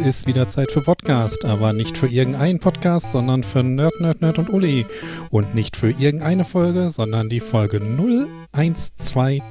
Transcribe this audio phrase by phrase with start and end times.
[0.00, 4.20] Es ist wieder Zeit für Podcast, aber nicht für irgendeinen Podcast, sondern für Nerd, Nerd,
[4.22, 4.86] Nerd und Uli.
[5.30, 9.42] Und nicht für irgendeine Folge, sondern die Folge 0123.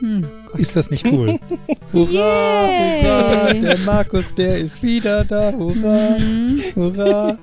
[0.00, 0.26] Hm,
[0.58, 1.38] ist das nicht cool?
[1.92, 3.52] hurra, hurra!
[3.52, 5.52] Der Markus, der ist wieder da.
[5.52, 6.62] Hurra, mhm.
[6.74, 7.38] hurra!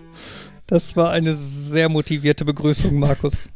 [0.68, 3.50] Das war eine sehr motivierte Begrüßung, Markus.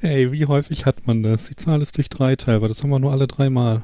[0.00, 1.48] Hey, wie häufig hat man das?
[1.48, 2.68] Die Zahl ist durch drei teilbar.
[2.68, 3.82] Das haben wir nur alle dreimal.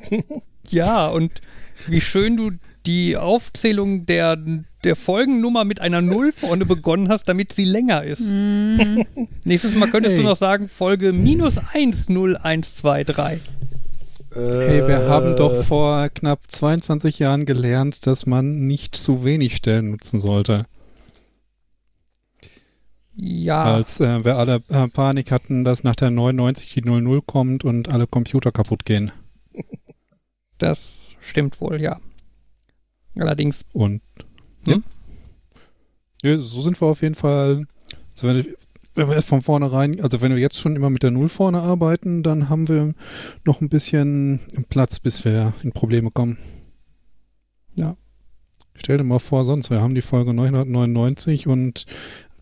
[0.70, 1.32] ja, und
[1.86, 2.52] wie schön du
[2.86, 4.38] die Aufzählung der,
[4.84, 8.30] der Folgennummer mit einer Null vorne begonnen hast, damit sie länger ist.
[8.30, 9.02] Mm.
[9.44, 10.22] Nächstes Mal könntest hey.
[10.22, 13.40] du noch sagen, Folge minus 10123.
[14.32, 19.90] Hey, wir haben doch vor knapp 22 Jahren gelernt, dass man nicht zu wenig Stellen
[19.90, 20.66] nutzen sollte.
[23.14, 23.64] Ja.
[23.64, 27.90] Als äh, wir alle äh, Panik hatten, dass nach der 99 die 00 kommt und
[27.90, 29.10] alle Computer kaputt gehen.
[30.58, 32.00] Das stimmt wohl, ja.
[33.18, 33.64] Allerdings.
[33.72, 34.02] Und
[34.66, 34.84] hm?
[36.22, 36.30] ja.
[36.30, 36.38] ja.
[36.38, 37.66] so sind wir auf jeden Fall.
[38.12, 38.46] Also wenn,
[38.94, 42.22] wenn wir von vornherein, also wenn wir jetzt schon immer mit der Null vorne arbeiten,
[42.22, 42.94] dann haben wir
[43.44, 46.38] noch ein bisschen Platz, bis wir in Probleme kommen.
[47.74, 47.96] Ja.
[48.74, 51.86] Stell dir mal vor, sonst, wir haben die Folge 999 und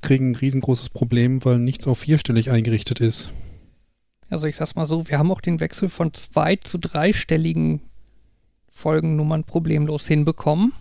[0.00, 3.30] kriegen ein riesengroßes Problem, weil nichts auf vierstellig eingerichtet ist.
[4.28, 7.80] Also ich sag's mal so, wir haben auch den Wechsel von zwei zu dreistelligen
[8.75, 10.72] Folgennummern problemlos hinbekommen.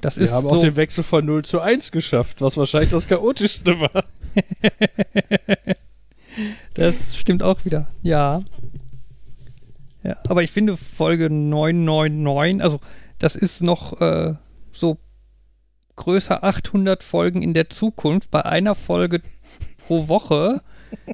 [0.00, 3.08] Das wir haben so auch den Wechsel von 0 zu 1 geschafft, was wahrscheinlich das
[3.08, 4.04] chaotischste war.
[6.74, 8.42] das stimmt auch wieder, ja.
[10.02, 12.80] Ja, aber ich finde Folge 999, also
[13.18, 14.34] das ist noch äh,
[14.70, 14.98] so
[15.96, 18.30] größer 800 Folgen in der Zukunft.
[18.30, 19.22] Bei einer Folge
[19.78, 20.60] pro Woche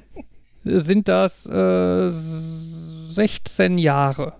[0.65, 4.33] sind das äh, 16 Jahre.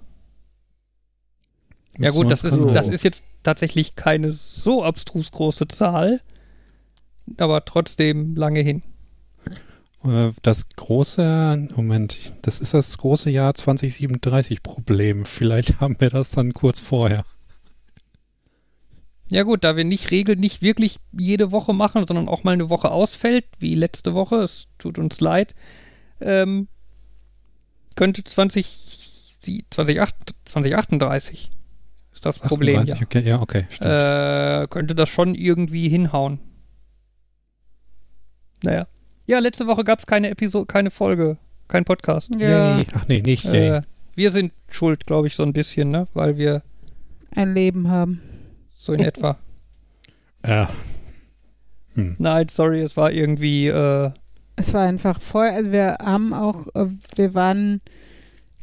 [2.04, 6.22] Ja gut, das ist, das ist jetzt tatsächlich keine so abstrus große Zahl,
[7.38, 8.84] aber trotzdem lange hin.
[10.04, 15.26] Äh, das große, Moment, das ist das große Jahr 2037 Problem.
[15.26, 17.26] Vielleicht haben wir das dann kurz vorher.
[19.30, 22.70] Ja gut, da wir nicht Regeln nicht wirklich jede Woche machen, sondern auch mal eine
[22.70, 25.56] Woche ausfällt, wie letzte Woche, es tut uns leid,
[26.20, 26.68] ähm,
[27.96, 29.38] könnte 20,
[29.70, 31.52] 2038, 2038
[32.22, 32.82] ist das Problem.
[32.82, 33.06] 38, ja.
[33.06, 34.64] Okay, ja, okay.
[34.64, 36.40] Äh, könnte das schon irgendwie hinhauen.
[38.64, 38.86] Naja.
[39.26, 41.38] Ja, letzte Woche gab es keine Episode, keine Folge,
[41.68, 42.30] kein Podcast.
[42.38, 42.78] Ja.
[42.94, 43.46] Ach nee, nicht.
[43.46, 43.82] Äh,
[44.14, 46.08] wir sind schuld, glaube ich, so ein bisschen, ne?
[46.14, 46.62] Weil wir
[47.32, 48.22] ein Leben haben.
[48.76, 49.38] So in etwa.
[50.44, 50.72] Ja.
[51.94, 52.16] Hm.
[52.18, 53.68] Nein, sorry, es war irgendwie.
[53.68, 54.10] Äh,
[54.56, 55.50] es war einfach voll.
[55.50, 57.80] Also wir haben auch, äh, wir waren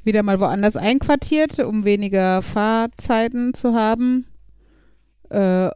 [0.09, 4.25] wieder mal woanders einquartiert, um weniger Fahrzeiten zu haben.
[5.29, 5.69] Äh,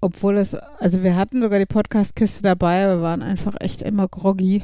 [0.00, 4.06] obwohl es, also wir hatten sogar die Podcastkiste dabei, aber wir waren einfach echt immer
[4.06, 4.62] groggy,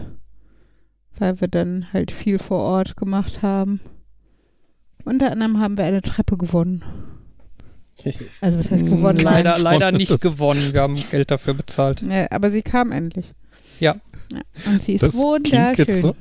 [1.18, 3.80] weil wir dann halt viel vor Ort gemacht haben.
[5.04, 6.84] Unter anderem haben wir eine Treppe gewonnen.
[8.40, 9.18] Also was heißt gewonnen?
[9.18, 10.72] Leider, leider nicht gewonnen.
[10.72, 12.00] Wir haben Geld dafür bezahlt.
[12.00, 13.34] Ja, aber sie kam endlich.
[13.78, 13.96] Ja.
[14.32, 14.40] ja.
[14.64, 16.00] Und sie ist das wunderschön.
[16.00, 16.16] So,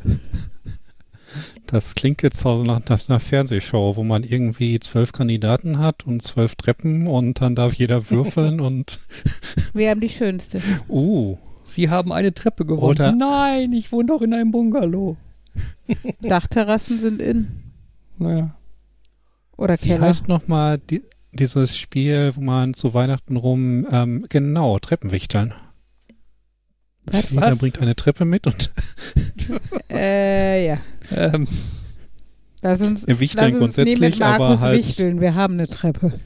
[1.72, 6.22] das klingt jetzt also nach, nach einer Fernsehshow, wo man irgendwie zwölf Kandidaten hat und
[6.22, 9.00] zwölf Treppen und dann darf jeder würfeln und.
[9.74, 10.62] Wir haben die schönste.
[10.88, 11.38] Uh.
[11.64, 12.90] Sie haben eine Treppe gewonnen.
[12.90, 15.18] Oder Nein, ich wohne doch in einem Bungalow.
[16.22, 17.48] Dachterrassen sind in.
[18.18, 18.56] Naja.
[19.56, 20.00] Oder Keller.
[20.00, 25.54] Wie heißt nochmal die, dieses Spiel, wo man zu Weihnachten rum, ähm, genau, Treppenwichteln.
[27.06, 27.32] Was?
[27.32, 28.74] Jeder bringt eine Treppe mit und.
[29.92, 30.78] äh, ja.
[31.16, 31.48] Ähm.
[32.62, 34.86] Lass uns, Wichteln lass uns grundsätzlich, mit aber halt.
[34.86, 35.22] Wichteln.
[35.22, 36.12] Wir haben eine Treppe.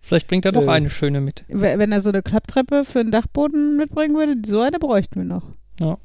[0.00, 1.44] Vielleicht bringt er doch äh, eine schöne mit.
[1.48, 5.44] Wenn er so eine Klapptreppe für den Dachboden mitbringen würde, so eine bräuchten wir noch.
[5.78, 5.98] Ja.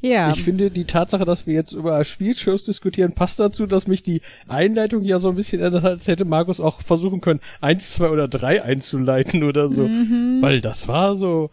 [0.00, 0.32] Ja.
[0.32, 4.20] Ich finde, die Tatsache, dass wir jetzt über Spielshows diskutieren, passt dazu, dass mich die
[4.46, 8.28] Einleitung ja so ein bisschen erinnert, als hätte Markus auch versuchen können, eins, zwei oder
[8.28, 9.88] drei einzuleiten oder so.
[9.88, 10.42] Mhm.
[10.42, 11.50] Weil das war so.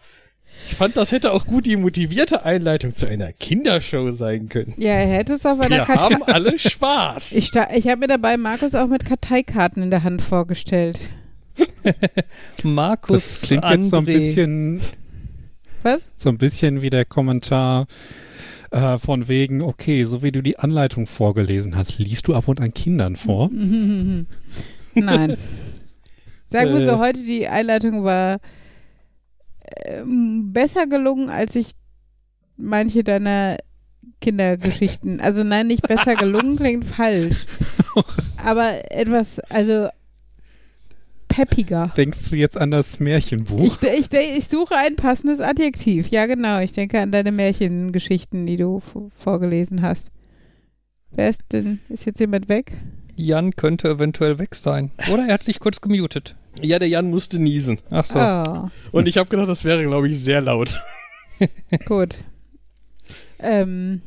[0.70, 4.74] Ich fand, das hätte auch gut die motivierte Einleitung zu einer Kindershow sein können.
[4.78, 7.34] Ja, er hätte es auf einer Wir haben alle Spaß.
[7.34, 11.00] Ich, ich habe mir dabei Markus auch mit Karteikarten in der Hand vorgestellt.
[12.64, 13.76] Markus das klingt André.
[13.78, 14.82] jetzt so ein bisschen
[15.84, 16.10] was?
[16.16, 17.88] So ein bisschen wie der Kommentar
[18.72, 22.62] äh, von wegen, okay, so wie du die Anleitung vorgelesen hast, liest du ab und
[22.62, 23.50] an Kindern vor?
[24.94, 25.38] Nein.
[26.50, 26.98] Sagen wir so, äh.
[26.98, 28.40] heute die Einleitung war
[30.06, 31.72] besser gelungen, als ich
[32.58, 33.58] manche deiner
[34.22, 35.20] Kindergeschichten.
[35.20, 37.46] Also nein, nicht besser gelungen klingt falsch.
[38.44, 39.90] Aber etwas, also
[41.28, 41.92] peppiger.
[41.96, 43.64] Denkst du jetzt an das Märchenbuch?
[43.64, 46.10] Ich, ich, ich suche ein passendes Adjektiv.
[46.10, 46.60] Ja, genau.
[46.60, 48.82] Ich denke an deine Märchengeschichten, die du
[49.16, 50.12] vorgelesen hast.
[51.12, 51.80] Wer ist denn?
[51.90, 52.74] Ist jetzt jemand weg?
[53.16, 54.92] Jan könnte eventuell weg sein.
[55.12, 56.36] Oder er hat sich kurz gemutet.
[56.62, 57.80] Ja, der Jan musste niesen.
[57.90, 58.20] Ach so.
[58.20, 60.82] Oh, Und ich habe gedacht, das wäre, glaube ich, sehr laut.
[61.86, 62.18] gut.
[63.40, 64.02] Ähm,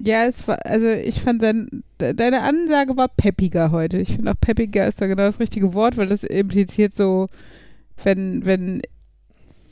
[0.00, 3.98] ja, es war, also ich fand dein, de- deine Ansage war peppiger heute.
[3.98, 7.28] Ich finde auch peppiger ist da genau das richtige Wort, weil das impliziert so,
[8.04, 8.82] wenn, wenn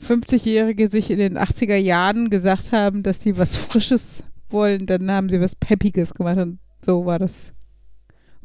[0.05, 5.29] 50-Jährige sich in den 80er Jahren gesagt haben, dass sie was Frisches wollen, dann haben
[5.29, 7.53] sie was Peppiges gemacht und so war das.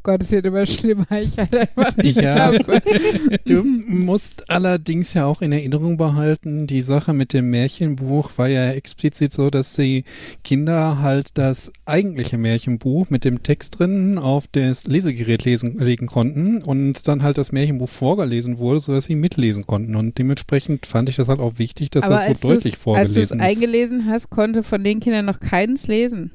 [0.05, 1.07] Gott, es wird immer schlimmer.
[1.19, 2.51] Ich hatte einfach nicht Ja.
[3.45, 8.69] Du musst allerdings ja auch in Erinnerung behalten, die Sache mit dem Märchenbuch war ja
[8.69, 10.03] explizit so, dass die
[10.43, 16.61] Kinder halt das eigentliche Märchenbuch mit dem Text drin auf das Lesegerät lesen, legen konnten
[16.61, 19.95] und dann halt das Märchenbuch vorgelesen wurde, sodass sie mitlesen konnten.
[19.95, 23.13] Und dementsprechend fand ich das halt auch wichtig, dass Aber das so deutlich vorgelesen Als
[23.15, 23.41] du es ist.
[23.41, 26.29] eingelesen hast, konnte von den Kindern noch keins lesen.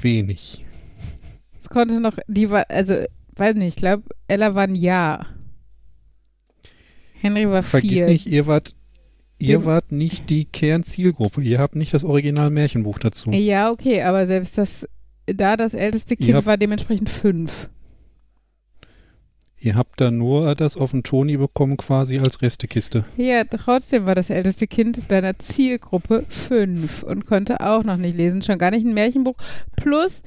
[0.00, 0.64] Wenig.
[1.70, 2.94] Konnte noch, die war, also,
[3.36, 5.26] weiß nicht, ich glaube, Ella war ein Jahr.
[7.20, 8.06] Henry war Vergiss vier.
[8.06, 8.74] nicht, ihr wart,
[9.38, 11.42] ihr wart nicht die Kernzielgruppe.
[11.42, 13.32] Ihr habt nicht das Original Märchenbuch dazu.
[13.32, 14.88] Ja, okay, aber selbst das,
[15.26, 17.68] da das älteste Kind war dementsprechend fünf.
[19.60, 23.04] Ihr habt da nur das auf den Toni bekommen quasi als Restekiste.
[23.16, 28.42] Ja, trotzdem war das älteste Kind deiner Zielgruppe fünf und konnte auch noch nicht lesen,
[28.42, 29.34] schon gar nicht ein Märchenbuch.
[29.74, 30.22] Plus,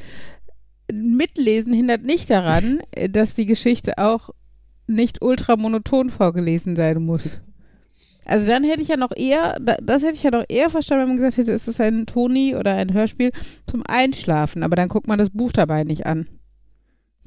[0.94, 4.30] mitlesen hindert nicht daran, dass die Geschichte auch
[4.88, 7.42] nicht ultramonoton vorgelesen sein muss.
[8.26, 11.02] Also dann hätte ich ja noch eher, da- das hätte ich ja noch eher verstanden,
[11.04, 13.32] wenn man gesagt hätte, ist das ein Toni oder ein Hörspiel
[13.68, 16.28] zum Einschlafen, aber dann guckt man das Buch dabei nicht an.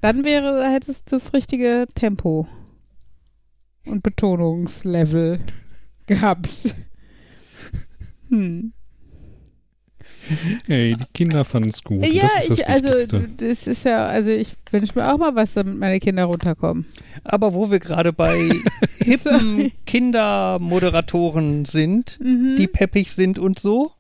[0.00, 2.46] Dann wäre, hätte es das richtige Tempo
[3.86, 5.40] und Betonungslevel
[6.06, 6.74] gehabt.
[8.28, 8.72] Hm.
[10.68, 12.04] Ey, die Kinder fanden es gut.
[12.06, 15.34] Ja, das ist das ich, also das ist ja, also ich wünsche mir auch mal
[15.34, 16.86] was, damit meine Kinder runterkommen.
[17.24, 18.50] Aber wo wir gerade bei
[19.04, 22.56] hippen Kindermoderatoren sind, Mhm.
[22.56, 23.92] die peppig sind und so.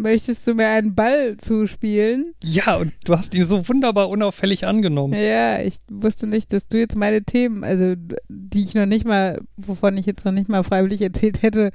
[0.00, 2.34] Möchtest du mir einen Ball zuspielen?
[2.42, 5.12] Ja, und du hast ihn so wunderbar unauffällig angenommen.
[5.12, 7.94] Ja, ich wusste nicht, dass du jetzt meine Themen, also
[8.28, 11.70] die ich noch nicht mal, wovon ich jetzt noch nicht mal freiwillig erzählt hätte.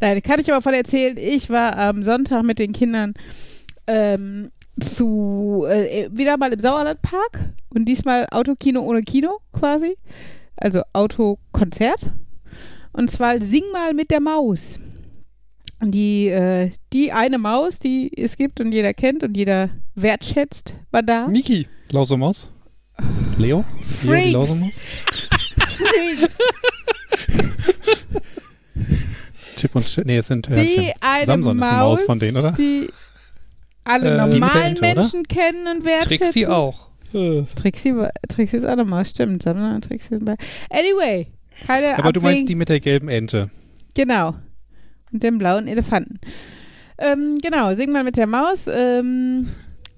[0.00, 1.18] Nein, kann ich aber von erzählen.
[1.18, 3.12] Ich war am Sonntag mit den Kindern
[3.86, 9.98] ähm, zu äh, wieder mal im Sauerlandpark und diesmal Autokino ohne Kino quasi.
[10.56, 12.00] Also Autokonzert.
[12.92, 14.78] Und zwar Sing mal mit der Maus.
[15.80, 20.74] Und die, äh, die eine Maus, die es gibt und jeder kennt und jeder wertschätzt,
[20.90, 21.26] war da.
[21.26, 21.66] Miki.
[21.90, 22.50] Lausemaus?
[23.38, 23.64] Leo?
[23.64, 24.32] Leo die Freaks.
[24.32, 24.82] Lausemaus?
[29.56, 30.06] Chip und Chip.
[30.06, 30.92] Nee, es sind Die Hörnchen.
[31.00, 32.52] eine Samson ist eine Maus von denen, oder?
[32.52, 32.88] Die
[33.84, 34.94] alle Äh, die normalen oder?
[34.94, 36.18] Menschen kennen und wertschätzen.
[36.18, 36.88] Trixie auch.
[37.12, 39.42] Äh, Trixie, war- Trixie ist auch eine Maus, stimmt.
[39.42, 40.36] Samson und Trixie sind bei.
[40.70, 41.26] Anyway,
[41.66, 43.50] keine Aber du meinst die mit der gelben Ente.
[43.94, 44.34] Genau.
[45.12, 46.20] Und dem blauen Elefanten.
[46.98, 48.66] Ähm, genau, sing mal mit der Maus.
[48.72, 49.48] Ähm,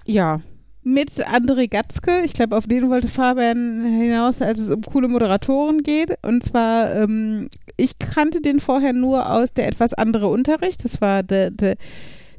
[0.05, 0.41] ja.
[0.85, 2.21] Mit André Gatzke.
[2.25, 6.17] Ich glaube, auf den wollte Fabian hinaus, als es um coole Moderatoren geht.
[6.23, 10.83] Und zwar, ähm, ich kannte den vorher nur aus der etwas andere Unterricht.
[10.83, 11.75] Das war der, der,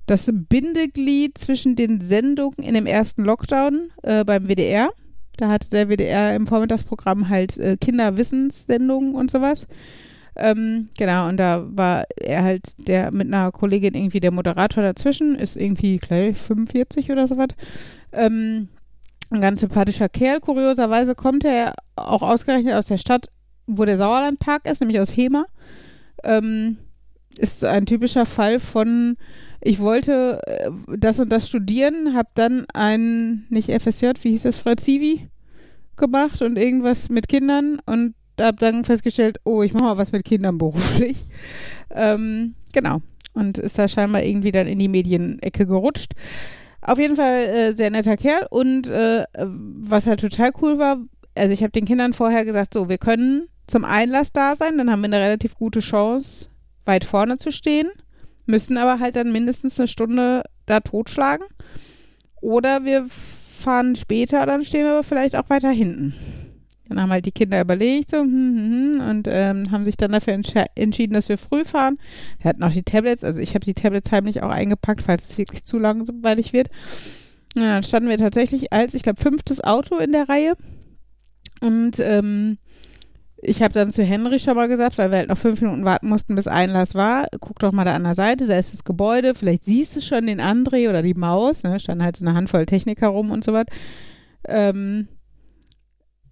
[0.06, 4.90] das Bindeglied zwischen den Sendungen in dem ersten Lockdown äh, beim WDR.
[5.36, 9.66] Da hatte der WDR im Vormittagsprogramm halt äh, Kinderwissenssendungen und sowas.
[10.36, 15.36] Ähm, genau, und da war er halt der mit einer Kollegin irgendwie der Moderator dazwischen,
[15.36, 17.48] ist irgendwie gleich 45 oder sowas.
[18.12, 18.68] Ähm,
[19.30, 20.40] ein ganz sympathischer Kerl.
[20.40, 23.28] Kurioserweise kommt er auch ausgerechnet aus der Stadt,
[23.66, 25.46] wo der Sauerlandpark ist, nämlich aus Hema.
[26.22, 26.78] Ähm,
[27.38, 29.16] ist ein typischer Fall von,
[29.60, 34.58] ich wollte äh, das und das studieren, habe dann ein, nicht FSJ, wie hieß das,
[34.58, 35.28] Frazivi
[35.96, 40.24] gemacht und irgendwas mit Kindern und habe dann festgestellt, oh, ich mache mal was mit
[40.24, 41.24] Kindern beruflich.
[41.90, 43.02] Ähm, genau.
[43.34, 46.12] Und ist da scheinbar irgendwie dann in die Medienecke gerutscht.
[46.80, 50.98] Auf jeden Fall äh, sehr netter Kerl und äh, was halt total cool war,
[51.34, 54.90] also ich habe den Kindern vorher gesagt, so, wir können zum Einlass da sein, dann
[54.90, 56.50] haben wir eine relativ gute Chance,
[56.84, 57.88] weit vorne zu stehen,
[58.46, 61.46] müssen aber halt dann mindestens eine Stunde da totschlagen.
[62.40, 66.14] Oder wir fahren später, dann stehen wir aber vielleicht auch weiter hinten.
[66.88, 70.12] Dann haben halt die Kinder überlegt so, hm, hm, hm, und ähm, haben sich dann
[70.12, 70.34] dafür
[70.74, 71.98] entschieden, dass wir früh fahren.
[72.40, 75.38] Wir hatten auch die Tablets, also ich habe die Tablets heimlich auch eingepackt, falls es
[75.38, 76.68] wirklich zu langweilig wird.
[77.54, 80.54] Und dann standen wir tatsächlich als, ich glaube, fünftes Auto in der Reihe.
[81.60, 82.58] Und ähm,
[83.46, 86.08] ich habe dann zu Henry schon mal gesagt, weil wir halt noch fünf Minuten warten
[86.08, 89.34] mussten, bis Einlass war, guck doch mal da an der Seite, da ist das Gebäude,
[89.34, 92.66] vielleicht siehst du schon den André oder die Maus, ne, stand halt so eine Handvoll
[92.66, 93.66] Techniker rum und so was.
[94.46, 95.08] Ähm,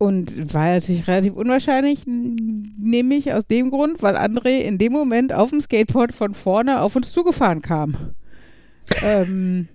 [0.03, 5.51] und war natürlich relativ unwahrscheinlich, nämlich aus dem Grund, weil André in dem Moment auf
[5.51, 7.97] dem Skateboard von vorne auf uns zugefahren kam.
[9.05, 9.69] ähm,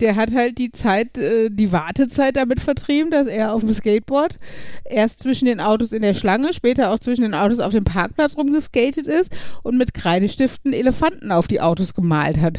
[0.00, 4.36] der hat halt die Zeit, äh, die Wartezeit damit vertrieben, dass er auf dem Skateboard
[4.84, 8.36] erst zwischen den Autos in der Schlange, später auch zwischen den Autos auf dem Parkplatz
[8.36, 9.30] rumgeskatet ist
[9.62, 12.58] und mit Kreidestiften Elefanten auf die Autos gemalt hat.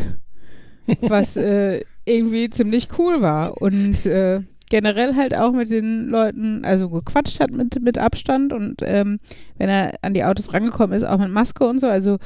[1.01, 3.62] Was äh, irgendwie ziemlich cool war.
[3.62, 4.39] Und äh,
[4.74, 9.20] generell halt auch mit den Leuten, also gequatscht hat mit, mit Abstand und ähm,
[9.60, 11.86] wenn er an die Autos rangekommen ist, auch mit Maske und so.
[11.86, 12.18] Also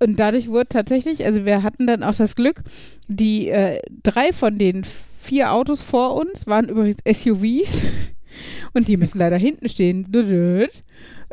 [0.00, 2.64] und dadurch wurde tatsächlich, also wir hatten dann auch das Glück,
[3.06, 7.80] die äh, drei von den vier Autos vor uns waren übrigens SUVs
[8.74, 10.08] und die müssen leider hinten stehen.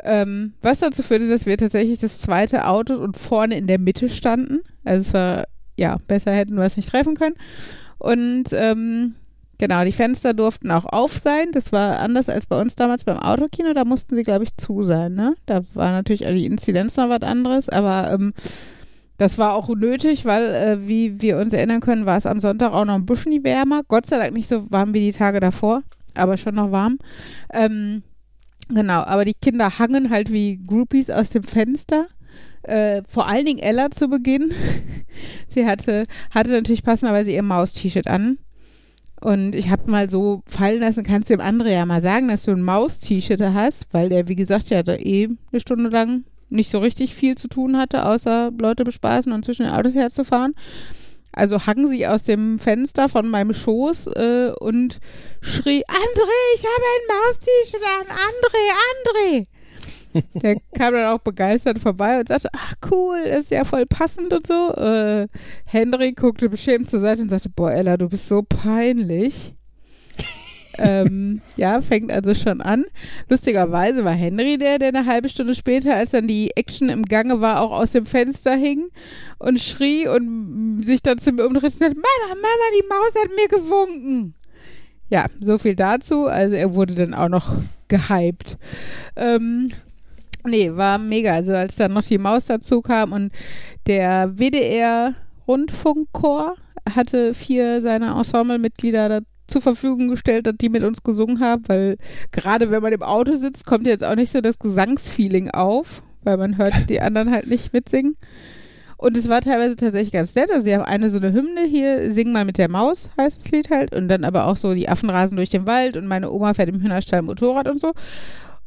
[0.04, 4.08] Ähm, was dazu führte, dass wir tatsächlich das zweite Auto und vorne in der Mitte
[4.08, 4.60] standen.
[4.84, 5.44] Also es war,
[5.76, 7.34] ja, besser hätten wir es nicht treffen können.
[7.98, 9.16] Und ähm,
[9.64, 11.50] genau, die Fenster durften auch auf sein.
[11.52, 13.72] Das war anders als bei uns damals beim Autokino.
[13.72, 15.14] Da mussten sie, glaube ich, zu sein.
[15.14, 15.36] Ne?
[15.46, 18.34] Da war natürlich auch die Inzidenz noch was anderes, aber ähm,
[19.16, 22.72] das war auch nötig, weil, äh, wie wir uns erinnern können, war es am Sonntag
[22.72, 23.82] auch noch ein bisschen wärmer.
[23.88, 25.82] Gott sei Dank nicht so warm wie die Tage davor,
[26.14, 26.98] aber schon noch warm.
[27.50, 28.02] Ähm,
[28.68, 32.08] genau, aber die Kinder hangen halt wie Groupies aus dem Fenster.
[32.64, 34.52] Äh, vor allen Dingen Ella zu Beginn.
[35.48, 38.36] sie hatte, hatte natürlich passenderweise ihr Maus-T-Shirt an.
[39.24, 42.42] Und ich habe mal so fallen lassen, kannst du dem André ja mal sagen, dass
[42.42, 46.70] du ein Maus-T-Shirt hast, weil der, wie gesagt, ja da eh eine Stunde lang nicht
[46.70, 50.54] so richtig viel zu tun hatte, außer Leute bespaßen und zwischen den Autos herzufahren.
[51.32, 54.98] Also hangen sie aus dem Fenster von meinem Schoß äh, und
[55.40, 59.46] schrie, André, ich habe ein Maus-T-Shirt an, André, André.
[60.34, 64.46] Der kam dann auch begeistert vorbei und sagte, ach cool, ist ja voll passend und
[64.46, 64.72] so.
[64.74, 65.28] Äh,
[65.64, 69.54] Henry guckte beschämt zur Seite und sagte, boah Ella, du bist so peinlich.
[70.78, 72.84] ähm, ja, fängt also schon an.
[73.28, 77.40] Lustigerweise war Henry der, der eine halbe Stunde später, als dann die Action im Gange
[77.40, 78.88] war, auch aus dem Fenster hing
[79.38, 83.30] und schrie und sich dann zu mir umdrehte und sagte, Mama, Mama, die Maus hat
[83.36, 84.34] mir gewunken.
[85.10, 86.26] Ja, so viel dazu.
[86.26, 87.54] Also er wurde dann auch noch
[87.88, 88.56] gehypt.
[89.16, 89.70] Ähm,
[90.46, 91.34] nee, war mega.
[91.34, 93.32] Also als dann noch die Maus dazu kam und
[93.86, 95.14] der WDR
[95.46, 96.54] Rundfunkchor
[96.94, 101.96] hatte vier seiner Ensemblemitglieder da zur Verfügung gestellt, dass die mit uns gesungen haben, weil
[102.32, 106.38] gerade wenn man im Auto sitzt, kommt jetzt auch nicht so das Gesangsfeeling auf, weil
[106.38, 108.16] man hört die anderen halt nicht mitsingen.
[108.96, 110.50] Und es war teilweise tatsächlich ganz nett.
[110.50, 113.50] Also sie haben eine so eine Hymne hier, Sing mal mit der Maus, heißt das
[113.50, 113.94] Lied halt.
[113.94, 116.70] Und dann aber auch so die Affen rasen durch den Wald und meine Oma fährt
[116.70, 117.92] im Hühnerstall Motorrad und so.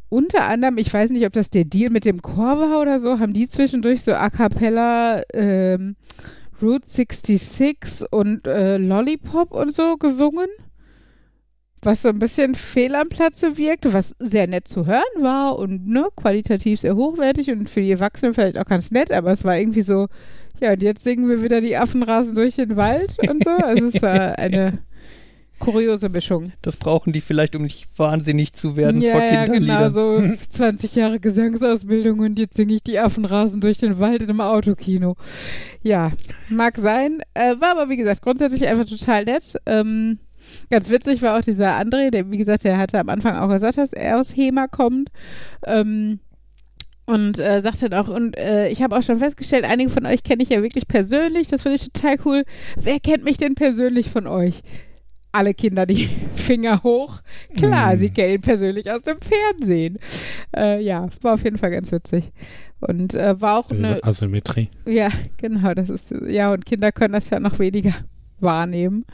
[0.09, 3.19] Unter anderem, ich weiß nicht, ob das der Deal mit dem Chor war oder so,
[3.19, 5.95] haben die zwischendurch so a cappella ähm,
[6.61, 10.47] Route 66 und äh, Lollipop und so gesungen.
[11.81, 15.87] Was so ein bisschen fehl am Platze wirkte, was sehr nett zu hören war und
[15.87, 19.57] ne, qualitativ sehr hochwertig und für die Erwachsenen vielleicht auch ganz nett, aber es war
[19.57, 20.07] irgendwie so,
[20.59, 23.51] ja, und jetzt singen wir wieder die Affen rasen durch den Wald und so.
[23.51, 24.79] Also es war eine
[25.59, 26.51] kuriose Mischung.
[26.61, 29.91] Das brauchen die vielleicht, um nicht wahnsinnig zu werden ja, vor ja, genau, Kinderliedern.
[29.91, 34.29] so 20 Jahre Gesangsausbildung und jetzt singe ich die Affen rasen durch den Wald in
[34.29, 35.15] einem Autokino.
[35.83, 36.11] Ja,
[36.49, 37.21] mag sein.
[37.33, 39.55] Äh, war aber, wie gesagt, grundsätzlich einfach total nett.
[39.65, 40.19] Ähm,
[40.69, 43.77] ganz witzig war auch dieser André, der, wie gesagt, der hatte am Anfang auch gesagt,
[43.77, 45.09] dass er aus Hema kommt.
[45.65, 46.19] Ähm,
[47.09, 50.23] und äh, sagte dann auch, und äh, ich habe auch schon festgestellt, einige von euch
[50.23, 51.47] kenne ich ja wirklich persönlich.
[51.47, 52.43] Das finde ich total cool.
[52.75, 54.61] Wer kennt mich denn persönlich von euch?
[55.31, 57.21] Alle Kinder die Finger hoch.
[57.55, 57.97] Klar, Hm.
[57.97, 59.99] sie kennen ihn persönlich aus dem Fernsehen.
[60.55, 62.31] Äh, ja, war auf jeden Fall ganz witzig.
[62.79, 64.69] Und äh, war auch eine, Asymmetrie.
[64.85, 67.93] ja, genau, das ist, ja, und Kinder können das ja noch weniger
[68.39, 69.05] wahrnehmen.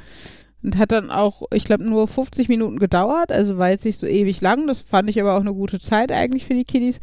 [0.62, 4.06] Und hat dann auch, ich glaube, nur 50 Minuten gedauert, also war jetzt nicht so
[4.08, 4.66] ewig lang.
[4.68, 7.00] Das fand ich aber auch eine gute Zeit eigentlich für die Kiddies.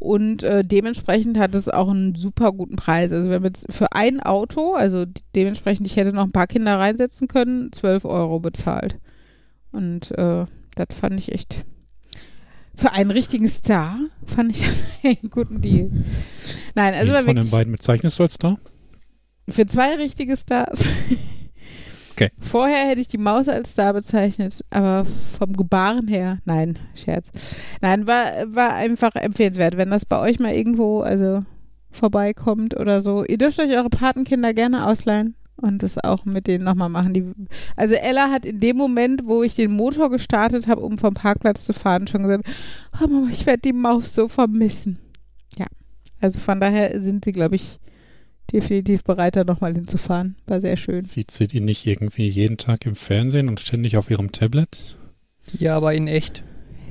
[0.00, 3.12] Und äh, dementsprechend hat es auch einen super guten Preis.
[3.12, 5.04] Also wir haben jetzt für ein Auto, also
[5.36, 8.98] dementsprechend, ich hätte noch ein paar Kinder reinsetzen können, 12 Euro bezahlt.
[9.72, 11.66] Und äh, das fand ich echt,
[12.74, 15.90] für einen richtigen Star fand ich das einen guten Deal.
[16.74, 18.58] Nein, also war von den beiden bezeichnest du als Star?
[19.50, 20.84] für zwei richtige Stars.
[22.20, 22.30] Okay.
[22.38, 25.06] Vorher hätte ich die Maus als Star bezeichnet, aber
[25.38, 27.30] vom Gebaren her, nein, Scherz.
[27.80, 31.44] Nein, war, war einfach empfehlenswert, wenn das bei euch mal irgendwo, also
[31.90, 33.24] vorbeikommt oder so.
[33.24, 37.14] Ihr dürft euch eure Patenkinder gerne ausleihen und das auch mit denen nochmal machen.
[37.14, 37.24] Die,
[37.74, 41.64] also Ella hat in dem Moment, wo ich den Motor gestartet habe, um vom Parkplatz
[41.64, 42.44] zu fahren, schon gesagt,
[43.02, 44.98] oh Mama, ich werde die Maus so vermissen.
[45.56, 45.66] Ja,
[46.20, 47.78] also von daher sind sie, glaube ich,
[48.52, 50.36] definitiv bereit, da nochmal hinzufahren.
[50.46, 51.02] War sehr schön.
[51.02, 54.98] Sieht sie die nicht irgendwie jeden Tag im Fernsehen und ständig auf ihrem Tablet?
[55.58, 56.42] Ja, aber in echt.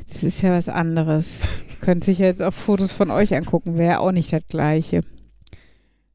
[0.10, 1.39] Das ist ja was anderes.
[1.82, 5.04] Könnt sich ja jetzt auch Fotos von euch angucken, wäre auch nicht das Gleiche.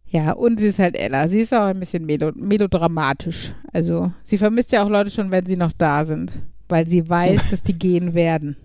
[0.07, 1.27] Ja, und sie ist halt Ella.
[1.29, 3.53] Sie ist auch ein bisschen melo melodramatisch.
[3.73, 6.33] Also, sie vermisst ja auch Leute schon, wenn sie noch da sind,
[6.69, 8.57] weil sie weiß, dass die gehen werden.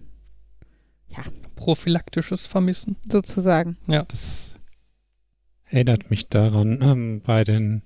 [1.55, 2.95] Prophylaktisches Vermissen.
[3.11, 3.77] Sozusagen.
[3.87, 4.55] Das
[5.69, 7.81] erinnert mich daran, ähm, bei den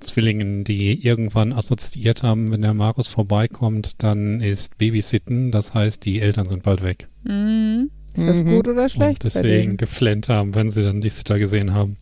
[0.00, 6.20] Zwillingen, die irgendwann assoziiert haben, wenn der Markus vorbeikommt, dann ist Babysitten, das heißt, die
[6.20, 7.08] Eltern sind bald weg.
[7.24, 7.90] Mhm.
[8.14, 8.48] Ist das Mhm.
[8.48, 9.24] gut oder schlecht?
[9.24, 11.96] und deswegen geflennt haben, wenn sie dann die Sitter gesehen haben.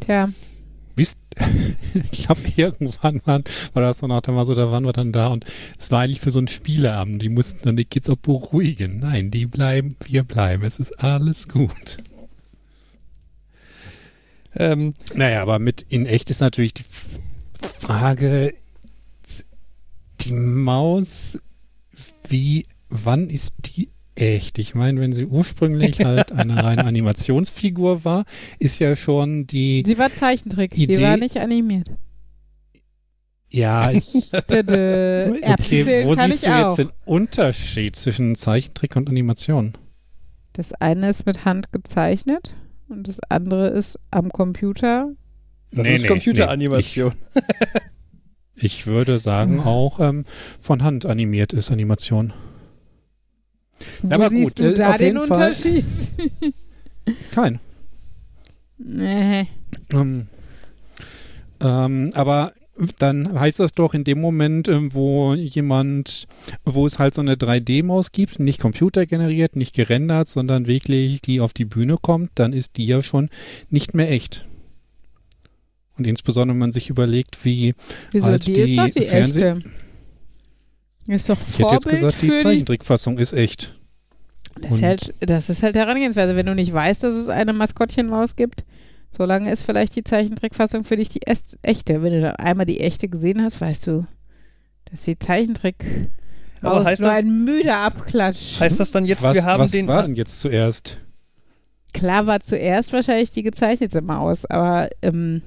[0.00, 0.28] Tja,
[0.96, 1.18] Wisst,
[2.10, 5.12] ich glaube, irgendwann waren, war das dann auch dann mal so, da waren wir dann
[5.12, 5.44] da und
[5.78, 7.22] es war eigentlich für so einen Spieleabend.
[7.22, 9.00] Die mussten dann die Kids auch beruhigen.
[9.00, 10.64] Nein, die bleiben, wir bleiben.
[10.64, 11.98] Es ist alles gut.
[14.54, 16.84] Ähm, Naja, aber mit in echt ist natürlich die
[17.78, 18.54] Frage,
[20.20, 21.38] die Maus,
[22.28, 24.58] wie, wann ist die echt?
[24.58, 28.24] Ich meine, wenn sie ursprünglich halt eine reine Animationsfigur war,
[28.58, 30.72] ist ja schon die, sie war Zeichentrick.
[30.74, 31.88] Die Idee- war nicht animiert.
[33.50, 36.68] ja, ich, okay, wo kann siehst ich du auch.
[36.68, 39.72] jetzt den Unterschied zwischen Zeichentrick und Animation?
[40.54, 42.54] Das eine ist mit Hand gezeichnet
[42.88, 45.10] und das andere ist am Computer.
[45.72, 47.12] Das Nee, ist nee, Computeranimation.
[48.58, 50.24] Ich würde sagen, auch ähm,
[50.60, 52.32] von Hand animiert ist Animation.
[54.02, 55.84] Wo aber siehst gut, du äh, da den Fall- Unterschied?
[57.32, 57.60] Kein.
[58.78, 59.48] nee.
[59.92, 60.26] Ähm,
[61.60, 62.52] ähm, aber
[62.98, 66.26] dann heißt das doch in dem Moment, ähm, wo jemand,
[66.64, 71.54] wo es halt so eine 3D-Maus gibt, nicht computergeneriert, nicht gerendert, sondern wirklich die auf
[71.54, 73.30] die Bühne kommt, dann ist die ja schon
[73.70, 74.44] nicht mehr echt.
[75.96, 77.74] Und insbesondere, wenn man sich überlegt, wie,
[78.12, 78.26] Wieso?
[78.26, 79.62] Halt die, die ist doch die Fernseh- echte.
[81.08, 82.34] Ist doch ich hätte jetzt Vorbild gesagt, die.
[82.34, 83.78] Zeichentrickfassung ist echt.
[84.60, 86.34] Das ist, halt, das ist halt Herangehensweise.
[86.34, 88.64] Wenn du nicht weißt, dass es eine Maskottchenmaus gibt,
[89.16, 92.02] solange ist vielleicht die Zeichentrickfassung für dich die echte.
[92.02, 94.06] Wenn du dann einmal die echte gesehen hast, weißt du,
[94.90, 95.76] dass die Zeichentrick
[96.62, 98.58] Aber aus heißt nur das- ein müder Abklatsch.
[98.58, 99.86] heißt das dann jetzt, Was, wir haben was den.
[99.86, 100.98] war denn jetzt zuerst?
[101.92, 105.42] Klar war zuerst wahrscheinlich die gezeichnete Maus, aber ähm,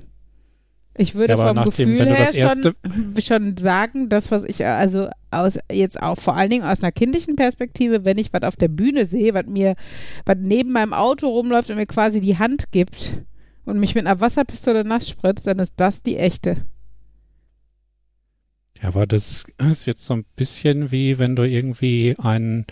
[0.99, 2.75] ich würde Ja, vom nach dem- Gefühl her schon,
[3.21, 7.35] schon sagen, das, was ich also aus jetzt auch vor allen Dingen aus einer kindlichen
[7.35, 9.75] Perspektive, wenn ich was auf der Bühne sehe, was mir,
[10.25, 13.23] was neben meinem Auto rumläuft und mir quasi die Hand gibt
[13.65, 16.65] und mich mit einer Wasserpistole nass spritzt, dann ist das die echte.
[18.81, 22.65] Ja, aber das ist jetzt so ein bisschen wie wenn du irgendwie einen,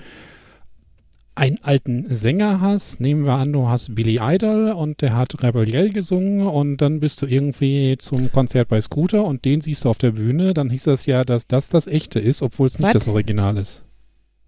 [1.38, 3.00] einen alten Sänger hast.
[3.00, 7.00] Nehmen wir an, du hast Billy Idol und der hat Rebel Yell gesungen und dann
[7.00, 10.54] bist du irgendwie zum Konzert bei Scooter und den siehst du auf der Bühne.
[10.54, 13.84] Dann hieß das ja, dass das das echte ist, obwohl es nicht das Original ist.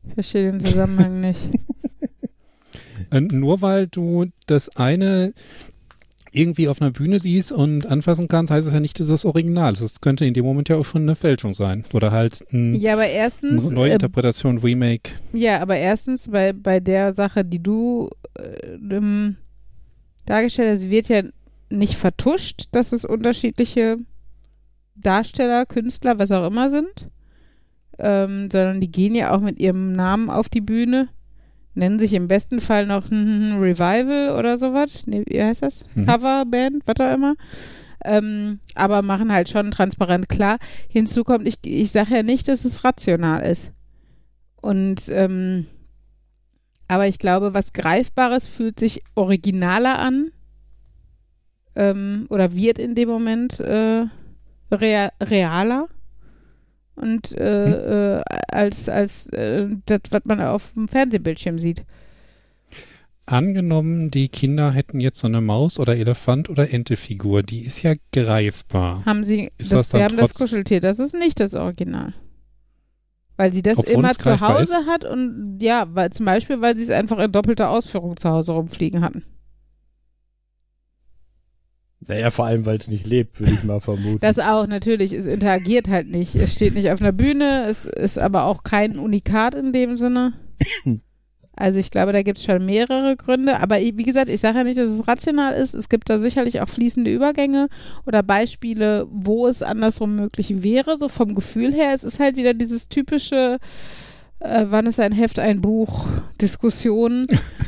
[0.08, 1.40] Ich verstehe den Zusammenhang nicht.
[3.12, 5.34] Und nur weil du das eine
[6.32, 9.74] irgendwie auf einer Bühne siehst und anfassen kannst, heißt es ja nicht, dass das Original
[9.74, 9.82] ist.
[9.82, 11.84] Das könnte in dem Moment ja auch schon eine Fälschung sein.
[11.94, 15.12] Oder halt ein, Ja, aber erstens, eine äh, Neuinterpretation, Remake.
[15.34, 19.38] Ja, aber erstens bei, bei der Sache, die du äh, ähm,
[20.26, 21.24] dargestellt hast, wird ja
[21.70, 23.98] nicht vertuscht, dass es unterschiedliche
[24.96, 27.10] Darsteller, Künstler, was auch immer sind,
[27.98, 31.10] ähm, sondern die gehen ja auch mit ihrem Namen auf die Bühne,
[31.80, 35.08] nennen sich im besten Fall noch ein Revival oder sowas.
[35.08, 35.86] Nee, wie heißt das?
[35.96, 36.06] Mhm.
[36.06, 37.36] Coverband, was auch immer.
[38.06, 40.58] Ähm, aber machen halt schon transparent klar.
[40.88, 43.72] Hinzu kommt, ich, ich sage ja nicht, dass es rational ist.
[44.62, 45.66] Und ähm,
[46.88, 50.32] aber ich glaube, was Greifbares fühlt sich originaler an
[51.76, 54.06] ähm, oder wird in dem Moment äh,
[54.72, 55.88] rea realer
[57.00, 61.86] und äh, äh, als als äh, das, was man auf dem Fernsehbildschirm sieht.
[63.26, 67.94] Angenommen, die Kinder hätten jetzt so eine Maus oder Elefant oder Entefigur, die ist ja
[68.12, 69.06] greifbar.
[69.06, 72.14] Haben sie Ist das, das wir haben das Kuscheltier, das ist nicht das Original.
[73.38, 76.84] Weil sie das Obwohl immer zu Hause hat und ja, weil zum Beispiel, weil sie
[76.84, 79.24] es einfach in doppelter Ausführung zu Hause rumfliegen hatten.
[82.08, 84.20] Naja, vor allem, weil es nicht lebt, würde ich mal vermuten.
[84.22, 85.14] Das auch, natürlich.
[85.14, 86.36] Es interagiert halt nicht.
[86.36, 87.66] Es steht nicht auf einer Bühne.
[87.66, 90.34] Es ist aber auch kein Unikat in dem Sinne.
[91.60, 93.60] Also ich glaube, da gibt es schon mehrere Gründe.
[93.60, 95.74] Aber wie gesagt, ich sage ja nicht, dass es rational ist.
[95.74, 97.68] Es gibt da sicherlich auch fließende Übergänge
[98.06, 101.92] oder Beispiele, wo es andersrum möglich wäre, so vom Gefühl her.
[101.94, 103.58] Es ist halt wieder dieses typische,
[104.40, 106.08] äh, wann ist ein Heft, ein Buch,
[106.40, 107.28] Diskussion,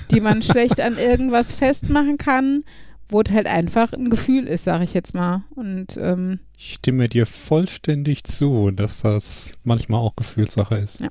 [0.09, 2.63] die man schlecht an irgendwas festmachen kann,
[3.11, 5.43] wo es halt einfach ein Gefühl ist, sage ich jetzt mal.
[5.55, 11.01] Und ähm, Ich stimme dir vollständig zu, dass das manchmal auch Gefühlssache ist.
[11.01, 11.09] Ja.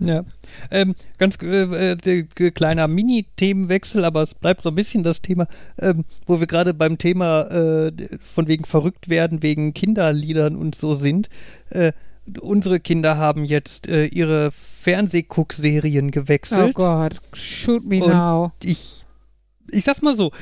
[0.00, 0.22] Ja,
[0.70, 5.48] ähm, ganz äh, äh, kleiner Mini-Themenwechsel, aber es bleibt so ein bisschen das Thema,
[5.80, 10.94] ähm, wo wir gerade beim Thema äh, von wegen verrückt werden, wegen Kinderliedern und so
[10.94, 11.28] sind.
[11.70, 11.90] Äh,
[12.40, 16.74] unsere Kinder haben jetzt äh, ihre Fernsehguckserien oh gewechselt.
[16.74, 18.52] Gott, shoot me Und- now.
[18.62, 19.04] ich,
[19.70, 20.32] ich sag's mal so,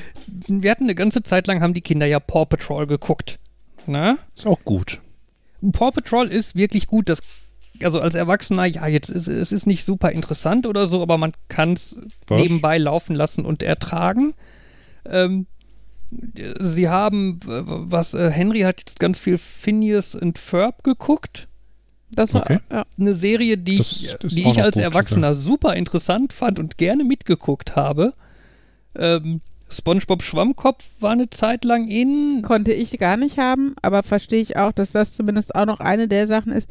[0.49, 3.39] wir hatten eine ganze Zeit lang, haben die Kinder ja Paw Patrol geguckt.
[3.87, 4.19] Ne?
[4.35, 5.01] Ist auch gut.
[5.73, 7.09] Paw Patrol ist wirklich gut.
[7.09, 7.19] Das,
[7.83, 11.33] also als Erwachsener, ja, jetzt ist es ist nicht super interessant oder so, aber man
[11.49, 14.35] kann es nebenbei laufen lassen und ertragen.
[15.05, 15.47] Ähm,
[16.61, 21.49] sie haben, was äh, Henry hat jetzt ganz viel Phineas und Ferb geguckt.
[22.13, 22.59] Das war, Okay.
[22.71, 22.87] ja.
[22.99, 26.79] Eine Serie, die Das- ich, das die ich als gut, Erwachsener super interessant fand und
[26.79, 28.15] gerne mitgeguckt habe.
[28.99, 32.43] Ähm, SpongeBob Schwammkopf war eine Zeit lang in.
[32.43, 36.07] konnte ich gar nicht haben, aber verstehe ich auch, dass das zumindest auch noch eine
[36.07, 36.69] der Sachen ist,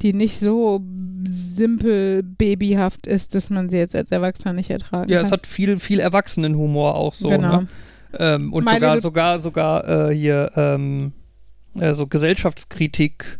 [0.00, 0.80] die nicht so
[1.24, 5.26] simpel babyhaft ist, dass man sie jetzt als Erwachsener nicht ertragen Ja, kann.
[5.26, 7.28] es hat viel, viel Erwachsenenhumor auch so.
[7.28, 7.60] genau.
[7.62, 7.68] Ne?
[8.18, 11.12] Ähm, und My sogar, sogar, sogar äh, hier ähm,
[11.78, 13.38] äh, so Gesellschaftskritik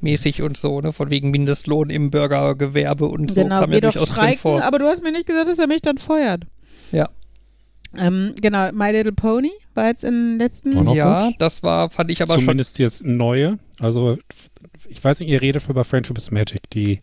[0.00, 0.92] mäßig und so, ne?
[0.92, 4.62] Von wegen Mindestlohn im Bürgergewerbe und so Genau, kam ja durchaus drin vor.
[4.62, 6.44] aber du hast mir nicht gesagt, dass er mich dann feuert.
[6.92, 7.08] Ja.
[7.96, 10.70] Ähm, genau, My Little Pony war jetzt im letzten.
[10.94, 11.34] Ja, gut.
[11.38, 13.58] das war, fand ich aber Zumindest jetzt neue.
[13.80, 14.16] Also,
[14.88, 17.00] ich weiß nicht, ihr redet über Friendship is Magic, die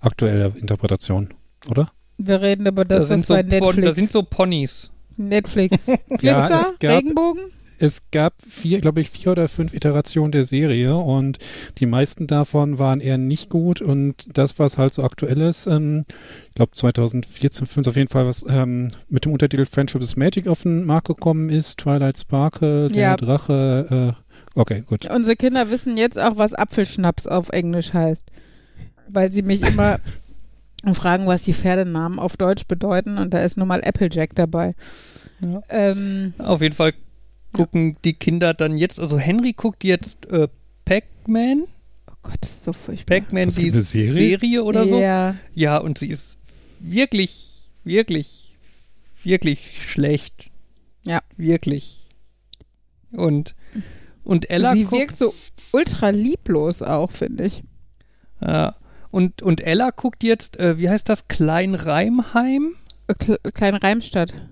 [0.00, 1.32] aktuelle Interpretation,
[1.70, 1.90] oder?
[2.18, 2.88] Wir reden über schon.
[2.88, 3.86] Da das, sind, was so bei Pon- Netflix.
[3.88, 4.90] da sind so Ponys.
[5.16, 5.86] Netflix.
[5.86, 7.44] Glitzer, Ja, es gab- Regenbogen.
[7.84, 11.36] Es gab vier, glaube ich, vier oder fünf Iterationen der Serie und
[11.76, 16.06] die meisten davon waren eher nicht gut und das, was halt so aktuell ist, ähm,
[16.48, 20.48] ich glaube 2014, 15 auf jeden Fall, was ähm, mit dem Untertitel Friendship is Magic
[20.48, 23.16] auf den Markt gekommen ist, Twilight Sparkle, der Ja.
[23.18, 25.04] Drache, äh, okay, gut.
[25.10, 28.24] Unsere Kinder wissen jetzt auch, was Apfelschnaps auf Englisch heißt.
[29.08, 29.98] Weil sie mich immer
[30.94, 34.74] fragen, was die Pferdenamen auf Deutsch bedeuten und da ist nun mal Applejack dabei.
[35.40, 35.60] Ja.
[35.68, 36.94] Ähm, Auf jeden Fall
[37.54, 40.48] gucken die Kinder dann jetzt, also Henry guckt jetzt äh,
[40.84, 41.64] Pac-Man,
[42.10, 43.20] oh Gott, das ist so furchtbar.
[43.20, 43.82] Pac-Man die Serie?
[43.82, 44.64] Serie?
[44.64, 44.98] oder so.
[44.98, 46.36] Ja, Ja, und sie ist
[46.80, 48.56] wirklich, wirklich,
[49.22, 50.50] wirklich schlecht.
[51.04, 51.22] Ja.
[51.36, 52.06] Wirklich.
[53.12, 53.54] Und,
[54.24, 55.34] und Ella sie guckt, wirkt so
[55.72, 57.62] ultra lieblos auch, finde ich.
[58.40, 58.74] ja,
[59.10, 62.74] und, und Ella guckt jetzt, äh, wie heißt das, Kleinreimheim?
[63.06, 63.38] Äh, Kle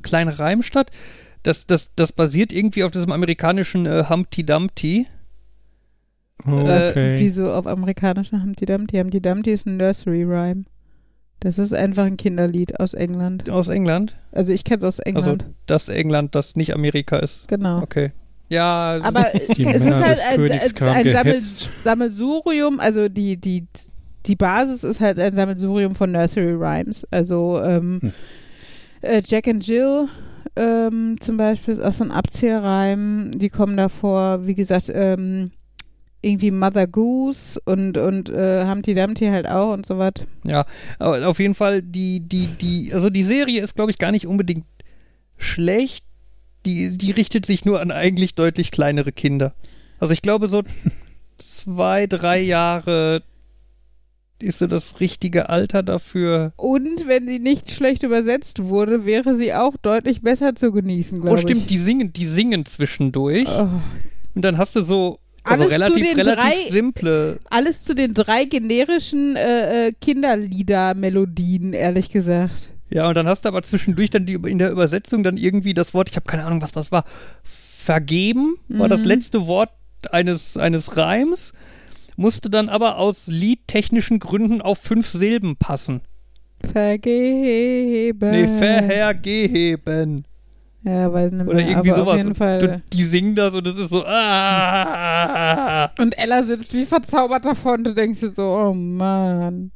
[0.03, 0.91] Klein Reimstadt.
[1.43, 5.07] Das, das, das basiert irgendwie auf diesem amerikanischen äh, Humpty Dumpty.
[6.45, 7.17] Okay.
[7.19, 8.99] Wieso auf amerikanischen Humpty Dumpty?
[8.99, 10.65] Humpty Dumpty ist ein Nursery Rhyme.
[11.41, 13.49] Das ist einfach ein Kinderlied aus England.
[13.51, 14.17] Aus England.
[14.33, 15.47] Also ich kenne es aus Also England.
[15.67, 17.49] das England, das nicht Amerika ist.
[17.49, 17.83] genau.
[17.83, 18.13] Okay.
[18.49, 19.27] Ja, Aber
[19.57, 21.41] Die es ist halt ein, es ist ein Sammel.
[21.41, 23.67] Sammelsurium, also die, die,
[24.27, 27.07] die Basis ist halt ein Sammelsurium von Nursery Rhymes.
[27.11, 28.13] Also ähm, Hm.
[29.01, 30.09] äh, Jack and Jill
[30.57, 33.31] ähm, zum Beispiel ist auch so ein Abzählreim.
[33.35, 35.51] Die kommen davor, wie gesagt, ähm,
[36.21, 40.13] irgendwie Mother Goose und, und äh, Humpty Dumpty halt auch und so was.
[40.45, 40.65] Ja,
[40.99, 44.27] aber auf jeden Fall, die, die, die, also die Serie ist, glaube ich, gar nicht
[44.27, 44.67] unbedingt
[45.37, 46.05] schlecht.
[46.65, 49.55] Die, die richtet sich nur an eigentlich deutlich kleinere Kinder.
[49.99, 50.63] Also ich glaube, so
[51.39, 53.25] zwei, drei Jahre
[54.43, 56.53] ist so das richtige Alter dafür.
[56.57, 61.23] Und wenn sie nicht schlecht übersetzt wurde, wäre sie auch deutlich besser zu genießen, Oh,
[61.23, 61.67] glaube stimmt, ich.
[61.67, 63.49] die singen, die singen zwischendurch.
[63.49, 63.69] Oh.
[64.35, 67.39] Und dann hast du so also Alles zu relativ, den relativ drei- simple.
[67.51, 72.71] Alles zu den drei generischen äh, äh, Kinderlieder-Melodien, ehrlich gesagt.
[72.91, 75.95] Ja, und dann hast du aber zwischendurch dann die, in der Übersetzung dann irgendwie das
[75.95, 77.05] Wort, ich habe keine Ahnung, was das war,
[77.43, 79.07] vergeben, war das Mhm.
[79.09, 79.71] letzte Wort
[80.11, 81.53] eines, eines Reims,
[82.17, 86.03] musste dann aber aus liedtechnischen Gründen auf fünf Silben passen.
[86.73, 88.31] Vergeben.
[88.31, 90.25] Nee, verhergeben.
[90.85, 91.55] Ja, weiß nicht mehr.
[91.55, 92.13] Oder irgendwie aber sowas.
[92.13, 92.83] Auf jeden Und Fall.
[92.93, 95.91] die singen das und es ist so, ah.
[95.99, 97.85] Und Ella sitzt wie verzaubert davon.
[97.85, 99.71] Du denkst dir so, oh Mann.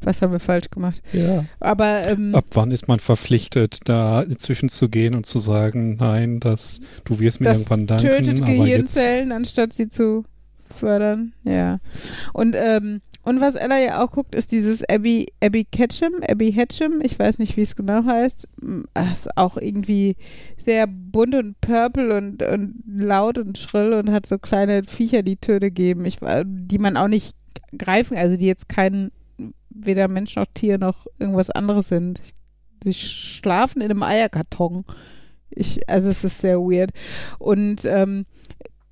[0.00, 1.00] Was haben wir falsch gemacht?
[1.12, 1.46] Ja.
[1.60, 6.40] Aber ähm, Ab wann ist man verpflichtet, da inzwischen zu gehen und zu sagen, nein,
[6.40, 10.24] das, du wirst mir Das irgendwann danken, tötet aber jetzt, Gehirnzellen, anstatt sie zu
[10.70, 11.34] fördern.
[11.44, 11.78] Ja.
[12.32, 17.00] Und, ähm, und was Ella ja auch guckt, ist dieses Abby, Abby Ketchum, Abby Hatchum,
[17.00, 18.46] ich weiß nicht, wie es genau heißt.
[18.60, 20.16] Mm, ah, Ist auch irgendwie
[20.58, 25.36] sehr bunt und purple und, und laut und schrill und hat so kleine Viecher, die
[25.36, 27.34] Töne geben, ich, wa- die man auch nicht
[27.78, 29.10] greifen, also die jetzt kein,
[29.70, 32.20] weder Mensch noch Tier noch irgendwas anderes sind.
[32.82, 34.84] Sie schlafen in einem Eierkarton.
[35.48, 36.90] Ich, also es ist sehr weird.
[37.38, 38.26] Und ähm,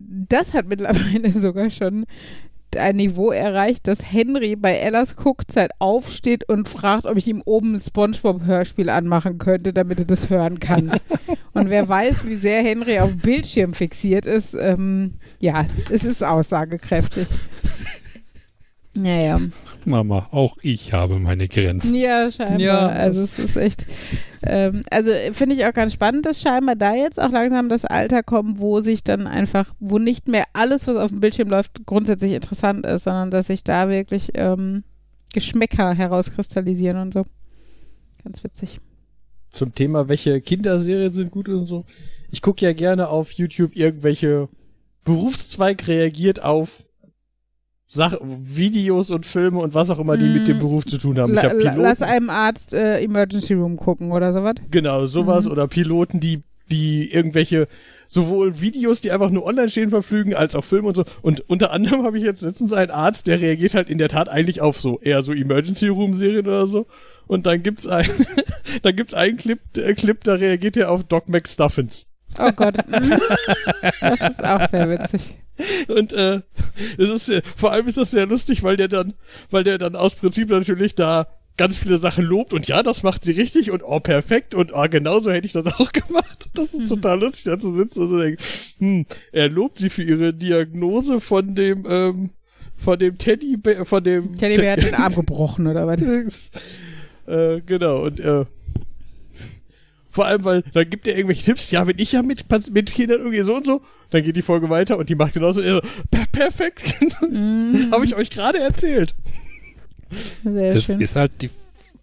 [0.08, 2.06] das hat mittlerweile sogar schon
[2.76, 7.74] ein Niveau erreicht, dass Henry bei Ellas Guckzeit aufsteht und fragt, ob ich ihm oben
[7.74, 10.92] ein Spongebob-Hörspiel anmachen könnte, damit er das hören kann.
[11.52, 17.26] und wer weiß, wie sehr Henry auf Bildschirm fixiert ist, ähm, ja, es ist aussagekräftig.
[18.94, 19.40] Naja.
[19.84, 21.94] Mama, auch ich habe meine Grenzen.
[21.94, 22.60] Ja, scheinbar.
[22.60, 23.84] Ja, also es ist echt.
[24.44, 28.22] Ähm, also finde ich auch ganz spannend, dass scheinbar da jetzt auch langsam das Alter
[28.22, 32.32] kommt, wo sich dann einfach, wo nicht mehr alles, was auf dem Bildschirm läuft, grundsätzlich
[32.32, 34.84] interessant ist, sondern dass sich da wirklich ähm,
[35.32, 37.24] Geschmäcker herauskristallisieren und so.
[38.24, 38.80] Ganz witzig.
[39.50, 41.84] Zum Thema, welche Kinderserien sind gut und so.
[42.30, 44.48] Ich gucke ja gerne auf YouTube irgendwelche
[45.04, 46.84] Berufszweig reagiert auf
[47.92, 50.33] Sach Videos und Filme und was auch immer, die Mm.
[50.35, 51.35] mit dem Beruf zu tun haben.
[51.35, 54.55] Ich hab Piloten, lass einem Arzt äh, Emergency Room gucken oder sowas.
[54.70, 55.50] genau, sowas Mhm.
[55.52, 57.68] oder Piloten, die, die irgendwelche
[58.09, 61.05] sowohl Videos, die einfach nur online stehen, verfügen, als auch Filme und so.
[61.22, 64.28] Und unter anderem habe ich jetzt letztens einen Arzt, der reagiert halt in der Tat
[64.28, 66.87] eigentlich auf so eher so Emergency Room Serien oder so.
[67.26, 68.07] Und dann gibt's ein,
[68.83, 72.07] dann gibt's einen Clip, äh, Clip, da reagiert er auf Doc McStuffins.
[72.38, 72.76] Oh Gott.
[74.00, 75.36] das ist auch sehr witzig.
[75.88, 76.40] Und äh,
[76.98, 79.14] es ist äh, vor allem ist das sehr lustig, weil der dann,
[79.50, 83.24] weil der dann aus Prinzip natürlich da ganz viele Sachen lobt und ja, das macht
[83.24, 86.48] sie richtig und oh perfekt und oh genauso hätte ich das auch gemacht.
[86.54, 88.42] Das ist total lustig, da zu sitzen und zu denken,
[88.78, 92.30] hm, er lobt sie für ihre Diagnose von dem ähm,
[92.76, 96.50] von dem Teddy von dem Teddybär hat den Arm gebrochen oder was?
[97.26, 98.44] äh, genau und äh,
[100.12, 101.70] vor allem, weil dann gibt er irgendwelche Tipps.
[101.70, 104.68] Ja, wenn ich ja mit, mit Kindern irgendwie so und so, dann geht die Folge
[104.68, 105.61] weiter und die macht genauso.
[105.61, 106.94] Und er so, per perfekt.
[107.22, 107.90] Mhm.
[107.92, 109.14] Habe ich euch gerade erzählt.
[110.44, 111.01] Sehr Es schön.
[111.01, 111.51] ist halt die,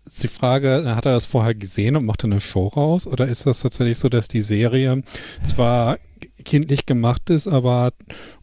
[0.08, 3.06] ist die Frage, hat er das vorher gesehen und macht eine Show raus?
[3.06, 5.04] Oder ist das tatsächlich so, dass die Serie
[5.44, 6.00] zwar
[6.46, 7.92] kindlich gemacht ist, aber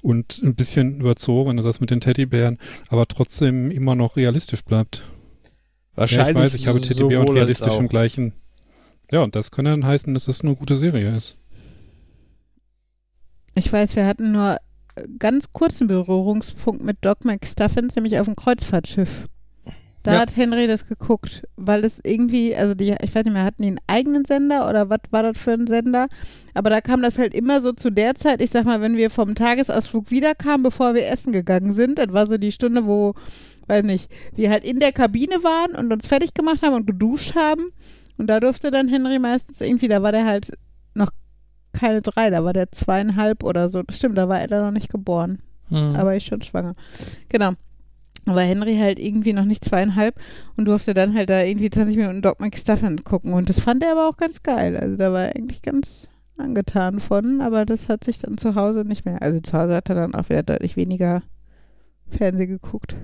[0.00, 5.02] und ein bisschen überzogen, das mit den Teddybären, aber trotzdem immer noch realistisch bleibt?
[5.96, 8.34] Ja, ich weiß, ich habe Teddybär und realistisch im gleichen.
[9.10, 11.36] Ja, und das könnte dann heißen, dass es eine gute Serie ist.
[13.54, 14.56] Ich weiß, wir hatten nur
[15.18, 19.26] ganz kurzen Berührungspunkt mit Doc McStuffins, nämlich auf dem Kreuzfahrtschiff.
[20.02, 20.20] Da Ja.
[20.20, 23.68] hat Henry das geguckt, weil es irgendwie, also die, ich weiß nicht mehr, hatten die
[23.68, 26.06] einen eigenen Sender oder was war das für ein Sender?
[26.54, 29.10] Aber da kam das halt immer so zu der Zeit, ich sag mal, wenn wir
[29.10, 33.14] vom Tagesausflug wiederkamen, bevor wir essen gegangen sind, das war so die Stunde, wo,
[33.66, 37.34] weiß nicht, wir halt in der Kabine waren und uns fertig gemacht haben und geduscht
[37.34, 37.72] haben.
[38.18, 40.52] Und da durfte dann Henry meistens irgendwie, da war der halt
[40.94, 41.10] noch
[41.72, 43.82] keine drei, da war der zweieinhalb oder so.
[43.82, 45.94] Das stimmt, da war er noch nicht geboren, Hm.
[45.96, 46.74] aber ich schon schwanger.
[47.28, 47.52] Genau.
[48.28, 50.18] Aber Henry halt irgendwie noch nicht zweieinhalb
[50.56, 53.32] und durfte dann halt da irgendwie 20 Minuten Doc McStuffin gucken.
[53.34, 54.76] Und das fand er aber auch ganz geil.
[54.76, 58.84] Also da war er eigentlich ganz angetan von, aber das hat sich dann zu Hause
[58.84, 59.22] nicht mehr.
[59.22, 61.22] Also zu Hause hat er dann auch wieder deutlich weniger
[62.10, 62.96] Fernsehen geguckt.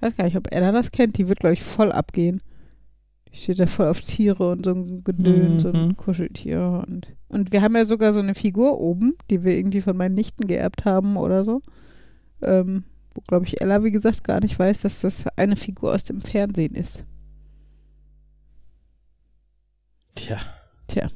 [0.00, 1.18] Ich weiß gar nicht, ob Ella das kennt.
[1.18, 2.40] Die wird, glaube ich, voll abgehen.
[3.30, 5.70] Die steht da voll auf Tiere und so ein Gedöns Mhm.
[5.70, 6.84] und Kuscheltiere.
[6.86, 10.14] Und, und wir haben ja sogar so eine Figur oben, die wir irgendwie von meinen
[10.14, 11.60] Nichten geerbt haben oder so.
[12.42, 12.84] Ähm,
[13.14, 16.22] wo, glaube ich, Ella, wie gesagt, gar nicht weiß, dass das eine Figur aus dem
[16.22, 17.04] Fernsehen ist.
[20.14, 20.38] Tja.
[20.86, 21.10] Tja.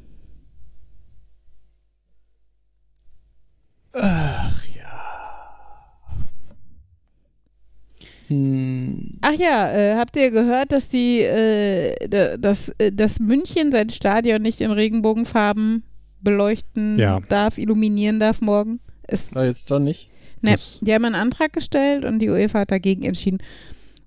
[3.92, 4.90] Ach ja.
[9.22, 13.90] Ach ja, äh, habt ihr gehört, dass die, äh, da- dass, äh, dass München sein
[13.90, 15.82] Stadion nicht in Regenbogenfarben
[16.20, 17.20] beleuchten Ja.
[17.28, 18.80] darf, illuminieren darf morgen?
[19.08, 20.08] Ist, Na, jetzt doch nicht.
[20.42, 23.38] ne, Das- die haben einen Antrag gestellt und die UEFA hat dagegen entschieden,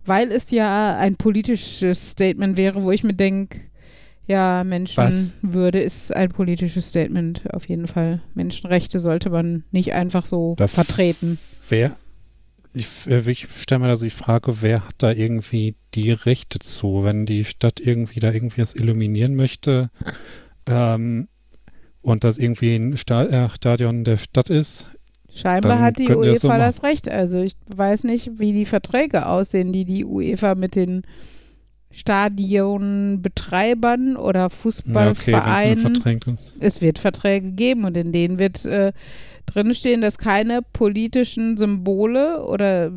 [0.05, 3.59] weil es ja ein politisches Statement wäre, wo ich mir denke,
[4.25, 8.21] ja, Menschenwürde ist ein politisches Statement auf jeden Fall.
[8.33, 11.37] Menschenrechte sollte man nicht einfach so Da vertreten.
[11.69, 11.95] Wer?
[12.77, 17.03] Ich, äh, ich stelle mir also die Frage, wer hat da irgendwie die Rechte zu,
[17.03, 19.89] wenn die Stadt irgendwie da irgendwie das illuminieren möchte
[20.67, 21.27] ähm,
[22.01, 24.91] und das irgendwie ein äh, Stadion der Stadt ist,
[25.33, 27.09] Scheinbar hat die die das so UEFA das Recht.
[27.09, 31.03] Also ich weiß nicht, wie die Verträge aussehen, die die UEFA mit den
[31.91, 35.95] Stadionbetreibern oder Ja, okay, Fußballvereinen.
[35.95, 36.53] verdrängt ist.
[36.59, 38.93] es wird Verträge geben und in denen wird äh,
[39.45, 42.91] drinstehen, dass keine politischen Symbole oder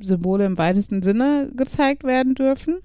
[0.00, 2.78] Symbole im weitesten Sinne gezeigt werden dürfen.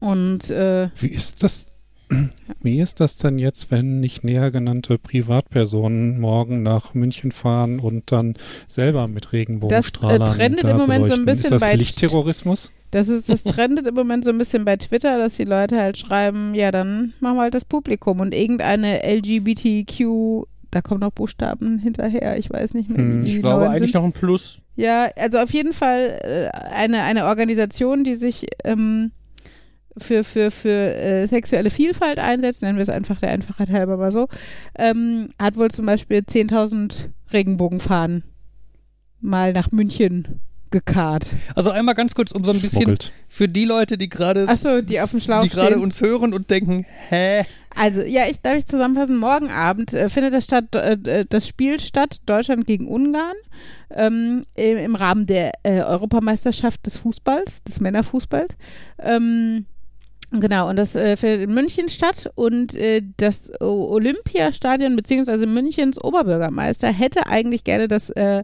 [0.00, 1.72] Und äh, Wie ist das?
[2.62, 8.10] Wie ist das denn jetzt, wenn nicht näher genannte Privatpersonen morgen nach München fahren und
[8.12, 8.34] dann
[8.66, 11.26] selber mit Regenbogenstrahlern Das, äh, trendet da im Moment so ein beleuchten?
[11.26, 12.72] bisschen Ist das bei- Lichtterrorismus?
[12.90, 15.98] das ist, das trendet im Moment so ein bisschen bei Twitter, dass die Leute halt
[15.98, 21.78] schreiben, ja, dann machen wir halt das Publikum und irgendeine LGBTQ, da kommen noch Buchstaben
[21.78, 24.00] hinterher, ich weiß nicht mehr, Hm, Ich glaube eigentlich sind.
[24.00, 24.60] noch ein Plus.
[24.76, 26.18] Ja, also auf jeden Fall
[26.52, 29.10] äh, eine, eine Organisation, die sich ähm,
[30.02, 34.12] für, für, für äh, sexuelle Vielfalt einsetzt, nennen wir es einfach der Einfachheit halber mal
[34.12, 34.28] so,
[34.76, 38.24] ähm, hat wohl zum Beispiel 10.000 Regenbogenfahnen
[39.20, 41.26] mal nach München gekarrt.
[41.54, 43.12] Also einmal ganz kurz, um so ein bisschen Schmuggelt.
[43.28, 46.50] für die Leute, die gerade Achso, die auf dem Schlauch die gerade uns hören und
[46.50, 47.44] denken, hä?
[47.74, 49.16] Also, ja, ich darf ich zusammenfassen.
[49.16, 53.36] Morgen Abend äh, findet das, statt, äh, das Spiel statt, Deutschland gegen Ungarn,
[53.90, 58.56] ähm, im, im Rahmen der äh, Europameisterschaft des Fußballs, des Männerfußballs.
[58.98, 59.66] Ähm,
[60.30, 66.88] genau, und das äh, findet in München statt und äh, das Olympiastadion beziehungsweise Münchens Oberbürgermeister
[66.88, 68.42] hätte eigentlich gerne das äh,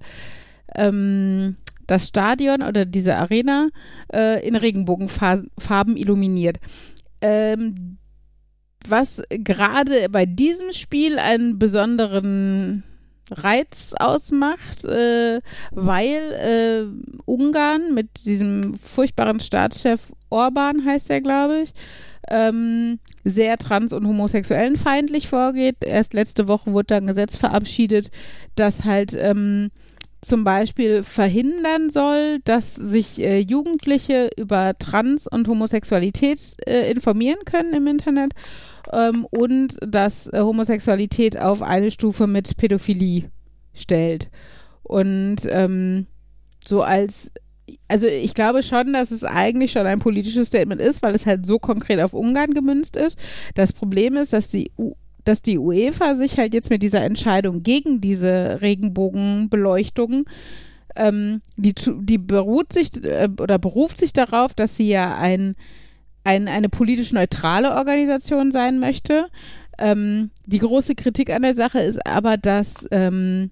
[0.74, 3.68] ähm, das Stadion oder diese Arena
[4.12, 6.58] äh, in Regenbogenfarben illuminiert.
[7.20, 7.98] Ähm,
[8.86, 12.84] was gerade bei diesem Spiel einen besonderen
[13.30, 21.72] Reiz ausmacht, äh, weil äh, Ungarn mit diesem furchtbaren Staatschef Orban, heißt er, glaube ich,
[22.28, 25.76] ähm, sehr trans- und homosexuellen feindlich vorgeht.
[25.84, 28.10] Erst letzte Woche wurde da ein Gesetz verabschiedet,
[28.56, 29.70] das halt ähm,
[30.20, 37.74] zum Beispiel verhindern soll, dass sich äh, Jugendliche über Trans- und Homosexualität äh, informieren können
[37.74, 38.32] im Internet
[38.92, 43.30] ähm, und dass äh, Homosexualität auf eine Stufe mit Pädophilie
[43.72, 44.30] stellt.
[44.82, 46.06] Und ähm,
[46.64, 47.30] so als,
[47.88, 51.46] also ich glaube schon, dass es eigentlich schon ein politisches Statement ist, weil es halt
[51.46, 53.18] so konkret auf Ungarn gemünzt ist.
[53.54, 54.94] Das Problem ist, dass die U
[55.26, 60.26] dass die UEFA sich halt jetzt mit dieser Entscheidung gegen diese Regenbogenbeleuchtung
[60.96, 65.56] ähm, die, die beruht sich äh, oder beruft sich darauf, dass sie ja ein,
[66.24, 69.28] ein, eine politisch neutrale Organisation sein möchte.
[69.78, 73.50] Ähm, die große Kritik an der Sache ist aber, dass ähm,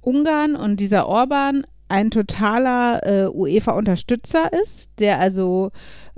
[0.00, 5.70] Ungarn und dieser Orban ein totaler äh, UEFA-Unterstützer ist, der also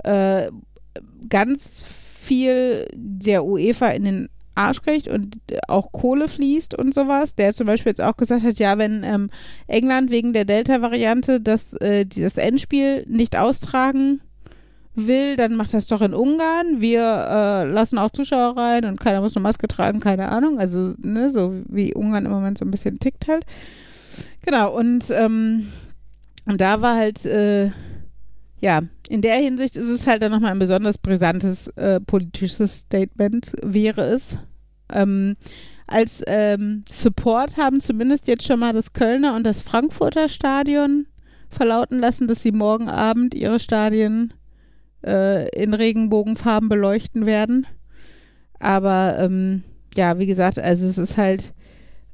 [0.03, 0.49] äh,
[1.27, 7.35] ganz viel der UEFA in den Arsch kriegt und auch Kohle fließt und sowas.
[7.35, 9.29] Der zum Beispiel jetzt auch gesagt hat, ja, wenn ähm,
[9.67, 14.21] England wegen der Delta-Variante das, äh, das Endspiel nicht austragen
[15.07, 16.81] will, dann macht das doch in Ungarn.
[16.81, 20.59] Wir äh, lassen auch Zuschauer rein und keiner muss eine Maske tragen, keine Ahnung.
[20.59, 23.45] Also, ne, so wie Ungarn im Moment so ein bisschen tickt halt.
[24.45, 25.69] Genau, und, ähm,
[26.45, 27.71] da war halt, äh,
[28.61, 33.53] ja, in der Hinsicht ist es halt dann nochmal ein besonders brisantes äh, politisches Statement,
[33.63, 34.37] wäre es.
[34.91, 35.35] Ähm,
[35.87, 41.07] als ähm, Support haben zumindest jetzt schon mal das Kölner und das Frankfurter Stadion
[41.49, 44.33] verlauten lassen, dass sie morgen Abend ihre Stadien
[45.05, 47.67] äh, in Regenbogenfarben beleuchten werden.
[48.59, 49.63] Aber ähm,
[49.95, 51.53] ja, wie gesagt, also es ist halt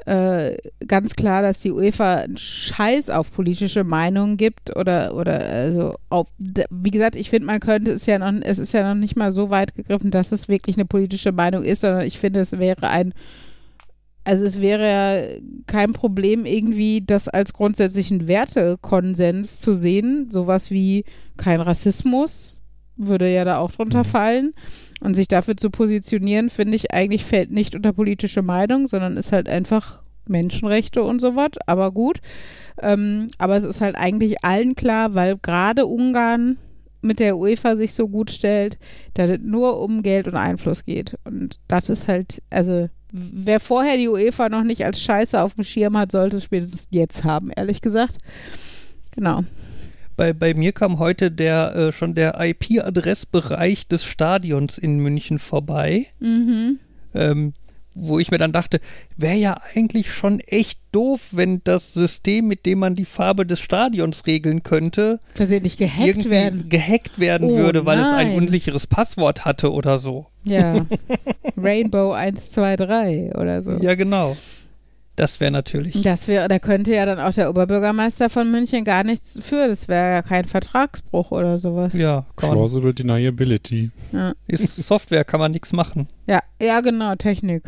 [0.06, 5.96] äh, ganz klar, dass die UEFA einen Scheiß auf politische Meinungen gibt oder oder also
[6.10, 9.16] auf, wie gesagt, ich finde, man könnte es ja noch, es ist ja noch nicht
[9.16, 12.60] mal so weit gegriffen, dass es wirklich eine politische Meinung ist, sondern ich finde, es
[12.60, 13.14] wäre ein
[14.28, 20.32] also es wäre ja kein Problem, irgendwie das als grundsätzlichen Wertekonsens zu sehen.
[20.32, 21.06] Sowas wie
[21.38, 22.60] kein Rassismus
[22.98, 24.06] würde ja da auch drunter Mhm.
[24.06, 24.54] fallen.
[25.02, 29.32] Und sich dafür zu positionieren, finde ich, eigentlich fällt nicht unter politische Meinung, sondern ist
[29.32, 31.52] halt einfach Menschenrechte und sowas.
[31.68, 32.22] Aber gut.
[32.82, 36.58] Ähm, aber es ist halt eigentlich allen klar, weil gerade Ungarn
[37.02, 38.80] mit der UEFA sich so gut stellt,
[39.14, 41.18] dass es nur um Geld und Einfluss geht.
[41.24, 45.64] Und das ist halt, also wer vorher die UEFA noch nicht als Scheiße auf dem
[45.64, 48.18] Schirm hat, sollte es spätestens jetzt haben, ehrlich gesagt.
[49.12, 49.44] Genau.
[50.18, 56.08] Bei, bei mir kam heute der äh, schon der IP-Adressbereich des Stadions in München vorbei,
[56.20, 56.80] Mhm.
[57.14, 57.54] ähm,
[57.98, 58.82] wo ich mir dann dachte,
[59.16, 63.62] wäre ja eigentlich schon echt doof, wenn das System, mit dem man die Farbe des
[63.62, 66.68] Stadions regeln könnte, Versehentlich gehackt werden.
[66.68, 68.36] gehackt werden Oh würde, weil es ein nein.
[68.38, 70.28] unsicheres Passwort hatte oder so.
[70.44, 70.86] Ja.
[71.58, 73.72] Rainbow 1, 2, 3 oder so.
[73.80, 74.36] Ja, genau.
[75.16, 76.02] Das wäre natürlich.
[76.02, 79.68] Das wäre, da könnte ja dann auch der Oberbürgermeister von München gar nichts für.
[79.68, 81.94] Das wäre ja kein Vertragsbruch oder sowas.
[81.94, 83.92] Ja, kann Plausible Deniability.
[84.12, 86.08] Ja, ist Software, kann man nichts machen.
[86.28, 87.64] ja, ja genau, Technik.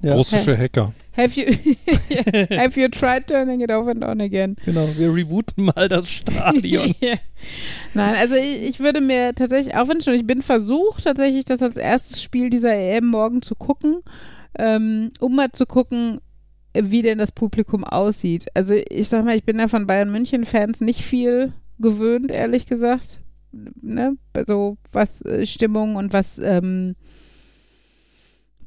[0.00, 0.14] Ja.
[0.14, 0.92] Russische Hacker.
[1.16, 1.46] Have you,
[2.56, 4.56] have you tried turning it off and on again?
[4.64, 6.94] Genau, wir rebooten mal das Stadion.
[7.00, 7.14] Ja.
[7.94, 11.76] Nein, also ich, ich würde mir tatsächlich auch wünschen, ich bin versucht, tatsächlich das als
[11.76, 13.98] erstes Spiel dieser EM morgen zu gucken,
[14.56, 16.20] ähm, um mal zu gucken,
[16.82, 18.46] wie denn das Publikum aussieht.
[18.54, 23.20] Also ich sag mal, ich bin ja von Bayern München-Fans nicht viel gewöhnt, ehrlich gesagt.
[23.52, 24.16] Ne?
[24.34, 26.94] Also was äh, Stimmung und was ähm,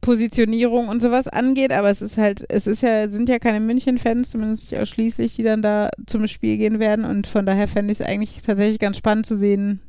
[0.02, 4.32] Positionierung und sowas angeht, aber es ist halt, es ist ja, sind ja keine München-Fans,
[4.32, 8.00] zumindest nicht ausschließlich, die dann da zum Spiel gehen werden und von daher fände ich
[8.00, 9.80] es eigentlich tatsächlich ganz spannend zu sehen,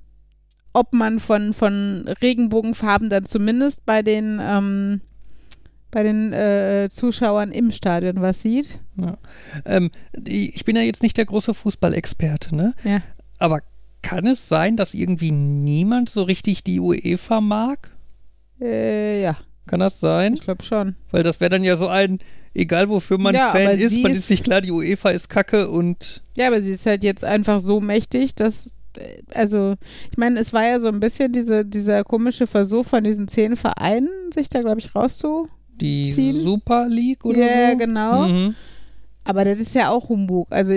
[0.75, 5.01] ob man von, von Regenbogenfarben dann zumindest bei den ähm,
[5.93, 8.81] bei den äh, Zuschauern im Stadion was sieht.
[9.65, 12.75] ähm, die, ich bin ja jetzt nicht der große Fußballexperte, ne?
[12.83, 13.03] Ja.
[13.39, 13.61] Aber
[14.03, 17.91] kann es sein, dass irgendwie niemand so richtig die UEFA mag?
[18.61, 19.37] Äh, ja,
[19.67, 20.35] Kann das sein?
[20.35, 20.97] ich glaube schon.
[21.11, 22.19] Weil das wäre dann ja so ein,
[22.55, 25.69] egal wofür man Ja, Fan ist, man ist- ist sich klar, die UEFA ist kacke
[25.69, 29.75] und Ja, aber sie ist halt jetzt einfach so mächtig, dass, äh, also,
[30.11, 33.57] ich meine, es war ja so ein bisschen diese, dieser komische Versuch von diesen zehn
[33.57, 35.49] Vereinen, sich da, glaube ich, rauszu.
[35.83, 36.41] Die Ziehen?
[36.41, 37.77] Super League oder Ja, so.
[37.79, 38.29] genau.
[38.29, 38.55] Mhm.
[39.25, 40.49] Aber das ist ja auch Humbug.
[40.51, 40.73] Also,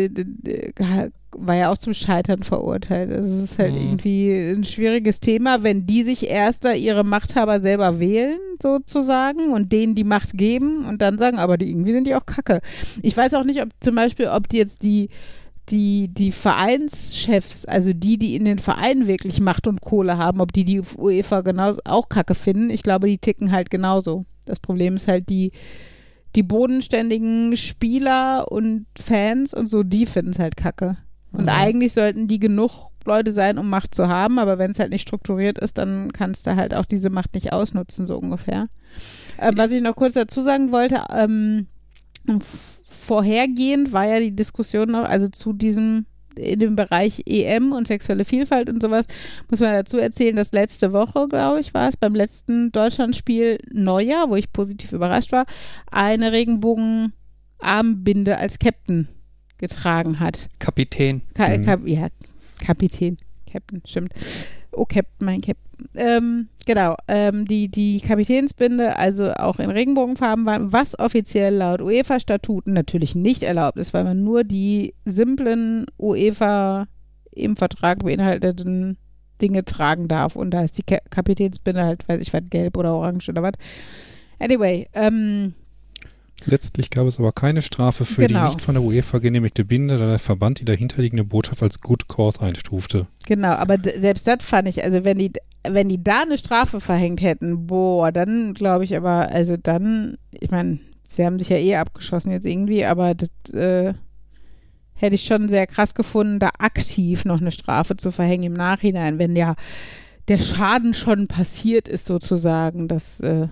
[1.38, 3.12] war ja auch zum Scheitern verurteilt.
[3.12, 3.82] Also, es ist halt Mhm.
[3.82, 9.72] irgendwie ein schwieriges Thema, wenn die sich erst da ihre Machthaber selber wählen, sozusagen, und
[9.72, 12.62] denen die Macht geben und dann sagen, aber die, irgendwie sind die auch kacke.
[13.02, 15.10] Ich weiß auch nicht, ob zum Beispiel, ob die jetzt die
[15.72, 20.54] die, die Vereinschefs, also die, die in den Vereinen wirklich Macht und Kohle haben, ob
[20.54, 24.26] die die UEFA genauso auch kacke finden, ich glaube, die ticken halt genauso.
[24.46, 25.52] Das Problem ist halt die,
[26.36, 30.98] die bodenständigen Spieler und Fans und so, die finden es halt kacke.
[31.32, 31.50] Und Mhm.
[31.50, 32.72] eigentlich sollten die genug
[33.06, 36.48] Leute sein, um Macht zu haben, aber wenn es halt nicht strukturiert ist, dann kannst
[36.48, 38.68] du halt auch diese Macht nicht ausnutzen, so ungefähr.
[39.38, 41.68] Äh, was ich noch kurz dazu sagen wollte, ähm,
[42.88, 46.06] vorhergehend war ja die Diskussion noch, also zu diesem
[46.38, 49.06] in dem Bereich EM und sexuelle Vielfalt und sowas,
[49.50, 54.30] muss man dazu erzählen, dass letzte Woche, glaube ich, war es, beim letzten Deutschlandspiel Neujahr,
[54.30, 55.46] wo ich positiv überrascht war,
[55.92, 59.08] eine Regenbogenarmbinde als Captain
[59.58, 60.50] getragen hat.
[60.60, 61.22] Kapitän.
[61.34, 61.66] Ka Mhm.
[61.66, 62.08] Kap ja,
[62.66, 63.18] Kapitän.
[63.52, 64.14] Captain, stimmt.
[64.76, 65.90] Oh, Captain, mein Captain.
[65.96, 72.74] Ähm, genau, ähm, die, die Kapitänsbinde, also auch in Regenbogenfarben waren, was offiziell laut UEFA-Statuten
[72.74, 76.88] natürlich nicht erlaubt ist, weil man nur die simplen UEFA
[77.32, 78.98] im Vertrag beinhalteten
[79.42, 80.36] Dinge tragen darf.
[80.36, 83.54] Und da ist die Ka Kapitänsbinde halt, weiß ich was, gelb oder orange oder was.
[84.40, 85.54] Anyway, ähm,
[86.46, 88.42] Letztlich gab es aber keine Strafe für Genau.
[88.42, 92.08] die nicht von der UEFA genehmigte Binde, da der Verband die dahinterliegende Botschaft als Good
[92.08, 93.08] Cause einstufte.
[93.28, 95.32] Genau, aber selbst das fand ich, also wenn die,
[95.68, 100.52] wenn die da eine Strafe verhängt hätten, boah, dann glaube ich aber, also dann, ich
[100.52, 103.94] meine, sie haben sich ja eh abgeschossen jetzt irgendwie, aber das äh,
[104.94, 109.20] hätte ich schon sehr krass gefunden, da aktiv noch eine Strafe zu verhängen im Nachhinein,
[109.20, 109.56] wenn ja
[110.28, 113.48] der Schaden schon passiert ist sozusagen, dass äh,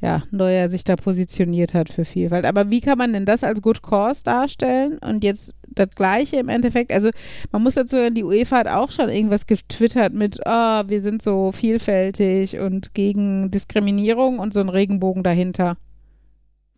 [0.00, 2.44] ja, Neuer sich da positioniert hat für Vielfalt.
[2.46, 6.48] Aber wie kann man denn das als Good Cause darstellen und jetzt das Gleiche im
[6.48, 6.92] Endeffekt?
[6.92, 7.10] Also
[7.52, 11.20] man muss dazu sagen, die UEFA hat auch schon irgendwas getwittert mit, ah, wir sind
[11.20, 15.76] so vielfältig und gegen Diskriminierung und so ein Regenbogen dahinter.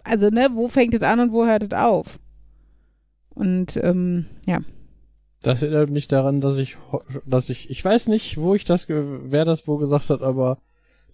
[0.05, 2.19] Also, ne, wo fängt es an und wo hört es auf?
[3.31, 4.59] Und, ähm, ja.
[5.43, 6.77] Das erinnert mich daran, dass ich,
[7.25, 10.59] dass ich, ich weiß nicht, wo ich das, wer das wo gesagt hat, aber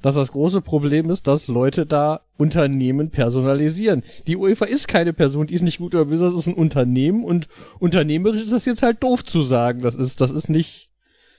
[0.03, 4.03] dass das große Problem ist, dass Leute da Unternehmen personalisieren.
[4.27, 7.25] Die UEFA ist keine Person, die ist nicht gut oder böse, das ist ein Unternehmen
[7.25, 7.49] und
[7.81, 9.81] unternehmerisch ist das jetzt halt doof zu sagen.
[9.81, 10.91] Das ist, das ist nicht,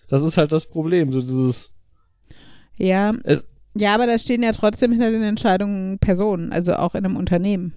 [0.09, 1.11] das ist halt das Problem.
[1.13, 1.73] So dieses,
[2.77, 7.05] Ja, Es- ja, aber da stehen ja trotzdem hinter den Entscheidungen Personen, also auch in
[7.05, 7.73] einem Unternehmen.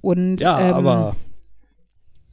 [0.00, 1.16] Und, ja, ähm, aber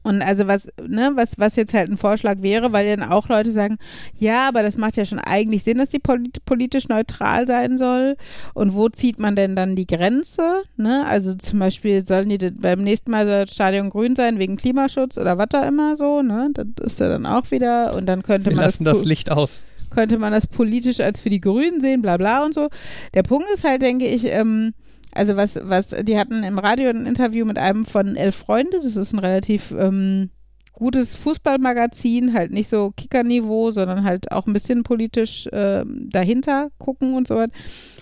[0.03, 3.51] Und also was, ne, was, was jetzt halt ein Vorschlag wäre, weil dann auch Leute
[3.51, 3.77] sagen,
[4.15, 8.15] ja, aber das macht ja schon eigentlich Sinn, dass die polit politisch neutral sein soll.
[8.53, 10.63] Und wo zieht man denn dann die Grenze?
[10.77, 11.05] Ne?
[11.07, 15.17] Also zum Beispiel sollen die beim nächsten Mal soll das Stadion grün sein wegen Klimaschutz
[15.17, 16.49] oder was da immer so, ne?
[16.53, 17.93] Das ist ja dann auch wieder.
[17.95, 19.65] Und dann könnte Wir man lassen das, das Licht aus.
[19.89, 22.69] könnte man das politisch als für die Grünen sehen, bla bla und so.
[23.13, 24.73] Der Punkt ist halt, denke ich, ähm,
[25.15, 28.95] also was, was, die hatten im Radio ein Interview mit einem von Elf Freunde, das
[28.95, 30.29] ist ein relativ ähm,
[30.73, 37.13] gutes Fußballmagazin, halt nicht so Kickerniveau, sondern halt auch ein bisschen politisch äh, dahinter gucken
[37.13, 37.53] und so weiter.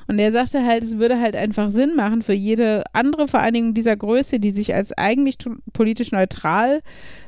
[0.07, 3.95] Und er sagte halt, es würde halt einfach Sinn machen für jede andere Vereinigung dieser
[3.95, 5.37] Größe, die sich als eigentlich
[5.73, 6.81] politisch neutral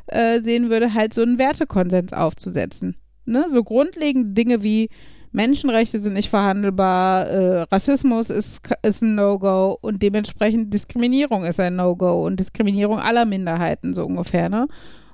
[0.07, 2.95] äh, sehen würde, halt so einen Wertekonsens aufzusetzen.
[3.25, 3.45] Ne?
[3.49, 4.89] So grundlegende Dinge wie
[5.33, 11.75] Menschenrechte sind nicht verhandelbar, äh, Rassismus ist, ist ein No-Go und dementsprechend Diskriminierung ist ein
[11.75, 14.47] No-Go und Diskriminierung aller Minderheiten so ungefähr.
[14.47, 14.67] Ne?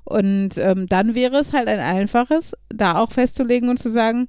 [0.03, 4.27] Und ähm, dann wäre es halt ein einfaches, da auch festzulegen und zu sagen,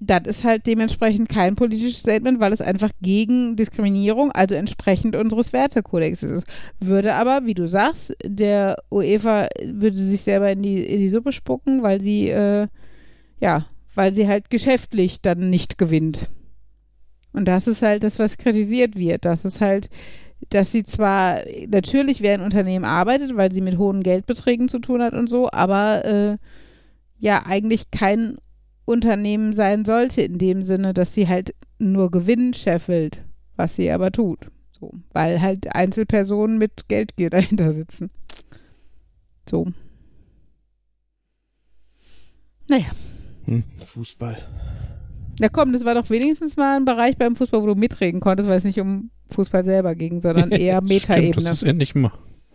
[0.00, 5.52] das ist halt dementsprechend kein politisches Statement, weil es einfach gegen Diskriminierung, also entsprechend unseres
[5.52, 6.46] Wertekodex ist.
[6.80, 11.32] Würde aber, wie du sagst, der UEFA würde sich selber in die, in die Suppe
[11.32, 12.68] spucken, weil sie, äh,
[13.40, 16.30] ja, weil sie halt geschäftlich dann nicht gewinnt.
[17.32, 19.24] Und das ist halt das, was kritisiert wird.
[19.24, 19.90] Das ist halt,
[20.50, 25.02] dass sie zwar natürlich wie ein Unternehmen arbeitet, weil sie mit hohen Geldbeträgen zu tun
[25.02, 26.36] hat und so, aber äh,
[27.18, 28.36] ja eigentlich kein
[28.84, 33.18] Unternehmen sein sollte, in dem Sinne, dass sie halt nur Gewinn scheffelt,
[33.56, 34.38] was sie aber tut.
[34.78, 38.10] So, weil halt Einzelpersonen mit Geldgier dahinter sitzen.
[39.48, 39.66] So.
[42.68, 42.86] Naja.
[43.46, 44.36] Hm, Fußball.
[45.40, 48.48] Na komm, das war doch wenigstens mal ein Bereich beim Fußball, wo du mitreden konntest,
[48.48, 51.32] weil es nicht um Fußball selber ging, sondern eher Metaebene.
[51.46, 52.12] Das ist endlich mal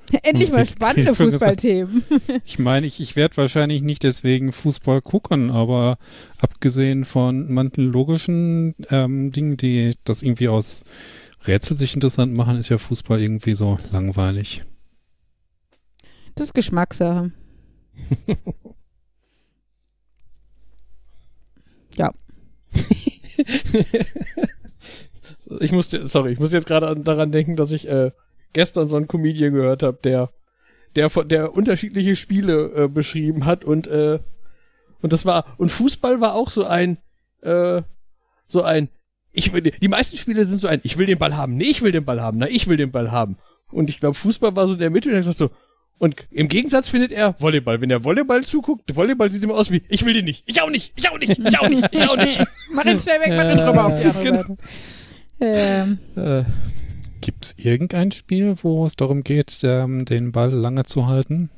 [0.24, 2.04] Endlich mal spannende Fußballthemen.
[2.46, 5.98] Ich meine, ich, ich werde wahrscheinlich nicht deswegen Fußball gucken, aber
[6.42, 10.84] abgesehen von manchen logischen ähm, Dingen, die das irgendwie aus
[11.46, 14.64] Rätsel sich interessant machen, ist ja Fußball irgendwie so langweilig.
[16.36, 17.32] Das ist Geschmackssache.
[21.96, 22.12] ja.
[25.60, 28.12] Ich musste, sorry, ich muss jetzt gerade daran denken, dass ich äh,
[28.54, 30.30] gestern so einen Comedian gehört habe, der
[30.96, 34.20] der der unterschiedliche Spiele äh, beschrieben hat und äh,
[35.02, 36.98] und das war und Fußball war auch so ein
[37.42, 37.82] äh,
[38.46, 38.90] so ein
[39.32, 41.82] ich will die meisten Spiele sind so ein ich will den Ball haben, nee, ich
[41.82, 43.38] will den Ball haben, na, ich will den Ball haben.
[43.72, 45.52] Und ich glaube Fußball war so der Mitte und er sagt so
[46.00, 47.80] und im Gegensatz findet er Volleyball.
[47.82, 50.70] Wenn er Volleyball zuguckt, Volleyball sieht immer aus wie, ich will den nicht, ich auch
[50.72, 52.44] nicht, ich auch nicht, ich auch nicht, ich auch nicht.
[52.74, 54.42] mach ihn schnell weg, mach ihn drüber auf die andere Genau.
[54.42, 54.58] Seite.
[55.42, 56.44] Ähm, Äh,
[57.22, 61.50] Gibt es irgendein Spiel, wo es darum geht, ähm, den Ball lange zu halten?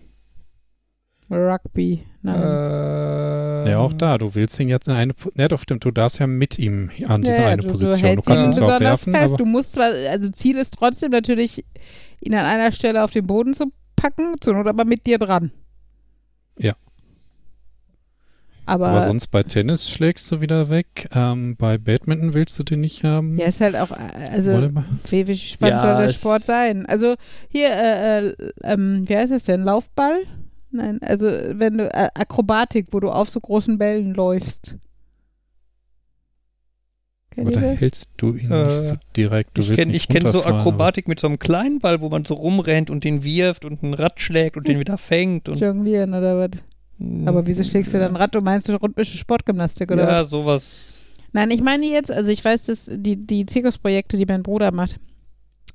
[1.30, 2.04] Rugby.
[2.24, 2.42] Nein.
[2.42, 4.18] Äh, Ja, auch da.
[4.18, 5.14] Du willst ihn jetzt in eine.
[5.36, 5.86] Ja, doch, stimmt.
[5.86, 7.92] Du darfst ja mit ihm an diese Ja, eine du, Position.
[7.94, 9.26] Du, Du hältst kannst ihn zwar werfen, fest.
[9.26, 9.38] aber.
[9.38, 11.64] Du musst zwar, also Ziel ist trotzdem natürlich,
[12.22, 13.72] ihn an einer Stelle auf den Boden zu
[14.02, 15.52] packen, zur Not aber mit dir dran.
[16.58, 16.74] Ja.
[18.66, 21.10] Aber, Aber sonst bei Tennis schlägst du wieder weg.
[21.14, 23.38] Ähm, bei Badminton willst du den nicht haben.
[23.38, 24.86] ja, ist halt auch, äh, also Volleyball?
[25.10, 26.86] wie, wie spannend Ja, soll der Sport sein?
[26.86, 27.16] Also
[27.50, 29.64] hier, äh, äh, ähm, wie heißt das denn?
[29.64, 30.22] Laufball?
[30.70, 34.76] Nein, also wenn du, äh, Akrobatik, wo du auf so großen Bällen läufst.
[37.34, 37.80] Kennt Aber ihr da das?
[37.82, 39.58] hältst du ihn Äh, nicht so direkt.
[39.58, 42.34] Du ich willst kenne kenn so Akrobatik mit so einem kleinen Ball, wo man so
[42.34, 45.48] rumrennt und den wirft und ein Rad schlägt und den wieder fängt.
[45.50, 46.50] Und, Jonglieren oder was?
[47.26, 48.36] Aber wieso schlägst du dann Rad?
[48.36, 50.12] Du meinst du rhythmische Sportgymnastik oder was?
[50.14, 50.98] Ja, sowas.
[51.34, 55.00] Nein, ich meine jetzt, also ich weiß, dass die, die Zirkusprojekte, die mein Bruder macht,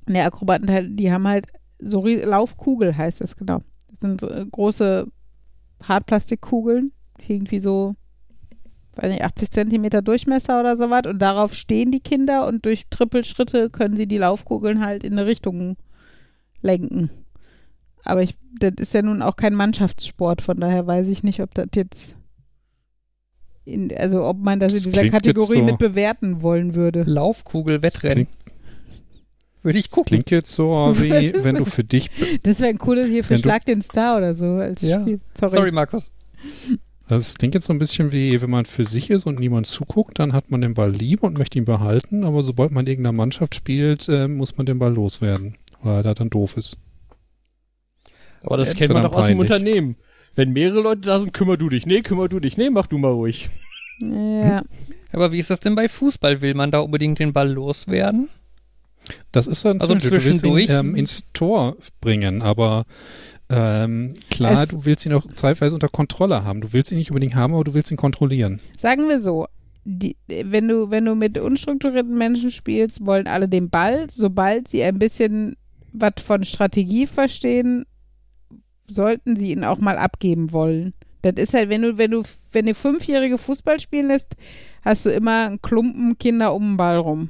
[0.07, 1.47] der Akrobatenteil, die haben halt
[1.79, 3.61] so rie- Laufkugel heißt das, genau.
[3.89, 5.07] Das sind so äh, große
[5.83, 6.91] Hartplastikkugeln,
[7.27, 7.95] irgendwie so,
[8.97, 13.69] weiß nicht, 80 Zentimeter Durchmesser oder sowas und darauf stehen die Kinder und durch Trippelschritte
[13.69, 15.77] können sie die Laufkugeln halt in eine Richtung
[16.61, 17.09] lenken.
[18.03, 21.53] Aber ich, das ist ja nun auch kein Mannschaftssport, von daher weiß ich nicht, ob
[21.53, 22.15] das jetzt
[23.65, 27.03] in, also ob man das, Das in dieser Kategorie so- mit bewerten wollen würde.
[27.05, 28.27] Laufkugel, Wettrennen.
[29.61, 30.05] Würde ich Das gucken.
[30.07, 32.09] klingt jetzt so, wie wenn du für dich.
[32.43, 35.01] Das wäre ein cooles hier für Schlag den Star oder so als Ja.
[35.01, 35.19] Spiel.
[35.37, 35.51] Sorry.
[35.53, 36.09] Sorry, Markus.
[37.07, 40.19] Das klingt jetzt so ein bisschen wie, wenn man für sich ist und niemand zuguckt,
[40.19, 43.15] dann hat man den Ball lieb und möchte ihn behalten, aber sobald man in irgendeiner
[43.15, 46.77] Mannschaft spielt, äh, muss man den Ball loswerden, weil er dann doof ist.
[48.43, 49.39] aber das Jetzt kennt man doch aus dem.
[49.39, 49.95] Unternehmen.
[50.35, 51.85] Wenn mehrere Leute da sind, kümmer du dich.
[51.85, 52.57] Nee, kümmer du dich.
[52.57, 53.49] Nee, mach du mal ruhig.
[53.99, 54.63] Ja.
[55.11, 56.41] Aber wie ist das denn bei Fußball?
[56.41, 58.29] Will man da unbedingt den Ball loswerden?
[59.31, 62.85] Das ist dann Also willst ihn zwischendurch- ähm, ins Tor bringen, aber
[63.49, 66.61] ähm, klar, Es- du willst ihn auch zeitweise unter Kontrolle haben.
[66.61, 68.59] Du willst ihn nicht unbedingt haben, aber du willst ihn kontrollieren.
[68.77, 69.47] Sagen wir so,
[69.85, 74.07] die, wenn, du, wenn du mit unstrukturierten Menschen spielst, wollen alle den Ball.
[74.11, 75.55] Sobald sie ein bisschen
[75.93, 77.85] was von Strategie verstehen,
[78.87, 80.93] sollten sie ihn auch mal abgeben wollen.
[81.21, 84.35] Das ist halt, wenn du, wenn du, wenn du Fünfjährige Fußball spielen lässt,
[84.83, 87.29] hast du immer einen Klumpen Kinder um den Ball rum.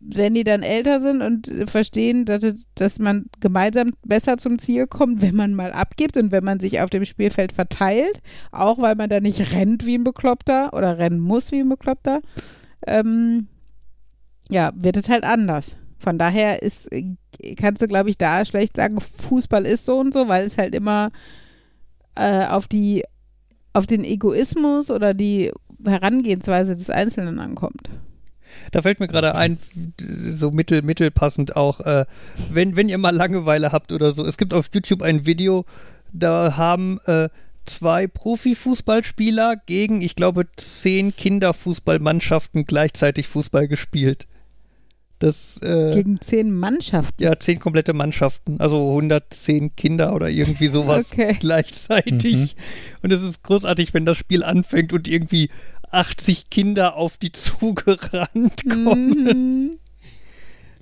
[0.00, 2.42] Wenn die dann älter sind und verstehen, dass,
[2.74, 6.80] dass man gemeinsam besser zum Ziel kommt, wenn man mal abgibt und wenn man sich
[6.80, 8.20] auf dem Spielfeld verteilt,
[8.50, 12.22] auch weil man da nicht rennt wie ein Bekloppter oder rennen muss wie ein Bekloppter,
[12.86, 13.48] ähm,
[14.50, 15.76] ja, wird es halt anders.
[15.98, 16.88] Von daher ist,
[17.58, 20.74] kannst du, glaube ich, da schlecht sagen, Fußball ist so und so, weil es halt
[20.74, 21.12] immer
[22.14, 23.04] äh, auf die,
[23.74, 25.52] auf den Egoismus oder die
[25.84, 27.90] Herangehensweise des Einzelnen ankommt.
[28.70, 29.58] Da fällt mir gerade ein,
[29.98, 32.04] so mittel, mittelpassend auch, äh,
[32.50, 34.24] wenn, wenn ihr mal Langeweile habt oder so.
[34.24, 35.64] Es gibt auf YouTube ein Video,
[36.12, 37.28] da haben äh,
[37.64, 44.26] zwei Profifußballspieler gegen, ich glaube, zehn Kinderfußballmannschaften gleichzeitig Fußball gespielt.
[45.20, 47.22] Das, äh, Gegen zehn Mannschaften.
[47.22, 51.36] ja, zehn komplette Mannschaften, also 110 Kinder oder irgendwie sowas Okay.
[51.38, 52.56] gleichzeitig.
[53.02, 55.50] Und es ist großartig, wenn das Spiel anfängt und irgendwie
[55.90, 59.24] 80 Kinder auf die zugerannt kommen.
[59.24, 59.78] Mhm.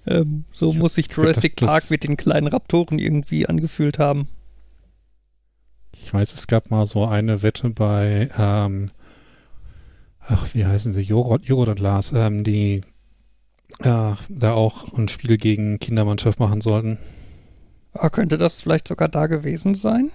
[0.07, 4.29] Ähm, so Ich muss sich Jurassic Park mit den kleinen Raptoren irgendwie angefühlt haben.
[5.93, 8.91] Ich weiß, es gab mal so eine Wette bei, ähm,
[10.21, 12.83] ach, wie heißen sie, Joghurt, Joghurt und Lars, ähm, die
[13.81, 16.99] äh, da auch ein Spiel gegen Kindermannschaft machen sollten.
[17.93, 20.11] Ah, könnte das vielleicht sogar da gewesen sein?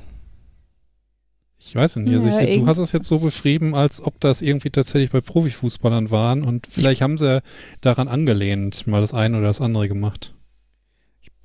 [1.66, 4.42] Ich weiß nicht, also Ja, ich, du hast das jetzt so beschrieben, als ob das
[4.42, 7.42] irgendwie tatsächlich bei Profifußballern waren und vielleicht haben sie
[7.82, 10.34] daran angelehnt mal das eine oder das andere gemacht.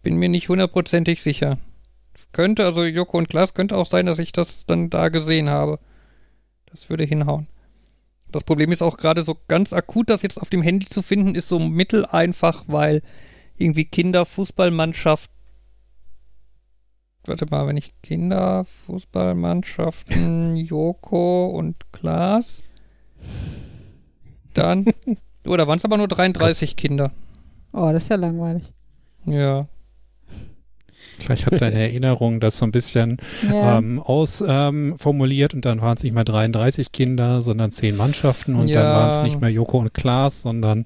[0.02, 1.58] Bin mir nicht hundertprozentig sicher.
[2.32, 5.78] Könnte, also Joko und Klaas, könnte auch sein, dass ich das dann da gesehen habe.
[6.66, 7.46] Das würde hinhauen.
[8.30, 11.34] Das Problem ist auch gerade so ganz akut, das jetzt auf dem Handy zu finden,
[11.34, 13.02] ist so mitteleinfach, weil
[13.56, 15.30] irgendwie Kinderfußballmannschaft.
[17.28, 22.62] Warte mal, wenn ich Kinderfußballmannschaften, Joko und Klaas,
[24.54, 24.86] dann.
[25.46, 27.10] Oh, da waren es aber nur 33 Kinder.
[27.72, 28.70] Oh, das ist ja langweilig.
[29.24, 29.66] Ja.
[31.22, 33.16] Vielleicht hat deine Erinnerung das so ein bisschen
[33.50, 33.78] Ja.
[33.78, 38.54] ähm, ausformuliert ähm, formuliert und dann waren es nicht mehr 33 Kinder, sondern 10 Mannschaften
[38.54, 38.94] und dann Ja.
[38.94, 40.84] waren es nicht mehr Joko und Klaas, sondern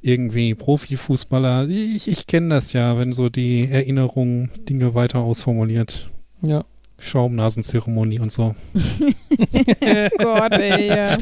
[0.00, 1.68] irgendwie Profifußballer.
[1.68, 6.10] Ich, ich kenne das ja, wenn so die Erinnerung Dinge weiter ausformuliert.
[6.42, 6.64] Ja.
[6.98, 8.54] Schaumnasenzeremonie und so.
[8.74, 11.16] oh Gott, ey, ja.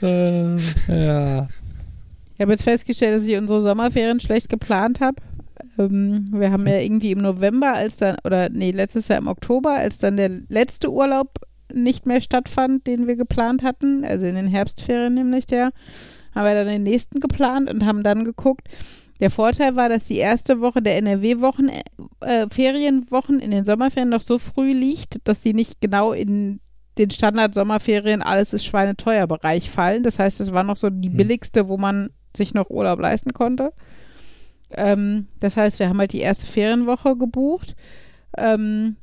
[0.88, 1.48] ja.
[2.34, 5.16] Ich habe jetzt festgestellt, dass ich unsere Sommerferien schlecht geplant habe.
[5.78, 9.74] Ähm, wir haben ja irgendwie im November, als dann, oder nee, letztes Jahr im Oktober,
[9.74, 11.38] als dann der letzte Urlaub
[11.72, 15.70] nicht mehr stattfand, den wir geplant hatten, also in den Herbstferien nämlich der,
[16.34, 18.68] haben wir dann den nächsten geplant und haben dann geguckt.
[19.20, 21.70] Der Vorteil war, dass die erste Woche der NRW-Wochen,
[22.20, 26.60] äh, Ferienwochen in den Sommerferien noch so früh liegt, dass sie nicht genau in
[26.98, 30.02] den Standard-Sommerferien alles ist schweineteuer Bereich fallen.
[30.02, 31.16] Das heißt, es war noch so die Hm.
[31.16, 33.72] billigste, wo man sich noch Urlaub leisten konnte.
[34.70, 37.74] Ähm, das heißt, wir haben halt die erste Ferienwoche gebucht.
[38.36, 38.96] Ähm,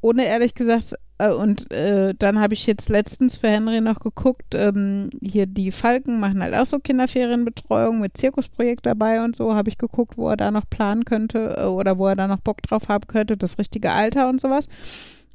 [0.00, 4.54] ohne ehrlich gesagt, äh, und äh, dann habe ich jetzt letztens für Henry noch geguckt,
[4.54, 9.68] ähm, hier die Falken machen halt auch so Kinderferienbetreuung mit Zirkusprojekt dabei und so, habe
[9.68, 12.62] ich geguckt, wo er da noch planen könnte äh, oder wo er da noch Bock
[12.62, 14.68] drauf haben könnte, das richtige Alter und sowas.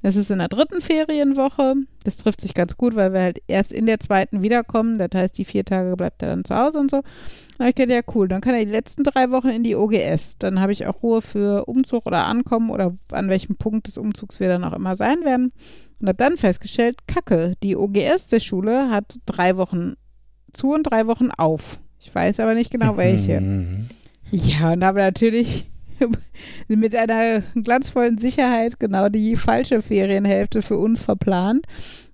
[0.04, 1.76] Das ist in der dritten Ferienwoche.
[2.04, 4.98] Das trifft sich ganz gut, weil wir halt erst in der zweiten wiederkommen.
[4.98, 6.98] Das heißt, die vier Tage bleibt er dann zu Hause und so.
[7.58, 10.38] Habe ich gedacht, ja cool, dann kann er die letzten drei Wochen in die OGS.
[10.40, 14.42] Dann habe ich auch Ruhe für Umzug oder Ankommen oder an welchem Punkt des Umzugs
[14.42, 15.54] wir dann auch immer sein werden.
[16.02, 19.94] Und habe dann festgestellt, kacke, die OGS der Schule hat drei Wochen
[20.52, 21.80] zu und drei Wochen auf.
[22.02, 23.40] Ich weiß aber nicht genau welche.
[23.54, 23.88] Mhm.
[24.32, 25.70] Ja, und habe natürlich
[26.68, 31.66] mit einer glanzvollen Sicherheit genau die falsche Ferienhälfte für uns verplant,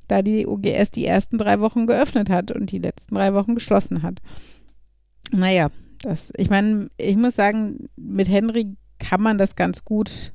[0.07, 4.01] da die OGS die ersten drei Wochen geöffnet hat und die letzten drei Wochen geschlossen
[4.01, 4.19] hat.
[5.31, 5.69] Naja,
[6.01, 10.33] das, ich meine, ich muss sagen, mit Henry kann man das ganz gut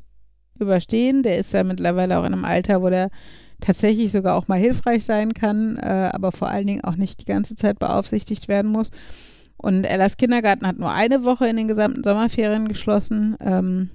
[0.59, 1.23] überstehen.
[1.23, 3.11] Der ist ja mittlerweile auch in einem Alter, wo der
[3.61, 7.25] tatsächlich sogar auch mal hilfreich sein kann, äh, aber vor allen Dingen auch nicht die
[7.25, 8.91] ganze Zeit beaufsichtigt werden muss.
[9.65, 13.35] Und Ellas Kindergarten hat nur eine Woche in den gesamten Sommerferien geschlossen.
[13.41, 13.89] Ähm,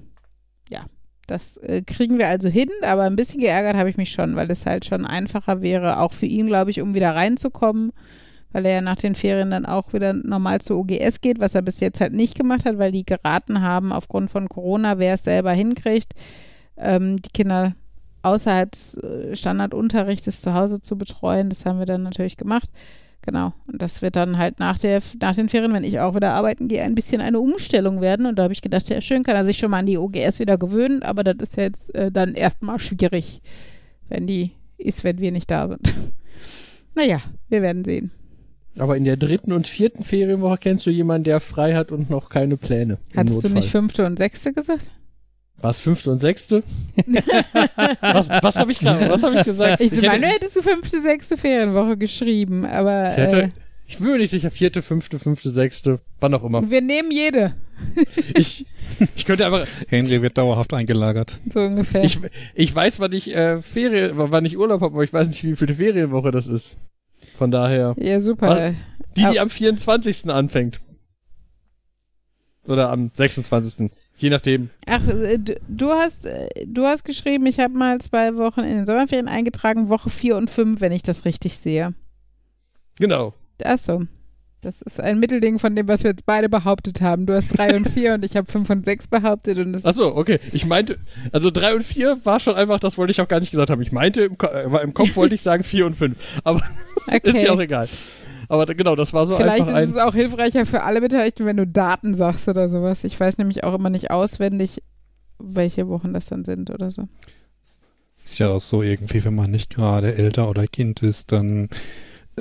[0.68, 0.86] ja,
[1.28, 4.50] das äh, kriegen wir also hin, aber ein bisschen geärgert habe ich mich schon, weil
[4.50, 7.92] es halt schon einfacher wäre, auch für ihn, glaube ich, um wieder reinzukommen,
[8.52, 11.62] weil er ja nach den Ferien dann auch wieder normal zur OGS geht, was er
[11.62, 15.24] bis jetzt halt nicht gemacht hat, weil die geraten haben aufgrund von Corona, wer es
[15.24, 16.14] selber hinkriegt,
[16.78, 17.74] ähm, die Kinder
[18.24, 21.50] außerhalb des äh, Standardunterrichtes zu Hause zu betreuen.
[21.50, 22.72] Das haben wir dann natürlich gemacht.
[23.22, 23.54] Genau.
[23.68, 26.68] Und das wird dann halt nach, der, nach den Ferien, wenn ich auch wieder arbeiten
[26.68, 28.26] gehe, ein bisschen eine Umstellung werden.
[28.26, 30.40] Und da habe ich gedacht, ja, schön kann er sich schon mal an die OGS
[30.40, 33.42] wieder gewöhnen, aber das ist jetzt äh, dann erstmal schwierig,
[34.08, 35.94] wenn die ist, wenn wir nicht da sind.
[36.96, 38.12] naja, wir werden sehen.
[38.78, 42.30] Aber in der dritten und vierten Ferienwoche kennst du jemanden, der frei hat und noch
[42.30, 42.98] keine Pläne.
[43.16, 44.92] Hattest du nicht fünfte und sechste gesagt?
[45.62, 46.64] Was, fünfte und sechste?
[48.02, 49.82] was was habe ich gerade, was habe ich gesagt?
[49.82, 53.50] Ich, hätte- meine, du hättest du fünfte, sechste Ferienwoche geschrieben, aber ich, hätte, äh,
[53.88, 56.70] ich bin mir nicht sicher, vierte, fünfte, fünfte, sechste, wann auch immer.
[56.72, 57.56] wir nehmen jede,
[58.36, 58.66] Ich,
[59.16, 61.40] ich könnte aber, Henry wird dauerhaft eingelagert.
[61.52, 62.04] so ungefähr.
[62.04, 62.20] ich,
[62.56, 65.56] ich weiß, wann ich äh, Ferien, wann ich Urlaub habe, aber ich weiß nicht, wie
[65.56, 66.78] viele Ferienwoche das ist.
[67.38, 68.74] Von daher, ja, super.
[69.18, 70.30] die, die Au- am 24.
[70.30, 70.80] anfängt.
[72.68, 73.90] Oder am 26.
[74.20, 74.70] Je nachdem.
[74.86, 78.86] Ach, äh, du, hast, äh, du hast geschrieben, ich habe mal zwei Wochen in den
[78.86, 81.94] Sommerferien eingetragen, Woche vier und fünf, wenn ich das richtig sehe.
[82.98, 83.34] Genau.
[83.64, 84.04] Ach so.
[84.62, 87.26] Das ist ein Mittelding von dem, was wir jetzt beide behauptet haben.
[87.26, 89.94] Du hast drei und vier und ich habe fünf und sechs behauptet und das Ach
[89.94, 90.42] so, okay.
[90.52, 91.00] Ich meinte,
[91.32, 93.82] also drei und vier war schon einfach, das wollte ich auch gar nicht gesagt haben.
[93.82, 96.18] Ich meinte, im, Ko äh, im Kopf wollte ich sagen vier und fünf.
[96.44, 96.62] Aber
[97.08, 97.22] okay.
[97.24, 97.88] ist ja auch egal.
[98.50, 101.58] Aber genau, das war so Vielleicht einfach ist es auch hilfreicher für alle Beteiligten, wenn
[101.58, 103.04] du Daten sagst oder sowas.
[103.04, 104.82] Ich weiß nämlich auch immer nicht auswendig,
[105.38, 107.08] welche Wochen das dann sind oder so.
[108.26, 111.70] Ist ja auch so irgendwie, wenn man nicht gerade älter oder Kind ist, dann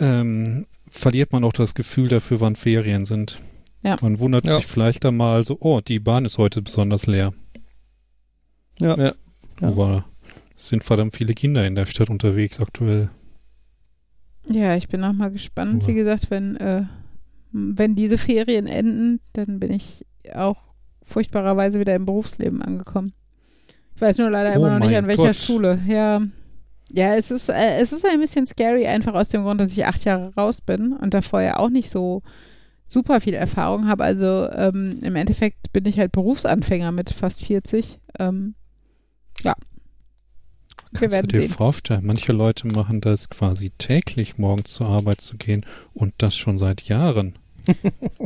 [0.01, 3.39] ähm, verliert man auch das Gefühl dafür, wann Ferien sind.
[3.83, 3.97] Ja.
[4.01, 4.57] Man wundert Ja.
[4.57, 7.33] sich vielleicht einmal so, oh, die Bahn ist heute besonders leer.
[8.81, 8.97] Ja.
[8.97, 9.13] Ja.
[9.61, 9.69] Ja.
[9.69, 10.05] Aber
[10.57, 13.11] es sind verdammt viele Kinder in der Stadt unterwegs aktuell.
[14.51, 15.87] Ja, ich bin auch mal gespannt.
[15.87, 15.97] Wie Ja.
[15.99, 16.85] gesagt, wenn, äh,
[17.53, 20.57] wenn diese Ferien enden, dann bin ich auch
[21.05, 23.13] furchtbarerweise wieder im Berufsleben angekommen.
[23.95, 25.37] Ich weiß nur leider Oh immer noch nicht, an welcher Gott.
[25.37, 25.81] Schule.
[25.87, 26.21] Ja,
[26.91, 29.85] ja es, ist, äh, es ist ein bisschen scary, einfach aus dem Grund, dass ich
[29.87, 32.23] acht Jahre raus bin und da vorher auch nicht so
[32.87, 34.05] super viel Erfahrung habe.
[34.05, 37.99] Also ähm, im Endeffekt bin ich halt Berufsanfänger mit fast 40.
[38.19, 38.55] Ähm,
[39.43, 39.55] ja.
[40.93, 41.51] Wir Kannst werden du dir sehen.
[41.51, 45.65] vorstellen, manche Leute machen das quasi täglich, morgens zur Arbeit zu gehen
[45.95, 47.35] und das schon seit Jahren.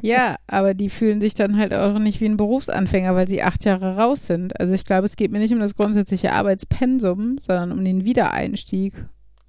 [0.02, 3.64] Ja, aber die fühlen sich dann halt auch nicht wie ein Berufsanfänger, weil sie acht
[3.64, 4.58] Jahre raus sind.
[4.58, 8.94] Also ich glaube, es geht mir nicht um das grundsätzliche Arbeitspensum, sondern um den Wiedereinstieg.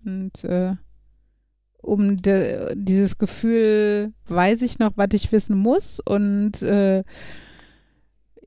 [0.05, 0.73] Und äh,
[1.81, 7.03] um de, dieses Gefühl, weiß ich noch, was ich wissen muss und äh,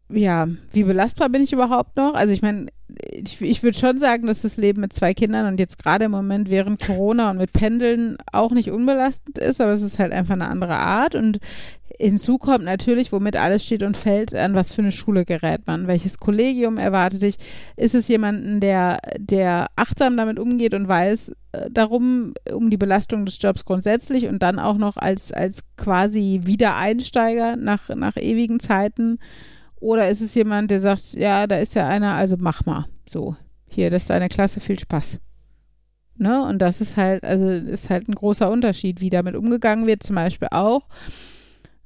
[0.09, 2.15] ja, wie belastbar bin ich überhaupt noch?
[2.15, 2.67] Also ich meine,
[3.01, 6.13] ich, ich würde schon sagen, dass das Leben mit zwei Kindern und jetzt gerade im
[6.13, 10.35] Moment während Corona und mit Pendeln auch nicht unbelastend ist, aber es ist halt einfach
[10.35, 11.17] eine andere Art.
[11.17, 11.41] Und
[11.99, 15.89] hinzu kommt natürlich, womit alles steht und fällt, an was für eine Schule gerät man,
[15.89, 17.37] welches Kollegium erwartet dich,
[17.77, 23.25] ist es jemanden, der, der achtsam damit umgeht und weiß äh, darum, um die Belastung
[23.25, 29.19] des Jobs grundsätzlich und dann auch noch als, als quasi Wiedereinsteiger nach, nach ewigen Zeiten
[29.87, 32.87] oder ist es jemand, der sagt, ja, da ist ja einer, also mach mal.
[33.09, 33.37] So,
[33.69, 35.21] hier, das ist deine Klasse, viel Spaß.
[36.17, 36.45] Ne?
[36.45, 40.03] Und das ist halt, also ist halt ein großer Unterschied, wie damit umgegangen wird.
[40.03, 40.89] Zum Beispiel auch,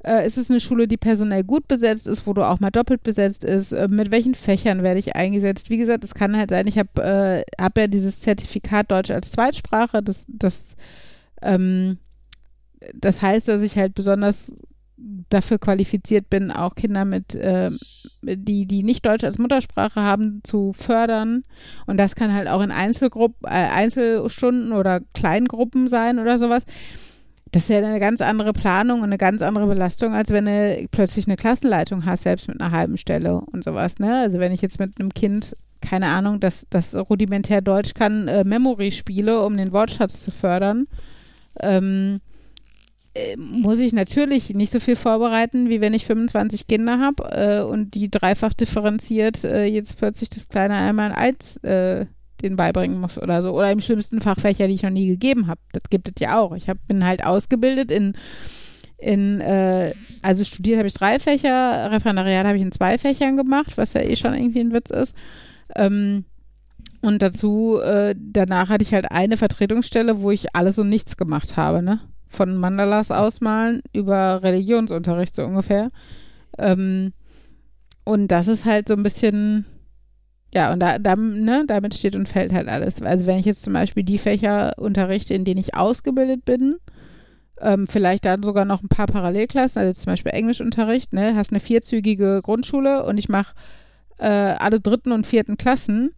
[0.02, 3.02] äh, ist es eine Schule, die personell gut besetzt ist, wo du auch mal doppelt
[3.02, 3.72] besetzt ist?
[3.72, 5.68] Äh, mit welchen Fächern werde ich eingesetzt?
[5.68, 9.30] Wie gesagt, es kann halt sein, ich habe äh, hab ja dieses Zertifikat Deutsch als
[9.30, 10.74] Zweitsprache, das, das,
[11.42, 11.98] ähm,
[12.94, 14.56] das heißt, dass ich halt besonders
[15.28, 17.70] dafür qualifiziert bin, auch Kinder mit, äh,
[18.22, 21.44] die, die nicht Deutsch als Muttersprache haben, zu fördern.
[21.86, 26.64] Und das kann halt auch in Einzelgruppen, äh, Einzelstunden oder Kleingruppen sein oder sowas.
[27.52, 30.86] Das ist ja eine ganz andere Planung und eine ganz andere Belastung, als wenn du
[30.90, 33.98] plötzlich eine Klassenleitung hast, selbst mit einer halben Stelle und sowas.
[33.98, 34.20] Ne?
[34.20, 38.44] Also wenn ich jetzt mit einem Kind, keine Ahnung, das, das rudimentär Deutsch kann, äh,
[38.44, 40.86] Memory spiele, um den Wortschatz zu fördern,
[41.60, 42.20] ähm,
[43.14, 47.62] äh, muss ich natürlich nicht so viel vorbereiten, wie wenn ich 25 Kinder habe äh,
[47.62, 52.06] und die dreifach differenziert äh, jetzt plötzlich das kleine einmal eins äh,
[52.42, 53.52] den beibringen muss oder so.
[53.52, 55.60] Oder im schlimmsten Fachfächer, die ich noch nie gegeben habe.
[55.72, 56.54] Das gibt es ja auch.
[56.54, 58.14] Ich hab, bin halt ausgebildet in,
[58.98, 59.92] in äh,
[60.22, 64.02] also studiert habe ich drei Fächer, Referendariat habe ich in zwei Fächern gemacht, was ja
[64.02, 65.14] eh schon irgendwie ein Witz ist.
[65.74, 66.24] Ähm,
[67.02, 71.56] und dazu, äh, danach hatte ich halt eine Vertretungsstelle, wo ich alles und nichts gemacht
[71.56, 72.00] habe, ne?
[72.30, 75.90] Von Mandalas ausmalen über Religionsunterricht so ungefähr.
[76.58, 77.12] Ähm,
[78.04, 79.66] und das ist halt so ein bisschen,
[80.54, 83.02] ja, und da, da, ne, damit steht und fällt halt alles.
[83.02, 86.76] Also wenn ich jetzt zum Beispiel die Fächer unterrichte, in denen ich ausgebildet bin,
[87.60, 91.60] ähm, vielleicht dann sogar noch ein paar Parallelklassen, also zum Beispiel Englischunterricht, ne, hast eine
[91.60, 93.54] vierzügige Grundschule und ich mache
[94.18, 96.14] äh, alle dritten und vierten Klassen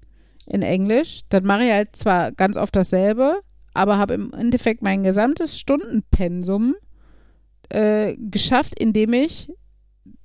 [0.46, 3.40] in Englisch, dann mache ich halt zwar ganz oft dasselbe,
[3.74, 6.74] aber habe im Endeffekt mein gesamtes Stundenpensum
[7.68, 9.50] äh, geschafft, indem ich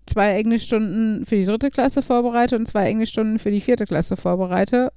[0.06, 4.92] zwei Englischstunden für die dritte Klasse vorbereite und zwei Englischstunden für die vierte Klasse vorbereite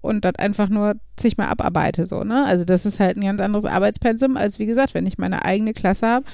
[0.00, 2.44] und das einfach nur zigmal abarbeite, so, ne?
[2.44, 5.72] Also das ist halt ein ganz anderes Arbeitspensum, als wie gesagt, wenn ich meine eigene
[5.72, 6.26] Klasse habe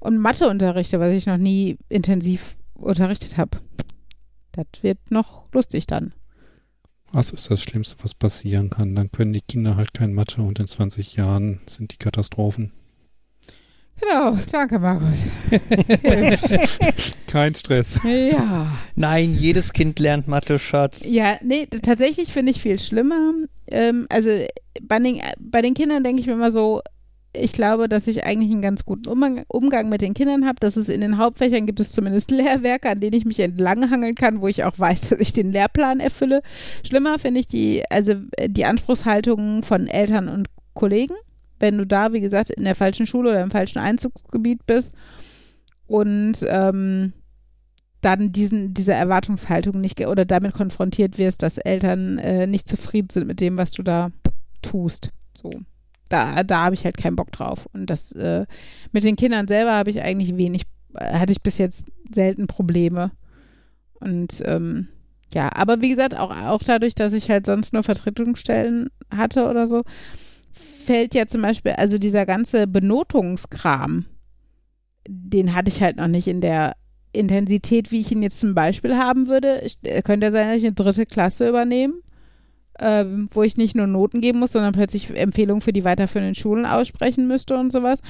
[0.00, 3.58] und Mathe unterrichte, was ich noch nie intensiv unterrichtet habe.
[4.52, 6.12] Das wird noch lustig dann.
[7.14, 8.96] Was ist das Schlimmste, was passieren kann?
[8.96, 12.72] Dann können die Kinder halt kein Mathe und in 20 Jahren sind die Katastrophen.
[14.00, 15.16] Genau, danke Markus.
[17.28, 18.00] Kein Stress.
[18.02, 18.66] ja.
[18.96, 21.04] Nein, jedes Kind lernt Mathe, Schatz.
[21.06, 23.32] Ja, nee, tatsächlich finde ich viel schlimmer.
[23.68, 24.30] Ähm, also
[24.82, 26.82] bei den, bei den Kindern denke ich mir immer so,
[27.34, 30.56] ich glaube, dass ich eigentlich einen ganz guten Umgang, mit den Kindern habe.
[30.60, 34.40] Dass es in den Hauptfächern gibt es zumindest Lehrwerke, an denen ich mich entlanghangeln kann,
[34.40, 36.42] wo ich auch weiß, dass ich den Lehrplan erfülle.
[36.86, 38.14] Schlimmer finde ich die, also
[38.46, 41.14] die Anspruchshaltungen von Eltern und Kollegen,
[41.58, 44.94] wenn du da, wie gesagt, in der falschen Schule oder im falschen Einzugsgebiet bist
[45.86, 47.12] und ähm,
[48.00, 53.26] dann diesen, diese Erwartungshaltung nicht oder damit konfrontiert wirst, dass Eltern äh, nicht zufrieden sind
[53.26, 54.10] mit dem, was du da
[54.62, 55.10] tust.
[55.34, 55.50] So
[56.14, 57.68] da, da habe ich halt keinen Bock drauf.
[57.72, 58.46] Und das äh,
[58.92, 60.62] mit den Kindern selber habe ich eigentlich wenig,
[60.96, 63.10] hatte ich bis jetzt selten Probleme.
[63.94, 64.88] Und ähm,
[65.32, 69.66] ja, aber wie gesagt, auch, auch dadurch, dass ich halt sonst nur Vertretungsstellen hatte oder
[69.66, 69.82] so,
[70.52, 74.04] fällt ja zum Beispiel, also dieser ganze Benotungskram,
[75.08, 76.76] den hatte ich halt noch nicht in der
[77.12, 79.60] Intensität, wie ich ihn jetzt zum Beispiel haben würde.
[79.64, 81.94] Ich, äh, könnte ja sein, dass ich eine dritte Klasse übernehme
[82.78, 86.66] ähm, wo ich nicht nur Noten geben muss, sondern plötzlich Empfehlungen für die weiterführenden Schulen
[86.66, 88.00] aussprechen müsste und sowas.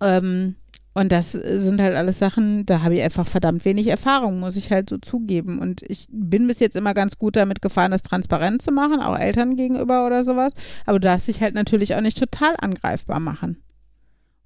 [0.00, 0.56] Ähm,
[0.94, 4.70] und das sind halt alles Sachen, da habe ich einfach verdammt wenig Erfahrung, muss ich
[4.70, 5.58] halt so zugeben.
[5.58, 9.18] Und ich bin bis jetzt immer ganz gut damit gefahren, das transparent zu machen, auch
[9.18, 10.52] Eltern gegenüber oder sowas.
[10.84, 13.56] Aber du darfst dich halt natürlich auch nicht total angreifbar machen.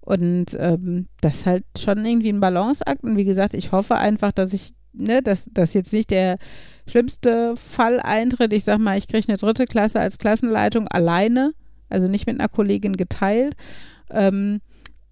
[0.00, 3.02] Und ähm, das ist halt schon irgendwie ein Balanceakt.
[3.02, 6.38] Und wie gesagt, ich hoffe einfach, dass ich, ne, dass, dass jetzt nicht der
[6.88, 8.52] schlimmste Fall eintritt.
[8.52, 11.52] Ich sag mal, ich kriege eine dritte Klasse als Klassenleitung alleine,
[11.88, 13.56] also nicht mit einer Kollegin geteilt.
[14.10, 14.60] Ähm,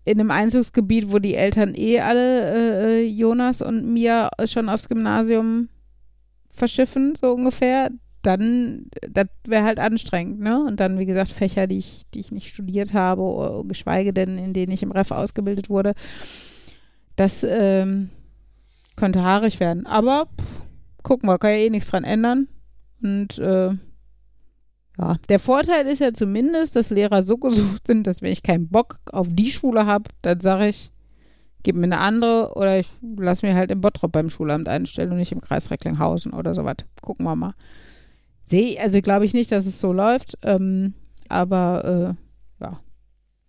[0.04, 5.68] in einem Einzugsgebiet, wo die Eltern eh alle äh, Jonas und mir schon aufs Gymnasium
[6.50, 7.90] verschiffen, so ungefähr,
[8.22, 10.62] dann, das wäre halt anstrengend, ne?
[10.64, 14.38] Und dann, wie gesagt, Fächer, die ich, die ich nicht studiert habe, oder, geschweige denn,
[14.38, 15.94] in denen ich im Ref ausgebildet wurde.
[17.16, 18.10] Das ähm,
[18.96, 19.86] könnte haarig werden.
[19.86, 20.62] Aber pff,
[21.02, 22.48] gucken wir, kann ja eh nichts dran ändern.
[23.02, 23.70] Und äh,
[24.98, 28.68] ja, der Vorteil ist ja zumindest, dass Lehrer so gesucht sind, dass wenn ich keinen
[28.68, 30.92] Bock auf die Schule habe, dann sage ich,
[31.62, 35.16] gib mir eine andere oder ich lasse mir halt im Bottrop beim Schulamt einstellen und
[35.18, 36.76] nicht im Kreis Recklinghausen oder sowas.
[37.00, 37.54] Gucken wir mal.
[38.44, 40.92] Sehe, also glaube ich nicht, dass es so läuft, ähm,
[41.28, 42.16] aber
[42.60, 42.80] äh, ja,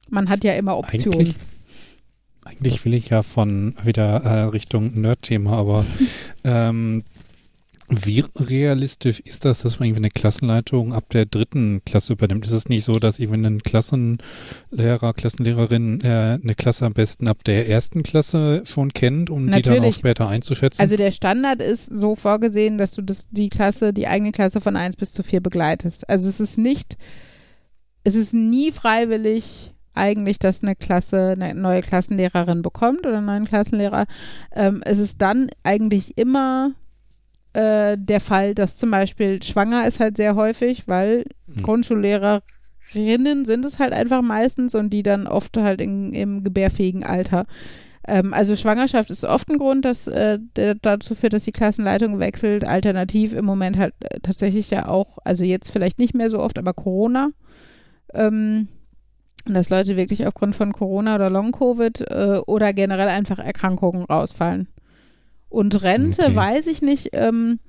[0.09, 1.19] man hat ja immer Optionen.
[1.19, 1.35] Eigentlich,
[2.45, 5.85] eigentlich will ich ja von wieder äh, Richtung Nerd-Thema, aber
[6.43, 7.03] ähm,
[7.87, 12.45] wie realistisch ist das, dass man irgendwie eine Klassenleitung ab der dritten Klasse übernimmt?
[12.45, 17.43] Ist es nicht so, dass irgendwie ein Klassenlehrer, Klassenlehrerin äh, eine Klasse am besten ab
[17.43, 19.95] der ersten Klasse schon kennt, um die dann auch Natürlich.
[19.95, 20.81] später einzuschätzen?
[20.81, 24.75] Also der Standard ist so vorgesehen, dass du das, die Klasse, die eigene Klasse von
[24.75, 26.09] 1 bis zu 4 begleitest.
[26.09, 26.97] Also es ist nicht,
[28.03, 33.45] es ist nie freiwillig eigentlich, dass eine Klasse eine neue Klassenlehrerin bekommt oder einen neuen
[33.45, 34.05] Klassenlehrer.
[34.53, 36.71] Ähm, es ist dann eigentlich immer
[37.53, 41.63] äh, der Fall, dass zum Beispiel schwanger ist halt sehr häufig, weil Hm.
[41.63, 47.45] Grundschullehrerinnen sind es halt einfach meistens und die dann oft halt in, im gebärfähigen Alter.
[48.07, 52.19] Ähm, also Schwangerschaft ist oft ein Grund, dass äh, der dazu führt, dass die Klassenleitung
[52.19, 52.65] wechselt.
[52.65, 56.57] Alternativ im Moment halt äh, tatsächlich ja auch, also jetzt vielleicht nicht mehr so oft,
[56.57, 57.29] aber Corona.
[58.13, 58.67] Ähm,
[59.53, 64.67] dass Leute wirklich aufgrund von Corona oder Long-Covid äh, oder generell einfach Erkrankungen rausfallen.
[65.49, 66.35] Und Rente Okay.
[66.35, 67.59] weiß ich nicht, ähm,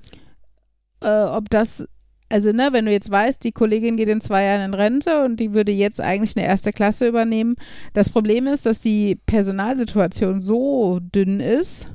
[1.01, 1.85] äh, ob das,
[2.29, 5.39] also ne, wenn du jetzt weißt, die Kollegin geht in zwei Jahren in Rente und
[5.39, 7.55] die würde jetzt eigentlich eine erste Klasse übernehmen.
[7.93, 11.93] Das Problem ist, dass die Personalsituation so dünn ist,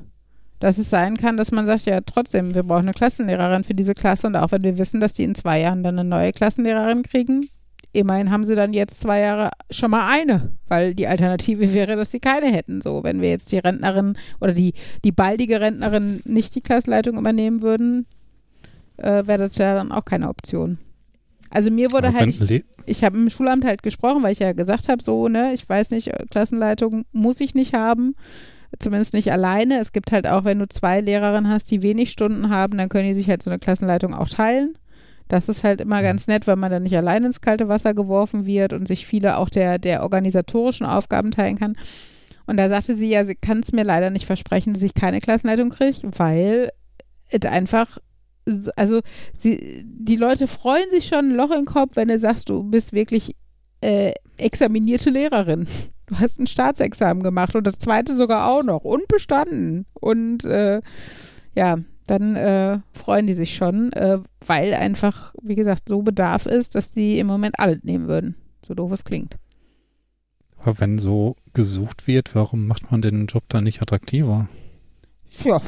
[0.59, 3.93] dass es sein kann, dass man sagt, ja trotzdem, wir brauchen eine Klassenlehrerin für diese
[3.93, 7.03] Klasse und auch wenn wir wissen, dass die in zwei Jahren dann eine neue Klassenlehrerin
[7.03, 7.49] kriegen,
[7.93, 12.11] immerhin haben sie dann jetzt zwei Jahre schon mal eine, weil die Alternative wäre, dass
[12.11, 12.81] sie keine hätten.
[12.81, 14.73] So, wenn wir jetzt die Rentnerin oder die,
[15.03, 18.07] die baldige Rentnerin nicht die Klassleitung übernehmen würden,
[18.97, 20.79] äh, wäre das ja dann auch keine Option.
[21.49, 24.53] Also mir wurde Aber halt, ich, ich habe im Schulamt halt gesprochen, weil ich ja
[24.53, 28.15] gesagt habe, so, ne, ich weiß nicht, äh, Klassenleitung muss ich nicht haben.
[28.79, 29.79] Zumindest nicht alleine.
[29.79, 33.07] Es gibt halt auch, wenn du zwei Lehrerinnen hast, die wenig Stunden haben, dann können
[33.07, 34.75] die sich halt so eine Klassenleitung auch teilen.
[35.27, 38.45] Das ist halt immer ganz nett, weil man dann nicht allein ins kalte Wasser geworfen
[38.45, 41.75] wird und sich viele auch der, der organisatorischen Aufgaben teilen kann.
[42.45, 45.21] Und da sagte sie, ja, sie kann es mir leider nicht versprechen, dass ich keine
[45.21, 46.71] Klassenleitung kriege, weil
[47.29, 47.97] es einfach
[48.45, 48.99] so- also
[49.33, 52.91] sie, die Leute freuen sich schon ein Loch im Kopf, wenn du sagst, du bist
[52.91, 53.35] wirklich
[53.81, 55.67] äh, examinierte Lehrerin.
[56.05, 59.85] Du hast ein Staatsexamen gemacht und das zweite sogar auch noch und bestanden.
[59.93, 60.81] Und äh,
[61.55, 61.77] ja,
[62.07, 66.91] dann äh, freuen die sich schon, äh, weil einfach, wie gesagt, so Bedarf ist, dass
[66.91, 68.35] die im Moment alles nehmen würden.
[68.65, 69.37] So doof es klingt.
[70.57, 74.47] Aber wenn so gesucht wird, warum macht man den Job dann nicht attraktiver?
[75.43, 75.61] Ja,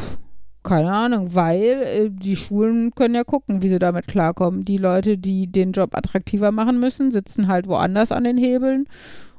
[0.66, 4.66] keine Ahnung, weil äh, die Schulen können ja gucken, wie sie damit klarkommen.
[4.66, 8.88] Die Leute, die den Job attraktiver machen müssen, sitzen halt woanders an den Hebeln.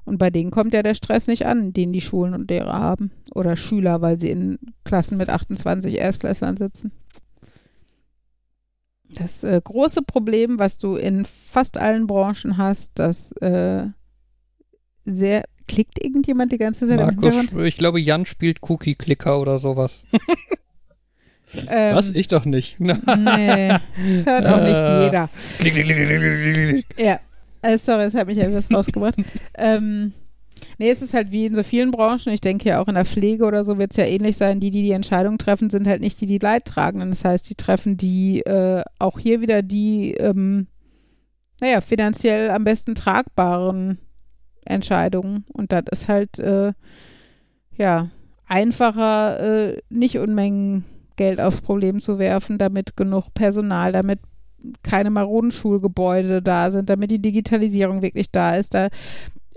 [0.06, 3.10] Und bei denen kommt ja der Stress nicht an, den die Schulen und Lehrer haben.
[3.34, 6.92] Oder Schüler, weil sie in Klassen mit 28 Erstklässlern sitzen.
[9.10, 13.86] Das äh, große Problem, was du in fast allen Branchen hast, dass äh,
[15.04, 15.44] sehr.
[15.68, 20.04] Klickt irgendjemand die ganze Zeit im Markus, ich glaube, Jan spielt Cookie-Clicker oder sowas.
[21.68, 22.10] Ähm, Was?
[22.10, 22.78] Ich doch nicht.
[22.80, 25.30] Nee, das hört auch nicht jeder.
[25.58, 26.86] Klick, klick, klick, klick, klick, klick.
[26.98, 27.20] Ja,
[27.66, 29.16] äh, sorry, das hat mich etwas rausgebracht.
[29.54, 30.12] ähm,
[30.78, 32.32] nee, es ist halt wie in so vielen Branchen.
[32.32, 34.60] Ich denke ja auch in der Pflege oder so wird es ja ähnlich sein.
[34.60, 37.10] Die, die die Entscheidung treffen, sind halt nicht die, die Leidtragenden.
[37.10, 40.66] Das heißt, die treffen die, äh, auch hier wieder die, ähm,
[41.60, 43.98] naja, finanziell am besten tragbaren
[44.64, 45.44] Entscheidungen.
[45.52, 46.72] Und das ist halt, äh,
[47.76, 48.08] ja,
[48.46, 50.84] einfacher, äh, nicht Unmengen
[51.16, 54.20] Geld aufs Problem zu werfen, damit genug Personal, damit
[54.82, 58.74] keine maroden Schulgebäude da sind, damit die Digitalisierung wirklich da ist.
[58.74, 58.88] Da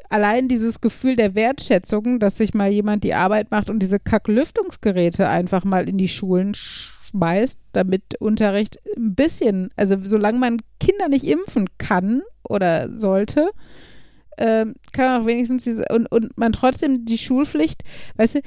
[0.10, 5.30] allein dieses Gefühl der Wertschätzung, dass sich mal jemand die Arbeit macht und diese Kacklüftungsgeräte
[5.30, 11.26] einfach mal in die Schulen schmeißt, damit Unterricht ein bisschen, also solange man Kinder nicht
[11.26, 13.50] impfen kann oder sollte,
[14.38, 17.84] ähm, kann man auch wenigstens diese, und, und man trotzdem die Schulpflicht,
[18.16, 18.42] weißt du,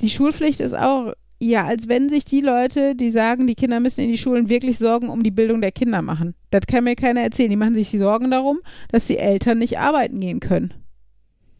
[0.00, 4.00] die Schulpflicht ist auch ja, als wenn sich die Leute, die sagen, die Kinder müssen
[4.00, 6.34] in die Schulen, wirklich Sorgen um die Bildung der Kinder machen.
[6.50, 7.50] Das kann mir keiner erzählen.
[7.50, 8.58] Die machen sich Sorgen darum,
[8.90, 10.74] dass die Eltern nicht arbeiten gehen können.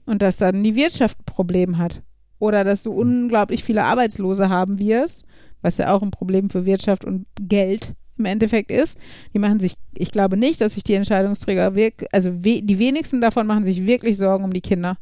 [0.05, 2.03] Und dass dann die Wirtschaft ein Problem hat.
[2.41, 5.24] Oder dass du unglaublich viele Arbeitslose haben wirst,
[5.62, 8.99] was ja auch ein Problem für Wirtschaft und Geld im Endeffekt ist.
[9.33, 13.20] Die machen sich, ich glaube nicht, dass sich die Entscheidungsträger wirklich, also we, die wenigsten
[13.20, 14.99] davon machen sich wirklich Sorgen um die Kinder.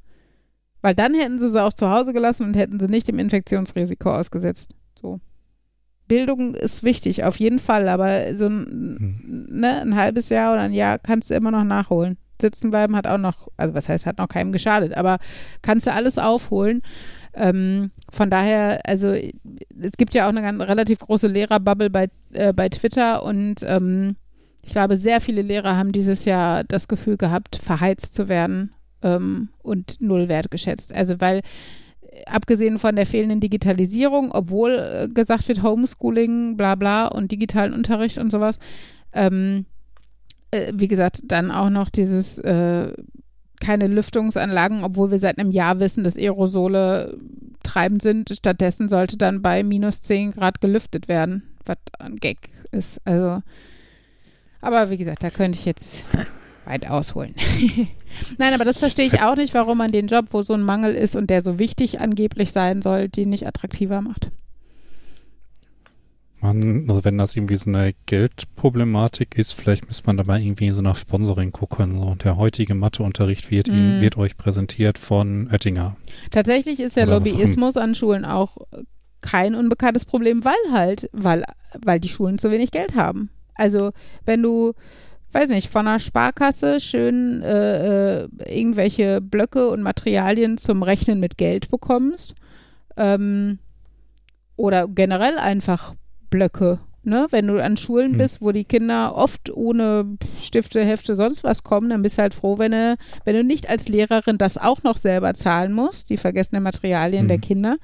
[0.83, 4.15] Weil dann hätten sie sie auch zu Hause gelassen und hätten sie nicht dem Infektionsrisiko
[4.15, 4.75] ausgesetzt.
[4.95, 5.21] So.
[6.09, 10.73] Bildung ist wichtig, auf jeden Fall, aber so ein, ne, ein halbes Jahr oder ein
[10.73, 12.17] Jahr kannst du immer noch nachholen.
[12.41, 15.19] Sitzen bleiben hat auch noch, also was heißt, hat noch keinem geschadet, aber
[15.63, 16.83] kannst du alles aufholen.
[17.35, 22.53] Ähm, von daher, also es gibt ja auch eine ganz, relativ große Lehrerbubble bei, äh,
[22.53, 24.17] bei Twitter und ähm,
[24.63, 28.73] ich glaube, sehr viele Lehrer haben dieses Jahr das Gefühl gehabt, verheizt zu werden
[29.03, 30.93] ähm, und null wertgeschätzt.
[30.93, 31.39] Also weil
[32.03, 37.73] äh, abgesehen von der fehlenden Digitalisierung, obwohl äh, gesagt wird Homeschooling, bla bla und digitalen
[37.73, 38.59] Unterricht und sowas,
[39.13, 39.67] ähm,
[40.51, 42.93] äh, wie gesagt, dann auch noch dieses äh,
[43.61, 47.19] keine Lüftungsanlagen, obwohl wir seit einem Jahr wissen, dass Aerosole
[47.63, 48.31] treibend sind.
[48.31, 52.39] Stattdessen sollte dann bei minus 10 Grad gelüftet werden, was ein Gag
[52.71, 53.01] ist.
[53.05, 53.43] Also,
[54.61, 56.05] aber wie gesagt, da könnte ich jetzt
[56.67, 57.35] weit ausholen.
[58.39, 60.95] Nein, aber das verstehe ich auch nicht, warum man den Job, wo so ein Mangel
[60.95, 64.31] ist und der so wichtig angeblich sein soll, den nicht attraktiver macht.
[66.41, 70.83] Man, also wenn das irgendwie so eine Geldproblematik ist, vielleicht müsste man dabei irgendwie so
[70.83, 71.99] nach Sponsoring gucken.
[71.99, 74.01] So, der heutige Matheunterricht wird, Ihnen, Mm.
[74.03, 75.97] wird euch präsentiert von Oettinger.
[76.31, 78.59] Tatsächlich ist Oder auch Lobbyismus an Schulen auch
[79.23, 81.43] kein unbekanntes Problem, weil halt, weil,
[81.85, 83.31] weil die Schulen zu wenig Geld haben.
[83.55, 83.93] Also
[84.27, 84.75] wenn du,
[85.37, 91.37] weiß nicht, von einer Sparkasse schön äh, äh, irgendwelche Blöcke und Materialien zum Rechnen mit
[91.37, 92.35] Geld bekommst,
[92.97, 93.59] ähm,
[94.57, 95.95] oder generell einfach
[96.31, 96.81] Blöcke.
[97.03, 97.27] Ne?
[97.31, 98.19] Wenn du an Schulen Hm.
[98.19, 102.35] bist, wo die Kinder oft ohne Stifte, Hefte, sonst was kommen, dann bist du halt
[102.35, 106.17] froh, wenn du, wenn du nicht als Lehrerin das auch noch selber zahlen musst, die
[106.17, 107.29] vergessenen Materialien Hm.
[107.29, 107.77] der Kinder,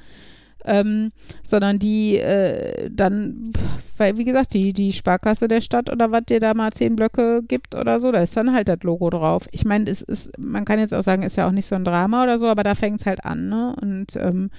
[0.65, 3.53] ähm, sondern die äh, dann,
[3.97, 7.43] weil wie gesagt, die, die Sparkasse der Stadt oder was dir da mal zehn Blöcke
[7.43, 9.49] gibt oder so, da ist dann halt das Logo drauf.
[9.53, 11.85] Ich meine, es ist, man kann jetzt auch sagen, ist ja auch nicht so ein
[11.85, 13.75] Drama oder so, aber da fängt es halt an, ne?
[13.81, 14.51] Und ähm,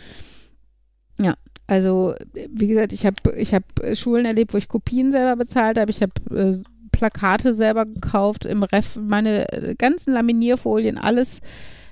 [1.19, 1.35] ja,
[1.67, 2.13] also
[2.49, 5.91] wie gesagt, ich habe ich hab Schulen erlebt, wo ich Kopien selber bezahlt habe.
[5.91, 6.57] Ich habe äh,
[6.91, 11.39] Plakate selber gekauft, im Ref meine äh, ganzen Laminierfolien, alles,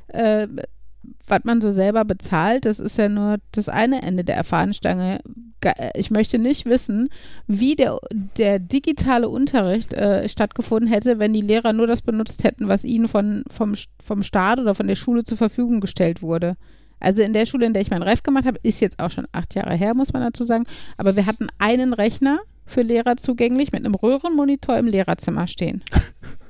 [0.07, 0.47] äh,
[1.27, 2.65] was man so selber bezahlt.
[2.65, 5.19] Das ist ja nur das eine Ende der Erfahrungsstange.
[5.61, 7.09] Ge- Ich möchte nicht wissen,
[7.47, 7.97] wie der,
[8.37, 13.07] der digitale Unterricht äh, stattgefunden hätte, wenn die Lehrer nur das benutzt hätten, was ihnen
[13.07, 13.73] von, vom,
[14.03, 16.55] vom Staat oder von der Schule zur Verfügung gestellt wurde.
[16.99, 19.27] Also in der Schule, in der ich meinen Ref gemacht habe, ist jetzt auch schon
[19.31, 20.65] acht Jahre her, muss man dazu sagen.
[20.97, 25.81] Aber wir hatten einen Rechner für Lehrer zugänglich mit einem Röhrenmonitor im Lehrerzimmer stehen.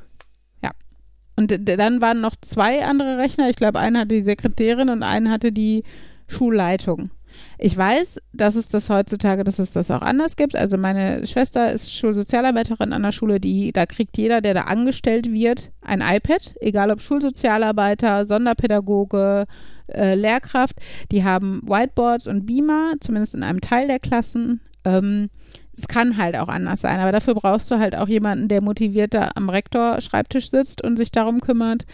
[1.41, 3.49] Und dann waren noch zwei andere Rechner.
[3.49, 5.83] Ich glaube, einer hatte die Sekretärin und einen hatte die
[6.27, 7.09] Schulleitung.
[7.57, 10.55] Ich weiß, dass es das heutzutage, dass es das auch anders gibt.
[10.55, 15.31] Also meine Schwester ist Schulsozialarbeiterin an der Schule, die, da kriegt jeder, der da angestellt
[15.31, 19.45] wird, ein iPad, egal ob Schulsozialarbeiter, Sonderpädagoge,
[19.87, 20.75] äh, Lehrkraft.
[21.11, 24.61] Die haben Whiteboards und Beamer, zumindest in einem Teil der Klassen.
[24.85, 25.29] Ähm,
[25.74, 29.13] es kann halt auch anders sein, aber dafür brauchst du halt auch jemanden, der motiviert
[29.13, 31.86] da am Rektor-Schreibtisch sitzt und sich darum kümmert,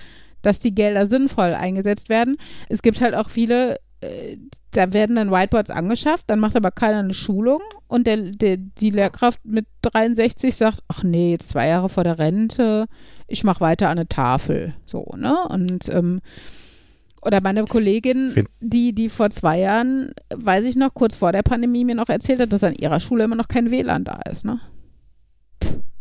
[0.41, 2.37] dass die Gelder sinnvoll eingesetzt werden.
[2.69, 4.37] Es gibt halt auch viele, äh,
[4.71, 8.89] da werden dann Whiteboards angeschafft, dann macht aber keiner eine Schulung und der, der, die
[8.89, 12.85] Lehrkraft mit 63 sagt, ach nee, jetzt zwei Jahre vor der Rente,
[13.27, 14.73] ich mache weiter an eine Tafel.
[14.85, 15.35] So, ne?
[15.49, 16.19] Und ähm,
[17.27, 21.43] oder meine Kollegin, Find- die, die vor zwei Jahren, weiß ich noch, kurz vor der
[21.43, 24.45] Pandemie mir noch erzählt hat, dass an ihrer Schule immer noch kein WLAN da ist,
[24.45, 24.59] ne?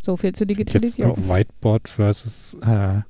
[0.01, 1.17] So viel zur Jetzt Digitalisierung.
[1.29, 3.01] Whiteboard versus äh,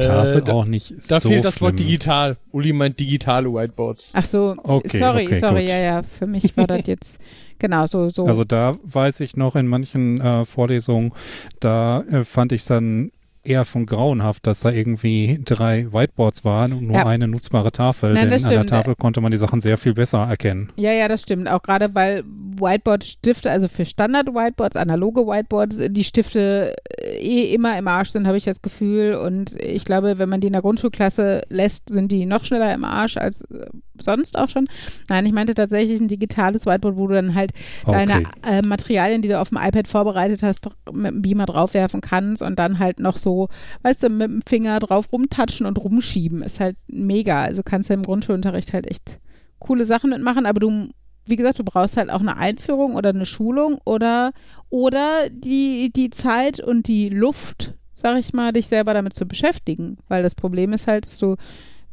[0.00, 1.88] Tafel da, auch nicht da so fehlt das Wort schlimm.
[1.88, 2.36] digital.
[2.52, 4.04] Uli meint digitale Whiteboards.
[4.12, 5.70] Ach so, Okay, sorry, okay, sorry, gut.
[5.70, 7.18] ja, ja, für mich war das jetzt,
[7.58, 8.26] genau, so, so.
[8.26, 11.10] Also da weiß ich noch in manchen äh, Vorlesungen,
[11.58, 13.10] da äh, fand ich es dann
[13.44, 17.06] eher schon grauenhaft, dass da irgendwie drei Whiteboards waren und nur Ja.
[17.06, 18.14] eine nutzbare Tafel.
[18.14, 18.66] Nein, denn an der.
[18.66, 20.72] Tafel konnte man die Sachen sehr viel besser erkennen.
[20.76, 21.48] Ja, ja, das stimmt.
[21.48, 22.24] Auch gerade weil
[22.58, 28.36] Whiteboard-Stifte, also für Standard-Whiteboards, analoge Whiteboards, die Stifte äh, eh immer im Arsch sind, habe
[28.36, 29.14] ich das Gefühl.
[29.14, 32.84] Und ich glaube, wenn man die in der Grundschulklasse lässt, sind die noch schneller im
[32.84, 33.66] Arsch als äh,
[34.00, 34.66] sonst auch schon.
[35.08, 37.52] Nein, ich meinte tatsächlich ein digitales Whiteboard, wo du dann halt
[37.86, 38.26] deine Okay.
[38.58, 42.58] äh, Materialien, die du auf dem iPad vorbereitet hast, mit dem Beamer draufwerfen kannst und
[42.58, 43.48] dann halt noch so,
[43.82, 46.42] weißt du, mit dem Finger drauf rumtatschen und rumschieben.
[46.42, 47.42] Ist halt mega.
[47.42, 49.18] Also kannst du im Grundschulunterricht halt echt
[49.58, 50.88] coole Sachen mitmachen, aber du,
[51.26, 54.32] wie gesagt, du brauchst halt auch eine Einführung oder eine Schulung oder,
[54.68, 59.96] oder die, die Zeit und die Luft, sag ich mal, dich selber damit zu beschäftigen.
[60.08, 61.36] Weil das Problem ist halt, dass du,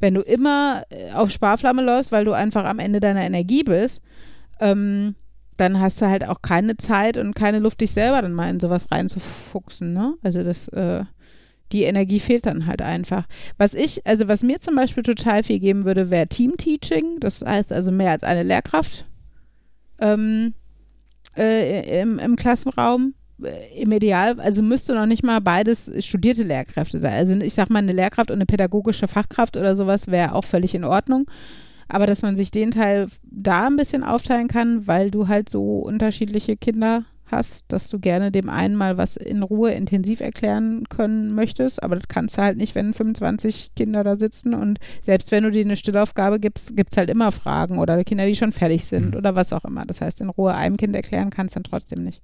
[0.01, 4.01] wenn du immer äh, auf Sparflamme läufst, weil du einfach am Ende deiner Energie bist,
[4.59, 5.15] ähm,
[5.57, 8.59] dann hast du halt auch keine Zeit und keine Luft, dich selber dann mal in
[8.59, 10.15] sowas reinzufuchsen, ne?
[10.23, 11.03] Also das, äh,
[11.71, 13.27] die Energie fehlt dann halt einfach.
[13.57, 17.19] Was ich, also was mir zum Beispiel total viel geben würde, wäre Team-Teaching.
[17.19, 19.05] Das heißt also mehr als eine Lehrkraft
[19.99, 20.53] ähm,
[21.37, 23.13] äh, im, im Klassenraum.
[23.75, 27.13] Im Ideal, also müsste noch nicht mal beides studierte Lehrkräfte sein.
[27.13, 30.75] Also ich sag mal, eine Lehrkraft und eine pädagogische Fachkraft oder sowas wäre auch völlig
[30.75, 31.29] in Ordnung.
[31.87, 35.79] Aber dass man sich den Teil da ein bisschen aufteilen kann, weil du halt so
[35.79, 41.33] unterschiedliche Kinder hast, dass du gerne dem einen mal was in Ruhe intensiv erklären können
[41.33, 45.45] möchtest, aber das kannst du halt nicht, wenn 25 Kinder da sitzen und selbst wenn
[45.45, 48.85] du dir eine Stillaufgabe gibst, gibt es halt immer Fragen oder Kinder, die schon fertig
[48.85, 49.17] sind Mhm.
[49.17, 49.85] oder was auch immer.
[49.85, 52.21] Das heißt, in Ruhe einem Kind erklären kannst du dann trotzdem nicht.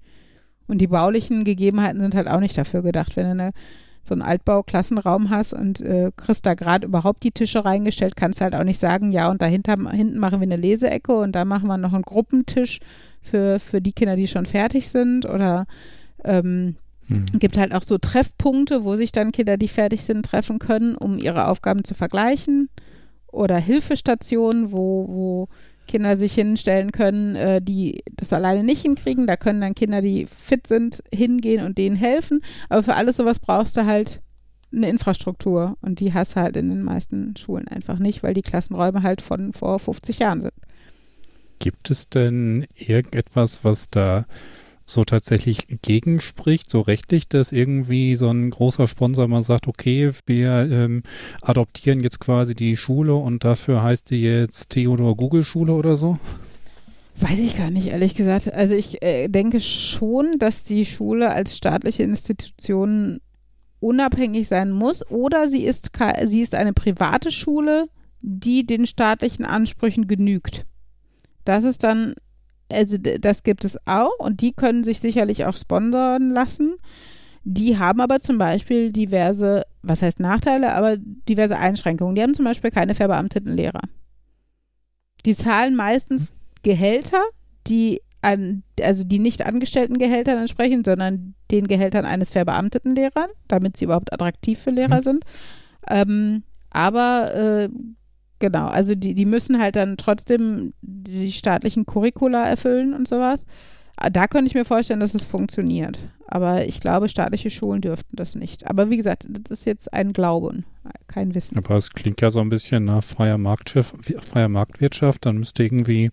[0.67, 3.51] Und die baulichen Gegebenheiten sind halt auch nicht dafür gedacht, wenn du eine,
[4.03, 8.55] so einen Altbau-Klassenraum hast und äh, kriegst da gerade überhaupt die Tische reingestellt, kannst halt
[8.55, 11.77] auch nicht sagen, ja, und dahinter hinten machen wir eine Leseecke und da machen wir
[11.77, 12.79] noch einen Gruppentisch
[13.21, 15.65] für, für die Kinder, die schon fertig sind oder
[16.23, 16.75] ähm,
[17.07, 17.25] Hm.
[17.33, 21.17] gibt halt auch so Treffpunkte, wo sich dann Kinder, die fertig sind, treffen können, um
[21.17, 22.69] ihre Aufgaben zu vergleichen.
[23.27, 25.47] Oder Hilfestationen, wo, wo
[25.87, 29.27] Kinder sich hinstellen können, äh, die das alleine nicht hinkriegen.
[29.27, 32.41] Da können dann Kinder, die fit sind, hingehen und denen helfen.
[32.69, 34.21] Aber für alles sowas brauchst du halt
[34.71, 35.77] eine Infrastruktur.
[35.81, 39.21] Und die hast du halt in den meisten Schulen einfach nicht, weil die Klassenräume halt
[39.21, 40.53] von vor 50 Jahren sind.
[41.59, 44.25] Gibt es denn irgendetwas, was da
[44.89, 50.67] so tatsächlich gegenspricht, so rechtlich, dass irgendwie so ein großer Sponsor mal sagt, okay, wir
[50.71, 51.03] ähm,
[51.41, 56.17] adoptieren jetzt quasi die Schule und dafür heißt die jetzt Theodor Google Schule oder so?
[57.19, 58.53] Weiß ich gar nicht, ehrlich gesagt.
[58.53, 63.19] Also ich äh, denke schon, dass die Schule als staatliche Institution
[63.79, 65.91] unabhängig sein muss oder sie ist,
[66.25, 67.89] sie ist eine private Schule,
[68.21, 70.65] die den staatlichen Ansprüchen genügt.
[71.43, 72.13] Das ist dann,
[72.71, 76.75] also das gibt es auch und die können sich sicherlich auch sponsern lassen.
[77.43, 82.15] Die haben aber zum Beispiel diverse, was heißt Nachteile, aber diverse Einschränkungen.
[82.15, 83.81] Die haben zum Beispiel keine verbeamteten Lehrer.
[85.25, 86.33] Die zahlen meistens
[86.63, 87.23] Gehälter,
[87.67, 93.77] die an, also die nicht angestellten Gehältern entsprechen, sondern den Gehältern eines verbeamteten Lehrers, damit
[93.77, 95.01] sie überhaupt attraktiv für Lehrer Mhm.
[95.01, 95.25] sind.
[95.89, 97.69] Ähm, aber äh,
[98.39, 103.45] genau, also die, die müssen halt dann trotzdem die staatlichen Curricula erfüllen und sowas.
[104.11, 105.97] Da könnte ich mir vorstellen, dass es funktioniert.
[106.27, 108.67] Aber ich glaube, staatliche Schulen dürften das nicht.
[108.67, 110.65] Aber wie gesagt, das ist jetzt ein Glauben,
[111.07, 111.57] kein Wissen.
[111.57, 115.25] Aber es klingt ja so ein bisschen nach freier, Marktwirtschaft, freier Marktwirtschaft.
[115.25, 116.11] Dann müsste irgendwie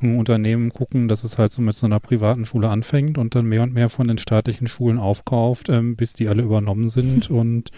[0.00, 3.46] ein Unternehmen gucken, dass es halt so mit so einer privaten Schule anfängt und dann
[3.46, 7.70] mehr und mehr von den staatlichen Schulen aufkauft, ähm, bis die alle übernommen sind und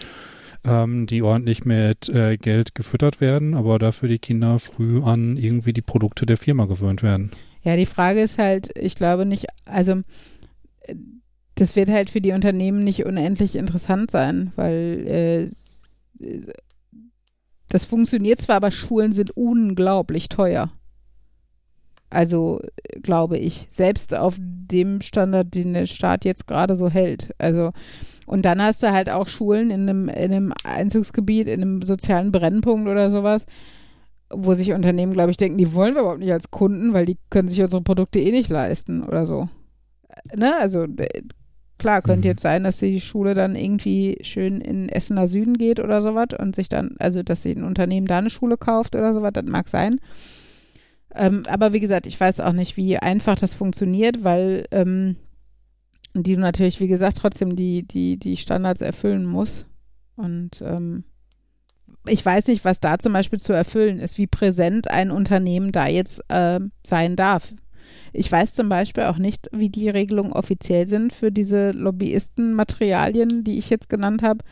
[0.65, 5.73] ähm, die ordentlich mit äh, Geld gefüttert werden, aber dafür die Kinder früh an irgendwie
[5.73, 7.31] die Produkte der Firma gewöhnt werden.
[7.63, 10.01] Ja, die Frage ist halt, ich glaube nicht, also
[11.55, 15.51] das wird halt für die Unternehmen nicht unendlich interessant sein, weil
[16.19, 16.45] äh,
[17.67, 20.71] das funktioniert zwar, aber Schulen sind unglaublich teuer.
[22.09, 22.61] Also
[23.03, 27.29] glaube ich, selbst auf dem Standard, den der Staat jetzt gerade so hält.
[27.37, 27.71] Also
[28.29, 32.31] und dann hast du halt auch Schulen in einem, in einem Einzugsgebiet, in einem sozialen
[32.31, 33.47] Brennpunkt oder sowas,
[34.29, 37.17] wo sich Unternehmen, glaube ich, denken, die wollen wir überhaupt nicht als Kunden, weil die
[37.31, 39.49] können sich unsere Produkte eh nicht leisten oder so.
[40.35, 40.53] Ne?
[40.59, 40.85] Also
[41.79, 42.33] klar, könnte mhm.
[42.33, 46.55] jetzt sein, dass die Schule dann irgendwie schön in Essener Süden geht oder sowas und
[46.55, 49.69] sich dann, also dass sich ein Unternehmen da eine Schule kauft oder sowas, das mag
[49.69, 49.95] sein.
[51.15, 55.15] Ähm, aber wie gesagt, ich weiß auch nicht, wie einfach das funktioniert, weil ähm,
[56.13, 59.65] die natürlich, wie gesagt, trotzdem die, die, die Standards erfüllen muss.
[60.15, 61.03] Und ähm,
[62.07, 65.87] ich weiß nicht, was da zum Beispiel zu erfüllen ist, wie präsent ein Unternehmen da
[65.87, 67.53] jetzt äh, sein darf.
[68.13, 73.57] Ich weiß zum Beispiel auch nicht, wie die Regelungen offiziell sind für diese Lobbyistenmaterialien, die
[73.57, 74.43] ich jetzt genannt habe.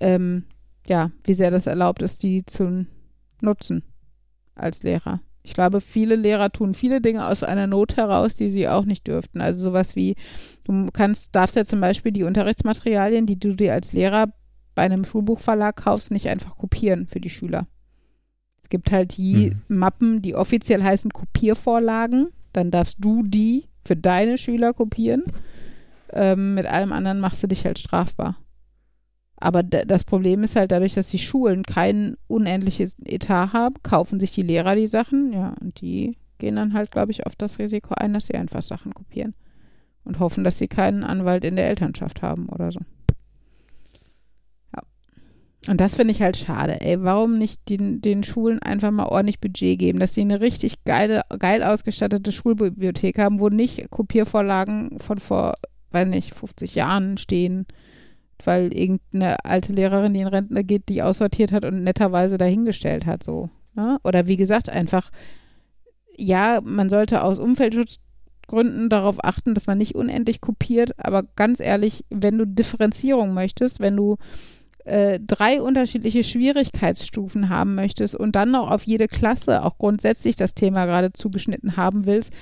[0.00, 0.44] Ähm,
[0.86, 2.86] ja, wie sehr das erlaubt ist, die zu
[3.40, 3.82] nutzen
[4.54, 5.20] als Lehrer.
[5.46, 9.06] Ich glaube, viele Lehrer tun viele Dinge aus einer Not heraus, die sie auch nicht
[9.06, 9.40] dürften.
[9.40, 10.16] Also sowas wie,
[10.64, 14.26] du kannst, darfst ja zum Beispiel die Unterrichtsmaterialien, die du dir als Lehrer
[14.74, 17.68] bei einem Schulbuchverlag kaufst, nicht einfach kopieren für die Schüler.
[18.60, 19.78] Es gibt halt die mhm.
[19.78, 22.30] Mappen, die offiziell heißen Kopiervorlagen.
[22.52, 25.22] Dann darfst du die für deine Schüler kopieren.
[26.12, 28.36] Ähm, mit allem anderen machst du dich halt strafbar.
[29.38, 34.32] Aber das Problem ist halt dadurch, dass die Schulen kein unendliches Etat haben, kaufen sich
[34.32, 37.94] die Lehrer die Sachen, ja, und die gehen dann halt, glaube ich, auf das Risiko
[37.96, 39.34] ein, dass sie einfach Sachen kopieren
[40.04, 42.80] und hoffen, dass sie keinen Anwalt in der Elternschaft haben oder so.
[44.74, 44.82] Ja.
[45.68, 47.02] Und das finde ich halt schade, ey.
[47.02, 51.22] Warum nicht den, den Schulen einfach mal ordentlich Budget geben, dass sie eine richtig geile,
[51.38, 55.54] geil ausgestattete Schulbibliothek haben, wo nicht Kopiervorlagen von vor,
[55.90, 57.66] weiß nicht, 50 Jahren stehen
[58.44, 63.22] weil irgendeine alte Lehrerin, die in Rentner geht, die aussortiert hat und netterweise dahingestellt hat,
[63.22, 63.50] so.
[63.74, 63.98] Ne?
[64.04, 65.10] Oder wie gesagt, einfach,
[66.16, 72.04] ja, man sollte aus Umweltschutzgründen darauf achten, dass man nicht unendlich kopiert, aber ganz ehrlich,
[72.10, 74.16] wenn du Differenzierung möchtest, wenn du
[74.86, 80.54] äh, drei unterschiedliche Schwierigkeitsstufen haben möchtest und dann noch auf jede Klasse auch grundsätzlich das
[80.54, 82.32] Thema gerade zugeschnitten haben willst,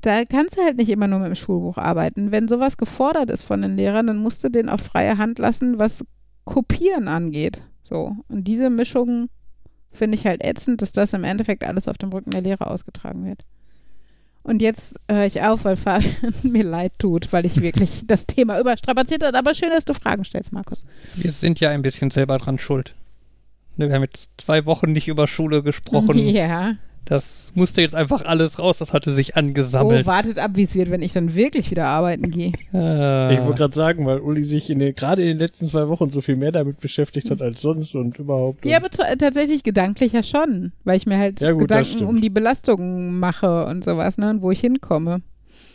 [0.00, 2.30] da kannst du halt nicht immer nur mit dem Schulbuch arbeiten.
[2.30, 5.78] Wenn sowas gefordert ist von den Lehrern, dann musst du den auf freie Hand lassen,
[5.78, 6.04] was
[6.44, 7.62] Kopieren angeht.
[7.82, 8.16] So.
[8.28, 9.28] Und diese Mischung
[9.90, 13.24] finde ich halt ätzend, dass das im Endeffekt alles auf dem Rücken der Lehrer ausgetragen
[13.24, 13.44] wird.
[14.42, 18.58] Und jetzt höre ich auf, weil Fabian mir leid tut, weil ich wirklich das Thema
[18.60, 19.36] überstrapaziert habe.
[19.36, 20.84] Aber schön, dass du Fragen stellst, Markus.
[21.16, 22.94] Wir sind ja ein bisschen selber dran schuld.
[23.76, 26.18] Wir haben jetzt zwei Wochen nicht über Schule gesprochen.
[26.28, 26.76] Ja.
[27.04, 30.04] Das musste jetzt einfach alles raus, das hatte sich angesammelt.
[30.04, 32.52] Oh, wartet ab, wie es wird, wenn ich dann wirklich wieder arbeiten gehe.
[32.74, 33.34] Äh.
[33.34, 36.36] Ich wollte gerade sagen, weil Uli sich gerade in den letzten zwei Wochen so viel
[36.36, 38.66] mehr damit beschäftigt hat als sonst und überhaupt.
[38.66, 42.30] Ja, aber tatsächlich gedanklich ja schon, weil ich mir halt ja, gut, Gedanken um die
[42.30, 45.22] Belastung mache und sowas, ne, und wo ich hinkomme.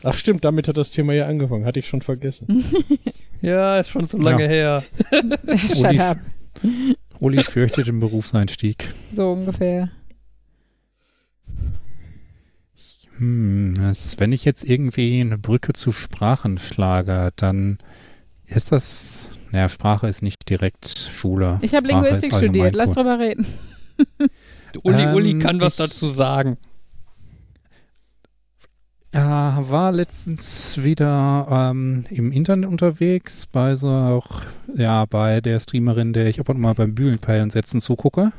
[0.03, 2.63] Ach stimmt, damit hat das Thema ja angefangen, hatte ich schon vergessen.
[3.41, 4.49] ja, ist schon so lange ja.
[4.49, 4.83] her.
[5.57, 6.17] Shut Uli, up.
[7.19, 8.89] Uli fürchtet den Berufseinstieg.
[9.13, 9.89] So ungefähr.
[13.23, 13.73] Hm,
[14.17, 17.77] wenn ich jetzt irgendwie eine Brücke zu Sprachen schlage, dann
[18.45, 21.57] ist das, naja, Sprache ist nicht direkt Schule.
[21.61, 23.45] Ich habe Linguistik studiert, lass drüber reden.
[24.83, 26.57] Uli, ähm, Uli kann was dazu sagen.
[29.13, 34.41] Ja, war letztens wieder ähm, im Internet unterwegs, bei so auch,
[34.75, 38.33] ja, bei der Streamerin, der ich ab und mal beim Bühlenpeilen setzen zugucke.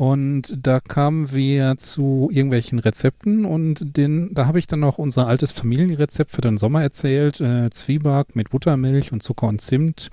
[0.00, 5.26] Und da kamen wir zu irgendwelchen Rezepten und den, da habe ich dann noch unser
[5.26, 7.38] altes Familienrezept für den Sommer erzählt.
[7.42, 10.08] Äh, Zwieback mit Buttermilch und Zucker und Zimt.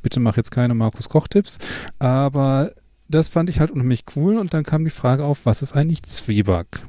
[0.00, 1.58] Bitte mach jetzt keine Markus Koch-Tipps.
[1.98, 2.72] Aber
[3.08, 6.02] das fand ich halt unheimlich cool und dann kam die Frage auf, was ist eigentlich
[6.04, 6.86] Zwieback?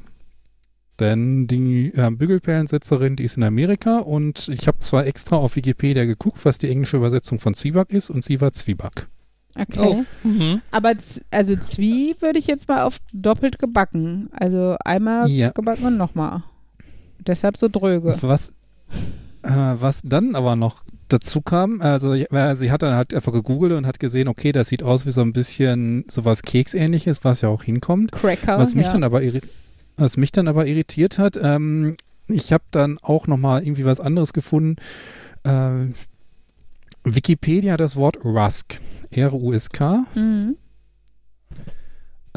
[1.02, 6.06] Denn die äh, Bügelperlensetzerin, die ist in Amerika und ich habe zwar extra auf Wikipedia
[6.06, 9.10] geguckt, was die englische Übersetzung von Zwieback ist und sie war Zwieback.
[9.56, 9.80] Okay.
[9.80, 10.28] Oh.
[10.28, 10.62] Mhm.
[10.72, 10.94] Aber
[11.32, 14.30] also Zwie würde ich jetzt mal auf doppelt gebacken.
[14.32, 15.50] Also einmal Ja.
[15.50, 16.44] gebacken und nochmal.
[17.20, 18.18] Deshalb so dröge.
[18.22, 18.50] Was,
[19.44, 23.74] äh, was dann aber noch dazu kam, also äh, sie hat dann halt einfach gegoogelt
[23.74, 27.50] und hat gesehen, okay, das sieht aus wie so ein bisschen sowas Keksähnliches, was ja
[27.50, 28.12] auch hinkommt.
[28.12, 28.60] Cracker.
[28.60, 28.94] Was mich ja.
[28.94, 29.22] dann aber
[29.98, 31.98] was mich dann aber irritiert hat, ähm,
[32.28, 34.76] ich habe dann auch noch mal irgendwie was anderes gefunden.
[35.44, 35.88] Äh,
[37.16, 38.80] Wikipedia das Wort Rusk,
[39.12, 40.58] R-U-S-K, Mhm.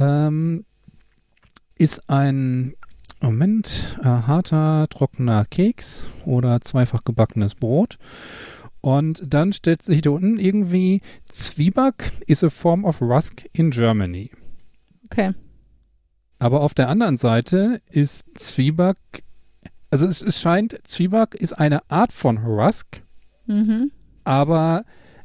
[0.01, 0.65] ähm,
[1.77, 2.75] ist ein
[3.21, 7.99] Moment äh, harter trockener Keks oder zweifach gebackenes Brot.
[8.81, 14.33] Und dann stellt sich da unten irgendwie Zwieback is a form of Rusk in Germany.
[15.05, 15.33] Okay.
[16.41, 18.97] Aber auf der anderen Seite ist Zwieback,
[19.91, 23.03] also es, es scheint, Zwieback ist eine Art von Rusk,
[23.47, 23.91] Mhm.
[24.25, 24.85] Aber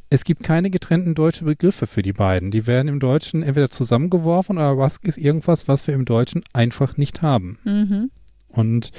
[0.10, 2.50] es gibt keine getrennten deutschen Begriffe für die beiden.
[2.52, 6.98] Die werden im Deutschen entweder zusammengeworfen oder Rusk ist irgendwas, was wir im Deutschen einfach
[6.98, 7.60] nicht haben.
[7.66, 8.12] Mhm.
[8.48, 8.92] Und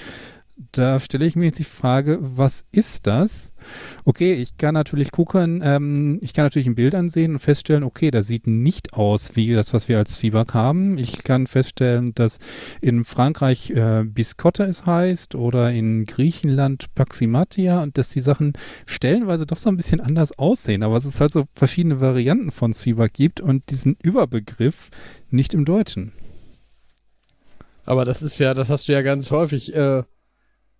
[0.73, 3.53] da stelle ich mir jetzt die Frage, was ist das?
[4.05, 8.11] Okay, ich kann natürlich gucken, ähm, ich kann natürlich ein Bild ansehen und feststellen, okay,
[8.11, 10.99] das sieht nicht aus wie das, was wir als Zwieback haben.
[10.99, 12.39] Ich kann feststellen, dass
[12.81, 18.53] in Frankreich äh, Biscotte es heißt oder in Griechenland Paximatia und dass die Sachen
[18.87, 22.73] stellenweise doch so ein bisschen anders aussehen, aber es ist halt so verschiedene Varianten von
[22.73, 24.91] Zwieback gibt und diesen Überbegriff
[25.31, 26.13] nicht im Deutschen.
[27.85, 29.75] Aber das ist ja, das hast du ja ganz häufig.
[29.75, 30.03] Äh,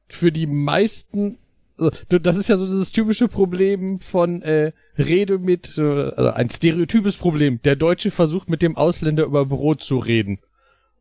[0.09, 1.39] für die meisten,
[1.77, 6.51] also, das ist ja so dieses typische Problem von äh, Rede mit, äh, also ein
[6.51, 7.61] stereotypes Problem.
[7.63, 10.41] Der Deutsche versucht mit dem Ausländer über Brot zu reden.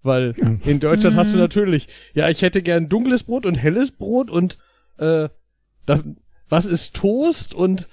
[0.03, 0.35] Weil
[0.65, 1.41] in Deutschland hast du Mhm.
[1.41, 4.57] natürlich, ja, ich hätte gern dunkles Brot und helles Brot und
[4.97, 5.29] äh,
[5.85, 6.05] das,
[6.49, 7.87] was ist Toast und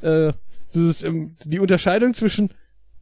[0.00, 0.32] äh,
[0.74, 2.50] dieses, ähm, die Unterscheidung zwischen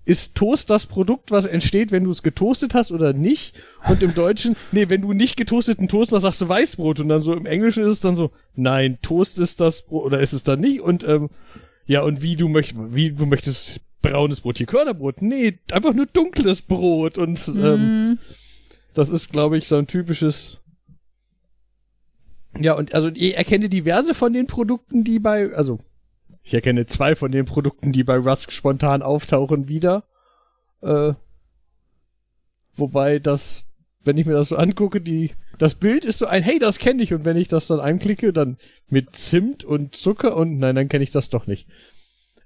[0.09, 3.55] ist Toast das Produkt, was entsteht, wenn du es getoastet hast oder nicht?
[3.89, 7.01] Und im Deutschen, nee, wenn du nicht getoasteten Toast machst, sagst du Weißbrot.
[7.01, 10.20] Und dann so im Englischen ist es dann so, nein, Toast ist das Brot, oder
[10.20, 10.80] ist es dann nicht?
[10.80, 11.28] Und ähm,
[11.86, 15.20] ja, und wie du möchtest, wie du möchtest braunes Brot, hier Körnerbrot.
[15.20, 17.18] Nee, einfach nur dunkles Brot.
[17.18, 18.18] Und ähm, Mhm.
[18.94, 20.62] das ist, glaube ich, so ein typisches.
[22.59, 25.80] Ja, und also ich erkenne diverse von den Produkten, die bei, also
[26.43, 30.05] ich erkenne zwei von den Produkten, die bei Rusk spontan auftauchen, wieder.
[30.81, 31.15] Äh,
[32.77, 33.66] wobei das,
[34.05, 37.02] wenn ich mir das so angucke, die, das Bild ist so ein, hey, das kenne
[37.02, 38.56] ich, und wenn ich das dann anklicke, dann
[38.89, 41.69] mit Zimt und Zucker und nein, dann kenne ich das doch nicht.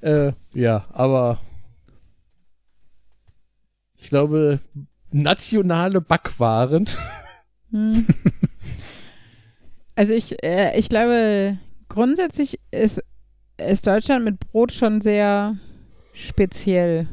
[0.01, 1.41] Äh, ja, aber
[3.97, 4.61] ich glaube,
[5.11, 6.89] nationale Backwaren.
[7.71, 8.07] Hm.
[9.95, 11.59] Also ich, äh, ich glaube,
[11.89, 13.03] grundsätzlich ist,
[13.59, 15.57] ist Deutschland mit Brot schon sehr
[16.13, 17.09] speziell.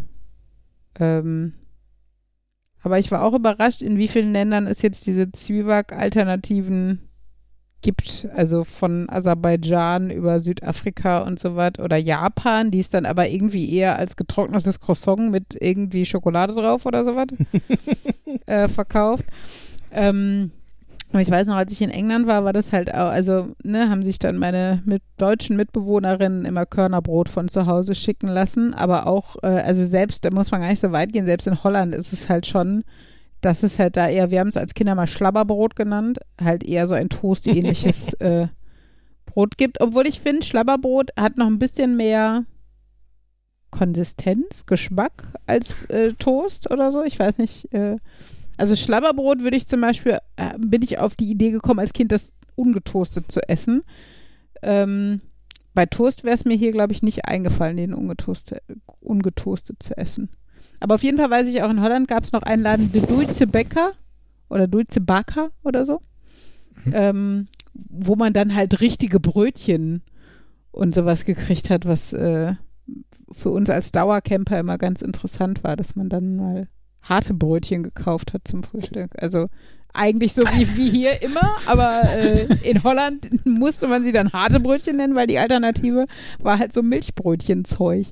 [0.99, 1.53] Ähm,
[2.81, 7.09] aber ich war auch überrascht, in wie vielen Ländern es jetzt diese Zwieback-Alternativen
[7.81, 8.27] gibt.
[8.35, 11.83] Also von Aserbaidschan über Südafrika und so weiter.
[11.83, 16.85] Oder Japan, die es dann aber irgendwie eher als getrocknetes Croissant mit irgendwie Schokolade drauf
[16.85, 17.27] oder sowas
[18.45, 19.25] äh, verkauft.
[19.91, 20.51] Ähm,
[21.11, 23.89] aber ich weiß noch, als ich in England war, war das halt auch, also, ne,
[23.89, 28.75] haben sich dann meine mit deutschen Mitbewohnerinnen immer Körnerbrot von zu Hause schicken lassen.
[28.75, 31.63] Aber auch, äh, also selbst, da muss man gar nicht so weit gehen, selbst in
[31.63, 32.83] Holland ist es halt schon,
[33.41, 36.87] dass es halt da eher, wir haben es als Kinder mal Schlabberbrot genannt, halt eher
[36.87, 38.47] so ein Toast-ähnliches äh,
[39.25, 39.81] Brot gibt.
[39.81, 42.45] Obwohl ich finde, Schlabberbrot hat noch ein bisschen mehr
[43.71, 47.03] Konsistenz, Geschmack als äh, Toast oder so.
[47.03, 47.97] Ich weiß nicht, äh,
[48.59, 52.11] also Schlabberbrot würde ich zum Beispiel, äh, bin ich auf die Idee gekommen, als Kind
[52.11, 53.83] das ungetoastet zu essen.
[54.61, 55.21] Ähm,
[55.73, 58.61] bei Toast wäre es mir hier, glaube ich, nicht eingefallen, den ungetoastet,
[58.99, 60.29] ungetoastet zu essen.
[60.81, 63.05] Aber auf jeden Fall weiß ich auch, in Holland gab es noch einen Laden, De
[63.05, 63.93] Dulce Bäcker
[64.49, 66.01] oder Dulce Baker oder so,
[66.91, 70.01] ähm, wo man dann halt richtige Brötchen
[70.71, 72.55] und sowas gekriegt hat, was äh,
[73.31, 76.67] für uns als Dauercamper immer ganz interessant war, dass man dann mal
[77.01, 79.11] harte Brötchen gekauft hat zum Frühstück.
[79.17, 79.47] Also
[79.93, 84.59] eigentlich so wie, wie hier immer, aber äh, in Holland musste man sie dann harte
[84.59, 86.05] Brötchen nennen, weil die Alternative
[86.41, 88.07] war halt so Milchbrötchenzeug.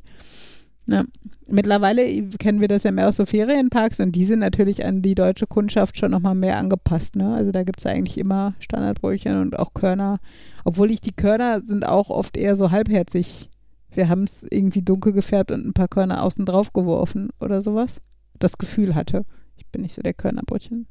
[0.88, 1.03] Ja.
[1.49, 5.15] Mittlerweile kennen wir das ja mehr aus so Ferienparks und die sind natürlich an die
[5.15, 7.15] deutsche Kundschaft schon nochmal mehr angepasst.
[7.15, 7.35] Ne?
[7.35, 10.19] Also da gibt es eigentlich immer Standardbrötchen und auch Körner.
[10.65, 13.49] Obwohl ich die Körner sind auch oft eher so halbherzig.
[13.93, 18.01] Wir haben es irgendwie dunkel gefärbt und ein paar Körner außen drauf geworfen oder sowas.
[18.39, 19.26] Das Gefühl hatte.
[19.55, 20.88] Ich bin nicht so der Körnerbrötchen.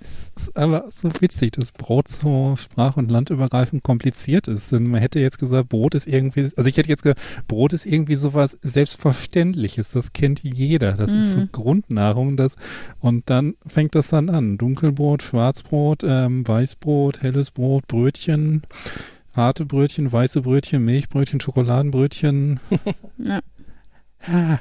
[0.00, 4.70] Es ist aber so witzig, dass Brot so sprach- und landübergreifend kompliziert ist.
[4.70, 7.86] Denn man hätte jetzt gesagt, Brot ist irgendwie, also ich hätte jetzt gesagt, Brot ist
[7.86, 9.92] irgendwie sowas Selbstverständliches.
[9.92, 10.92] Das kennt jeder.
[10.92, 11.48] Das ist so Mhm.
[11.52, 12.36] Grundnahrung.
[12.36, 12.56] Das,
[13.00, 14.58] und dann fängt das dann an.
[14.58, 18.60] Dunkelbrot, Schwarzbrot, ähm, Weißbrot, helles Brot, Brötchen,
[19.34, 22.60] harte Brötchen, weiße Brötchen, Milchbrötchen, Schokoladenbrötchen.
[24.26, 24.60] Ja.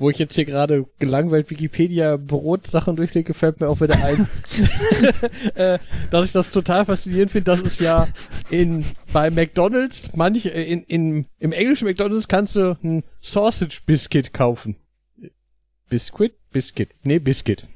[0.00, 4.26] Wo ich jetzt hier gerade gelangweilt Wikipedia Brotsachen durchklicke, fällt mir auch wieder ein,
[5.54, 5.78] äh,
[6.10, 7.50] dass ich das total faszinierend finde.
[7.50, 8.08] Das ist ja
[8.50, 14.32] in bei McDonald's, manch äh, in, in im englischen McDonald's kannst du ein Sausage Biscuit
[14.32, 14.76] kaufen.
[15.90, 17.66] Biscuit, Biscuit, nee Biscuit.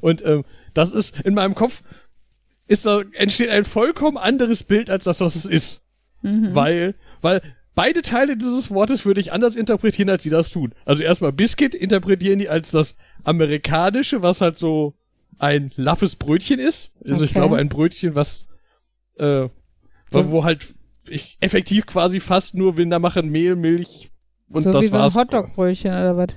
[0.00, 0.44] Und ähm,
[0.74, 1.82] das ist in meinem Kopf
[2.66, 5.82] ist da entsteht ein vollkommen anderes Bild als das, was es ist.
[6.22, 6.54] Mhm.
[6.54, 7.42] Weil, weil
[7.74, 10.74] beide Teile dieses Wortes würde ich anders interpretieren, als sie das tun.
[10.84, 14.94] Also erstmal Biscuit interpretieren die als das amerikanische, was halt so
[15.38, 16.92] ein laffes Brötchen ist.
[17.04, 17.40] Also ich Okay.
[17.40, 18.48] glaube ein Brötchen, was
[19.18, 19.48] äh,
[20.10, 20.66] So- wo halt
[21.08, 24.10] ich effektiv quasi fast nur Winder machen, Mehl, Milch
[24.48, 25.16] und so das wie so ein war's.
[25.16, 26.28] Hotdog-Brötchen oder was?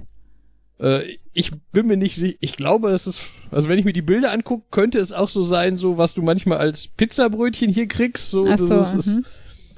[0.79, 2.37] Äh, ich bin mir nicht sicher.
[2.39, 3.19] Ich glaube, es ist,
[3.51, 6.21] also wenn ich mir die Bilder angucke, könnte es auch so sein, so was du
[6.21, 8.29] manchmal als Pizzabrötchen hier kriegst.
[8.29, 9.21] So, Ach das so, ist, ist.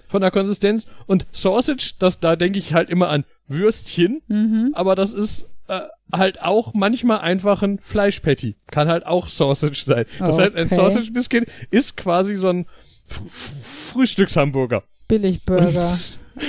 [0.10, 0.88] Von der Konsistenz.
[1.08, 4.72] Und Sausage, das da denke ich halt immer an Würstchen, Mhm.
[4.74, 5.80] aber das ist äh,
[6.12, 8.56] halt auch manchmal einfach ein Fleischpatty.
[8.72, 10.06] Kann halt auch Sausage sein.
[10.18, 10.76] Das heißt, ein Okay.
[10.76, 12.66] Sausage Biscuit ist quasi so ein
[13.08, 14.84] F F Frühstückshamburger.
[15.08, 15.90] Billigburger.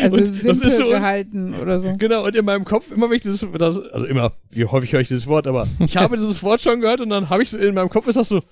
[0.03, 1.95] Also und das simpel ist so- gehalten oder so.
[1.97, 5.01] Genau, und in meinem Kopf, immer wenn ich dieses, das, also immer, wie häufig höre
[5.01, 7.74] ich dieses Wort, aber ich habe dieses Wort schon gehört und dann habe ich in
[7.74, 8.43] meinem Kopf ist das so,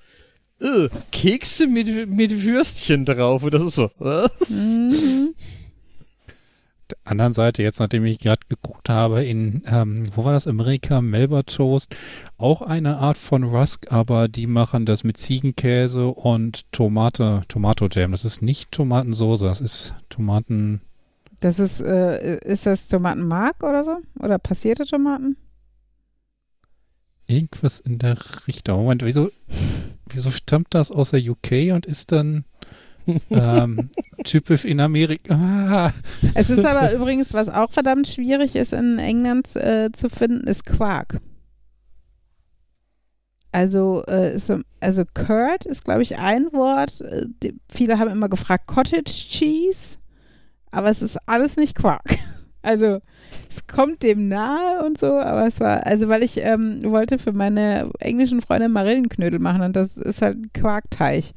[0.60, 4.30] äh, Kekse mit, mit Würstchen drauf und das ist so, was?
[4.48, 5.34] Mhm.
[6.90, 11.00] der anderen Seite, jetzt nachdem ich gerade geguckt habe, in, ähm, wo war das, Amerika,
[11.00, 11.94] Melba Toast,
[12.38, 18.12] auch eine Art von Rusk, aber die machen das mit Ziegenkäse und Tomate, Tomato Jam.
[18.12, 20.80] Das ist nicht Tomatensoße, das ist Tomaten,
[21.40, 23.98] Das ist, äh, ist das Tomatenmark oder so?
[24.18, 25.36] Oder passierte Tomaten?
[27.28, 28.16] irgendwas in der
[28.46, 28.80] Richtung.
[28.80, 29.30] Moment, wieso,
[30.10, 32.44] wieso stammt das aus der UK und ist dann
[33.30, 33.90] ähm,
[34.24, 35.34] typisch in Amerika?
[35.34, 35.92] Ah,
[36.34, 40.64] Es ist aber übrigens, was auch verdammt schwierig ist in England äh, zu finden, ist
[40.66, 41.20] Quark.
[43.50, 47.00] Also, äh, ist, so- also Curd ist, glaube ich, ein Wort.
[47.00, 49.96] Äh, die, viele haben immer gefragt Cottage Cheese,
[50.70, 52.04] aber es ist alles nicht Quark.
[52.60, 52.98] Also,
[53.48, 57.32] es kommt dem nahe und so, aber es war, also weil ich ähm, wollte für
[57.32, 61.32] meine englischen Freunde Marillenknödel machen und das ist halt ein Quarkteig.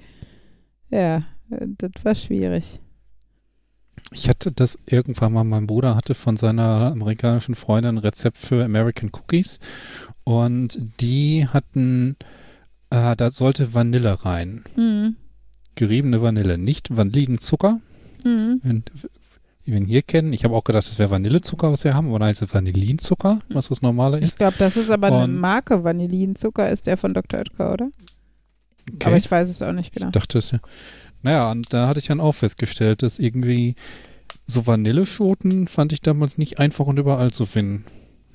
[0.89, 2.79] Ja, das war schwierig.
[4.13, 8.63] Ich hatte das irgendwann mal, mein Bruder hatte von seiner amerikanischen Freundin ein Rezept für
[8.63, 9.59] American Cookies
[10.23, 12.17] und die hatten,
[12.89, 14.63] äh, da sollte Vanille rein.
[14.75, 15.15] Mhm.
[15.75, 17.79] Geriebene Vanille, nicht Vanillenzucker,
[18.23, 18.83] Mhm.
[19.71, 20.33] Wie wir ihn hier kennen.
[20.33, 23.39] Ich habe auch gedacht, das wäre Vanillezucker, was wir haben, aber nein, es ist Vanillinzucker,
[23.49, 24.37] was das normale Ich ist.
[24.37, 25.83] glaube, das ist aber eine Und- Marke.
[25.83, 27.39] Vanillinzucker ist der von Dr.
[27.39, 27.89] Oetker, oder?
[28.93, 29.07] Okay.
[29.07, 30.07] Aber ich weiß es auch nicht genau.
[30.07, 30.59] Ich dachte es ja.
[31.23, 33.75] Naja, und da hatte ich dann auch festgestellt, dass irgendwie
[34.47, 37.85] so Vanilleschoten fand ich damals nicht einfach und überall zu finden.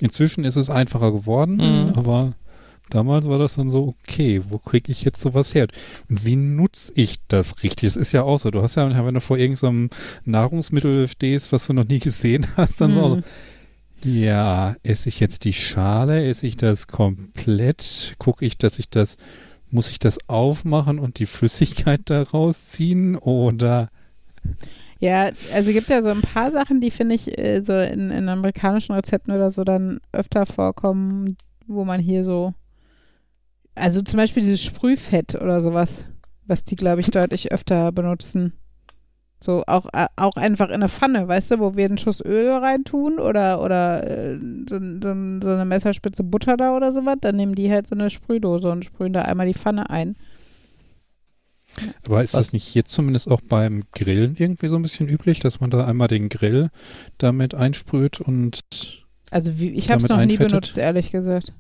[0.01, 1.93] Inzwischen ist es einfacher geworden, Mhm.
[1.97, 2.35] aber
[2.91, 5.67] damals war das dann so, okay, wo kriege ich jetzt sowas her?
[6.09, 7.89] Und wie nutze ich das richtig?
[7.89, 9.91] Es ist ja auch so, du hast ja, wenn du vor irgendeinem
[10.25, 13.23] Nahrungsmittel stehst, was du noch nie gesehen hast, dann so, Mhm.
[14.05, 19.17] ja, esse ich jetzt die Schale, esse ich das komplett, gucke ich, dass ich das,
[19.71, 23.91] muss ich das aufmachen und die Flüssigkeit daraus ziehen oder
[25.01, 28.29] Ja, also gibt ja so ein paar Sachen, die finde ich äh, so in, in
[28.29, 31.37] amerikanischen Rezepten oder so dann öfter vorkommen,
[31.67, 32.55] wo man hier so,
[33.77, 36.05] also zum Beispiel dieses Sprühfett oder sowas,
[36.47, 38.53] was die, glaube ich, deutlich öfter benutzen.
[39.39, 42.51] So auch, äh, auch einfach in eine Pfanne, weißt du, wo wir einen Schuss Öl
[42.51, 44.39] reintun oder, oder äh,
[44.69, 48.09] so, so, so eine Messerspitze Butter da oder sowas, dann nehmen die halt so eine
[48.09, 50.17] Sprühdose und sprühen da einmal die Pfanne ein.
[52.07, 55.39] aber ist Was- das nicht hier zumindest auch beim Grillen irgendwie so ein bisschen üblich,
[55.41, 56.71] dass man da einmal den Grill
[57.19, 58.61] damit einsprüht und
[59.31, 61.53] Also wie, ich habe es noch nie benutzt, ehrlich gesagt.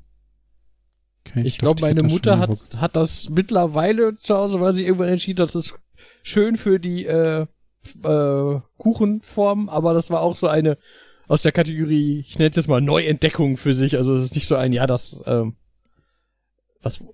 [1.30, 5.08] Okay, Ich dachte, glaube, meine Mutter hat, hat das mittlerweile zu Hause, weil sie irgendwann
[5.08, 5.74] entschieden hat, das ist
[6.22, 7.46] schön für die äh,
[8.04, 10.78] äh, Kuchenform, aber das war auch so eine
[11.28, 13.96] aus der Kategorie, ich nenne es jetzt mal Neuentdeckung für sich.
[13.96, 15.56] Also es ist nicht so ein, ja, das, ähm,
[16.82, 17.04] was,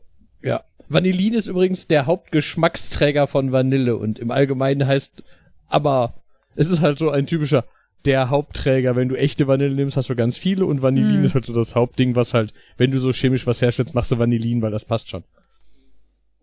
[0.42, 0.64] ja.
[0.88, 5.22] Vanillin ist übrigens der Hauptgeschmacksträger von Vanille und im Allgemeinen heißt,
[5.68, 6.22] aber
[6.54, 7.64] es ist halt so ein typischer
[8.04, 8.96] der Hauptträger.
[8.96, 11.24] Wenn du echte Vanille nimmst, hast du ganz viele und Vanillin Hm.
[11.24, 14.18] ist halt so das Hauptding, was halt, wenn du so chemisch was herstellst, machst du
[14.18, 15.24] Vanillin, weil das passt schon.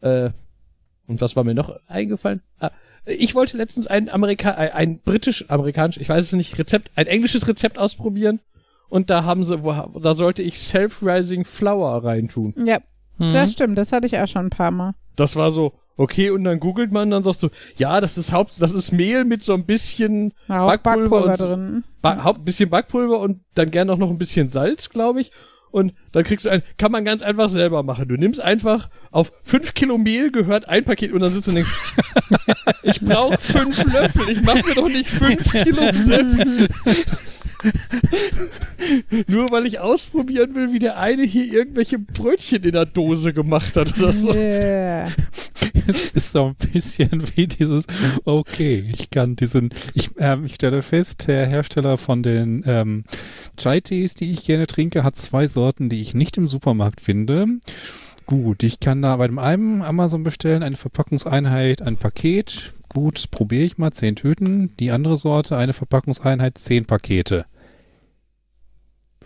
[0.02, 0.30] Äh,
[1.08, 2.42] und was war mir noch eingefallen?
[2.60, 2.72] Ah,
[3.06, 7.48] ich wollte letztens ein Amerika ein, ein britisch-amerikanisch, ich weiß es nicht, Rezept, ein englisches
[7.48, 8.40] Rezept ausprobieren.
[8.90, 12.54] Und da haben sie, wo, da sollte ich Self-Rising Flour reintun.
[12.66, 12.80] Ja,
[13.18, 13.34] Mhm.
[13.34, 13.78] das stimmt.
[13.78, 14.94] Das hatte ich auch schon ein paar Mal.
[15.18, 18.62] Das war so, okay, und dann googelt man, dann sagt so, ja, das ist Haupt,
[18.62, 21.84] das ist Mehl mit so ein bisschen Backpulver Backpulver, und- drin.
[22.02, 25.32] ba Haupt, bisschen Backpulver und dann gern auch noch ein bisschen Salz, glaube ich.
[25.72, 28.08] Und dann kriegst du ein, kann man ganz einfach selber machen.
[28.08, 31.56] Du nimmst einfach auf fünf Kilo Mehl gehört ein Paket und dann sitzt du und
[31.56, 31.72] denkst,
[32.84, 36.70] ich brauche fünf Löffel, ich mache mir doch nicht fünf Kilo selbst.
[39.28, 43.76] Nur weil ich ausprobieren will, wie der eine hier irgendwelche Brötchen in der Dose gemacht
[43.76, 44.34] hat oder so.
[44.34, 45.08] Yeah.
[45.88, 47.86] Es ist so ein bisschen wie dieses,
[48.26, 53.04] okay, ich kann diesen, ich, ähm, ich stelle fest, der Hersteller von den ähm,
[53.58, 57.46] Chai-Tees, die ich gerne trinke, hat zwei Sorten, die ich nicht im Supermarkt finde.
[58.26, 62.74] Gut, ich kann da bei dem einen Amazon bestellen, eine Verpackungseinheit, ein Paket.
[62.88, 64.74] Gut, probiere ich mal, zehn Tüten.
[64.80, 67.46] Die andere Sorte, eine Verpackungseinheit, zehn Pakete.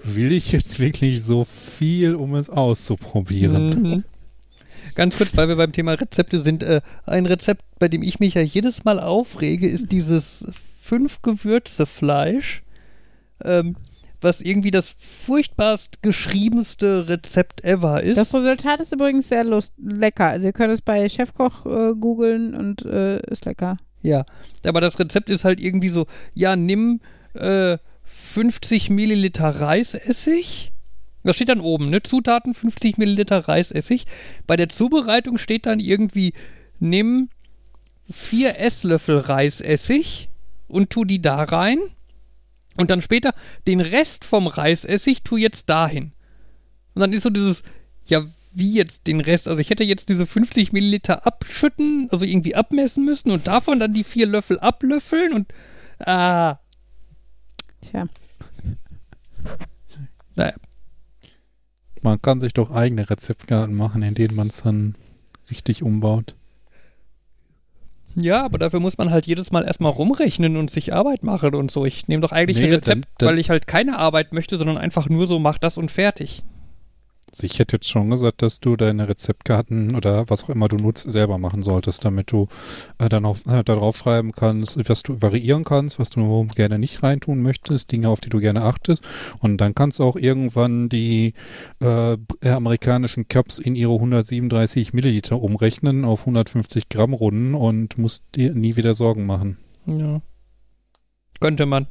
[0.04, 3.70] Will ich jetzt wirklich so viel, um es auszuprobieren?
[3.70, 4.04] Mhm.
[4.96, 6.64] Ganz kurz, weil wir beim Thema Rezepte sind.
[6.64, 10.46] Äh, ein Rezept, bei dem ich mich ja jedes Mal aufrege, ist dieses
[10.82, 12.64] fünf Gewürze Fleisch,
[13.44, 13.76] ähm,
[14.24, 18.18] was irgendwie das furchtbarst geschriebenste Rezept ever ist.
[18.18, 20.28] Das Resultat ist übrigens sehr lust lecker.
[20.28, 23.78] Also ihr könnt es bei Chefkoch äh, googeln und äh, ist lecker.
[24.02, 24.26] Ja,
[24.66, 27.00] aber das Rezept ist halt irgendwie so, ja, nimm
[27.34, 30.72] äh, 50 Milliliter Reisessig.
[31.24, 32.04] Das steht dann oben, ne?
[32.04, 34.06] Zutaten 50 Milliliter Reisessig.
[34.46, 36.34] Bei der Zubereitung steht dann irgendwie,
[36.80, 37.30] nimm
[38.12, 40.30] 4 Esslöffel Reisessig
[40.68, 41.80] und tu die da rein.
[42.76, 43.34] Und dann später
[43.68, 46.14] den Rest vom Reisessig tu jetzt dahin.
[46.96, 47.64] Und dann ist so dieses,
[48.06, 49.48] ja, wie jetzt den Rest?
[49.48, 53.94] Also ich hätte jetzt diese 50 Milliliter abschütten, also irgendwie abmessen müssen und davon dann
[53.94, 55.54] die vier Löffel ablöffeln und
[56.00, 56.60] ah,
[57.82, 58.08] Tja.
[60.36, 60.54] naja.
[62.02, 64.96] Man kann sich doch eigene Rezeptkarten machen, in denen man es dann
[65.50, 66.36] richtig umbaut.
[68.16, 71.72] Ja, aber dafür muss man halt jedes Mal erstmal rumrechnen und sich Arbeit machen und
[71.72, 71.86] so.
[71.86, 74.58] Ich nehme doch eigentlich Nee, ein Rezept, dann- dann- weil ich halt keine Arbeit möchte,
[74.58, 76.44] sondern einfach nur so, mach das und fertig.
[77.34, 80.78] Also ich hätte jetzt schon gesagt, dass du deine Rezeptkarten oder was auch immer du
[80.78, 82.48] nutzt, selber machen solltest, damit du
[83.00, 86.78] äh, dann auf, äh, da drauf schreiben kannst, was du variieren kannst, was du gerne
[86.78, 89.04] nicht reintun möchtest, Dinge, auf die du gerne achtest.
[89.40, 91.34] Und dann kannst du auch irgendwann die
[91.82, 98.24] äh, äh, amerikanischen Cups in ihre 137 Milliliter umrechnen auf 150 Gramm Runden und musst
[98.36, 99.58] dir nie wieder Sorgen machen.
[99.88, 100.22] Ja.
[101.40, 101.88] Könnte man.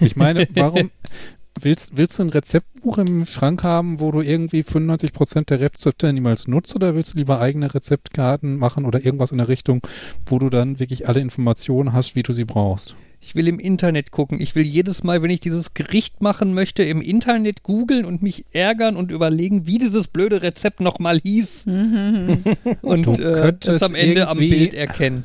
[0.00, 0.92] Ich meine, warum
[1.60, 6.48] willst, willst du ein Rezeptbuch im Schrank haben, wo du irgendwie 95% der Rezepte niemals
[6.48, 9.80] nutzt oder willst du lieber eigene Rezeptkarten machen oder irgendwas in der Richtung,
[10.26, 12.94] wo du dann wirklich alle Informationen hast, wie du sie brauchst?
[13.26, 14.38] Ich will im Internet gucken.
[14.38, 18.44] Ich will jedes Mal, wenn ich dieses Gericht machen möchte, im Internet googeln und mich
[18.52, 21.64] ärgern und überlegen, wie dieses blöde Rezept nochmal hieß.
[21.64, 22.44] Mhm.
[22.82, 25.24] Und Du äh, das könntest am Ende am Bild erkennen.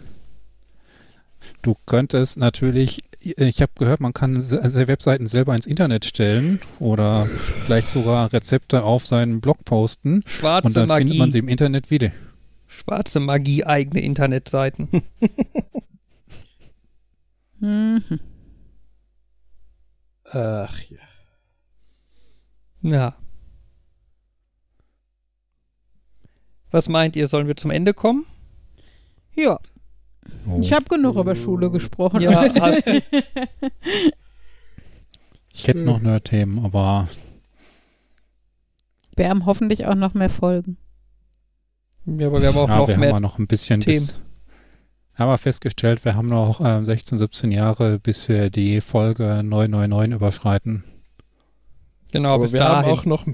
[1.62, 3.02] Du könntest natürlich,
[3.38, 7.28] ich habe gehört, man kann se- also Webseiten selber ins Internet stellen oder
[7.66, 11.32] vielleicht sogar Rezepte auf seinen Blog posten Schwarze und dann findet man Magie.
[11.32, 12.12] sie im Internet wieder.
[12.68, 15.04] Schwarze Magie, eigene Internetseiten.
[17.60, 18.04] Mhm.
[20.32, 20.98] Ach ja.
[22.82, 23.16] ja.
[26.72, 28.26] Was meint ihr, sollen wir zum Ende kommen?
[29.36, 29.60] Ja,
[30.48, 30.60] Oh.
[30.62, 32.22] ich habe genug über Schule gesprochen.
[32.22, 32.84] Ja, hast,
[35.54, 37.08] Ich hätte noch Nerd-Themen, aber
[39.16, 40.78] Wir haben hoffentlich auch noch mehr Folgen.
[42.06, 43.10] ja, aber wir haben auch ja, noch wir haben mehr.
[43.12, 44.20] ja noch ein bisschen bis,
[45.16, 50.16] haben wir festgestellt, wir haben noch ähm, 16, 17 Jahre, bis wir die Folge 999
[50.16, 50.84] überschreiten.
[52.12, 52.86] Genau, Aber bis wir dahin.
[52.92, 53.26] haben auch noch,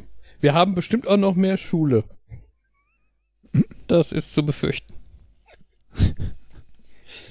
[0.41, 2.03] wir haben bestimmt auch noch mehr Schule.
[3.87, 4.93] Das ist zu befürchten.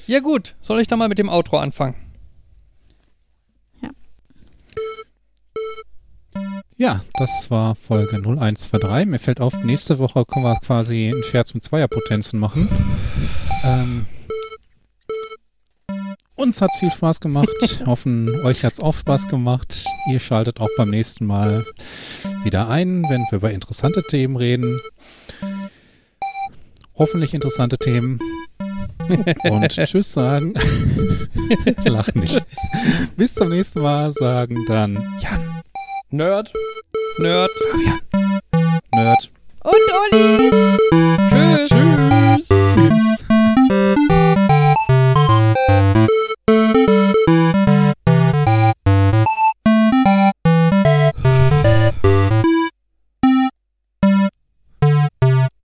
[0.07, 1.97] ja gut, soll ich dann mal mit dem Outro anfangen?
[6.77, 9.07] Ja, das war Folge 0123.
[9.07, 12.69] Mir fällt auf, nächste Woche können wir quasi einen Scherz mit Zweierpotenzen machen.
[13.63, 14.07] Ähm,
[16.35, 17.49] uns hat's viel Spaß gemacht.
[17.87, 19.85] Hoffen, euch hat's auch Spaß gemacht.
[20.11, 21.65] Ihr schaltet auch beim nächsten Mal
[22.43, 24.77] wieder ein, wenn wir über interessante Themen reden.
[26.97, 28.19] Hoffentlich interessante Themen.
[29.51, 30.55] Und Tschüss sagen.
[31.85, 32.45] Lach nicht.
[33.17, 35.63] Bis zum nächsten Mal sagen dann Jan,
[36.11, 36.53] Nerd.
[37.19, 37.51] Nerd.
[38.93, 39.31] Nerd.
[39.63, 39.73] Und
[40.13, 40.51] Uli.
[41.69, 42.34] Tschüss.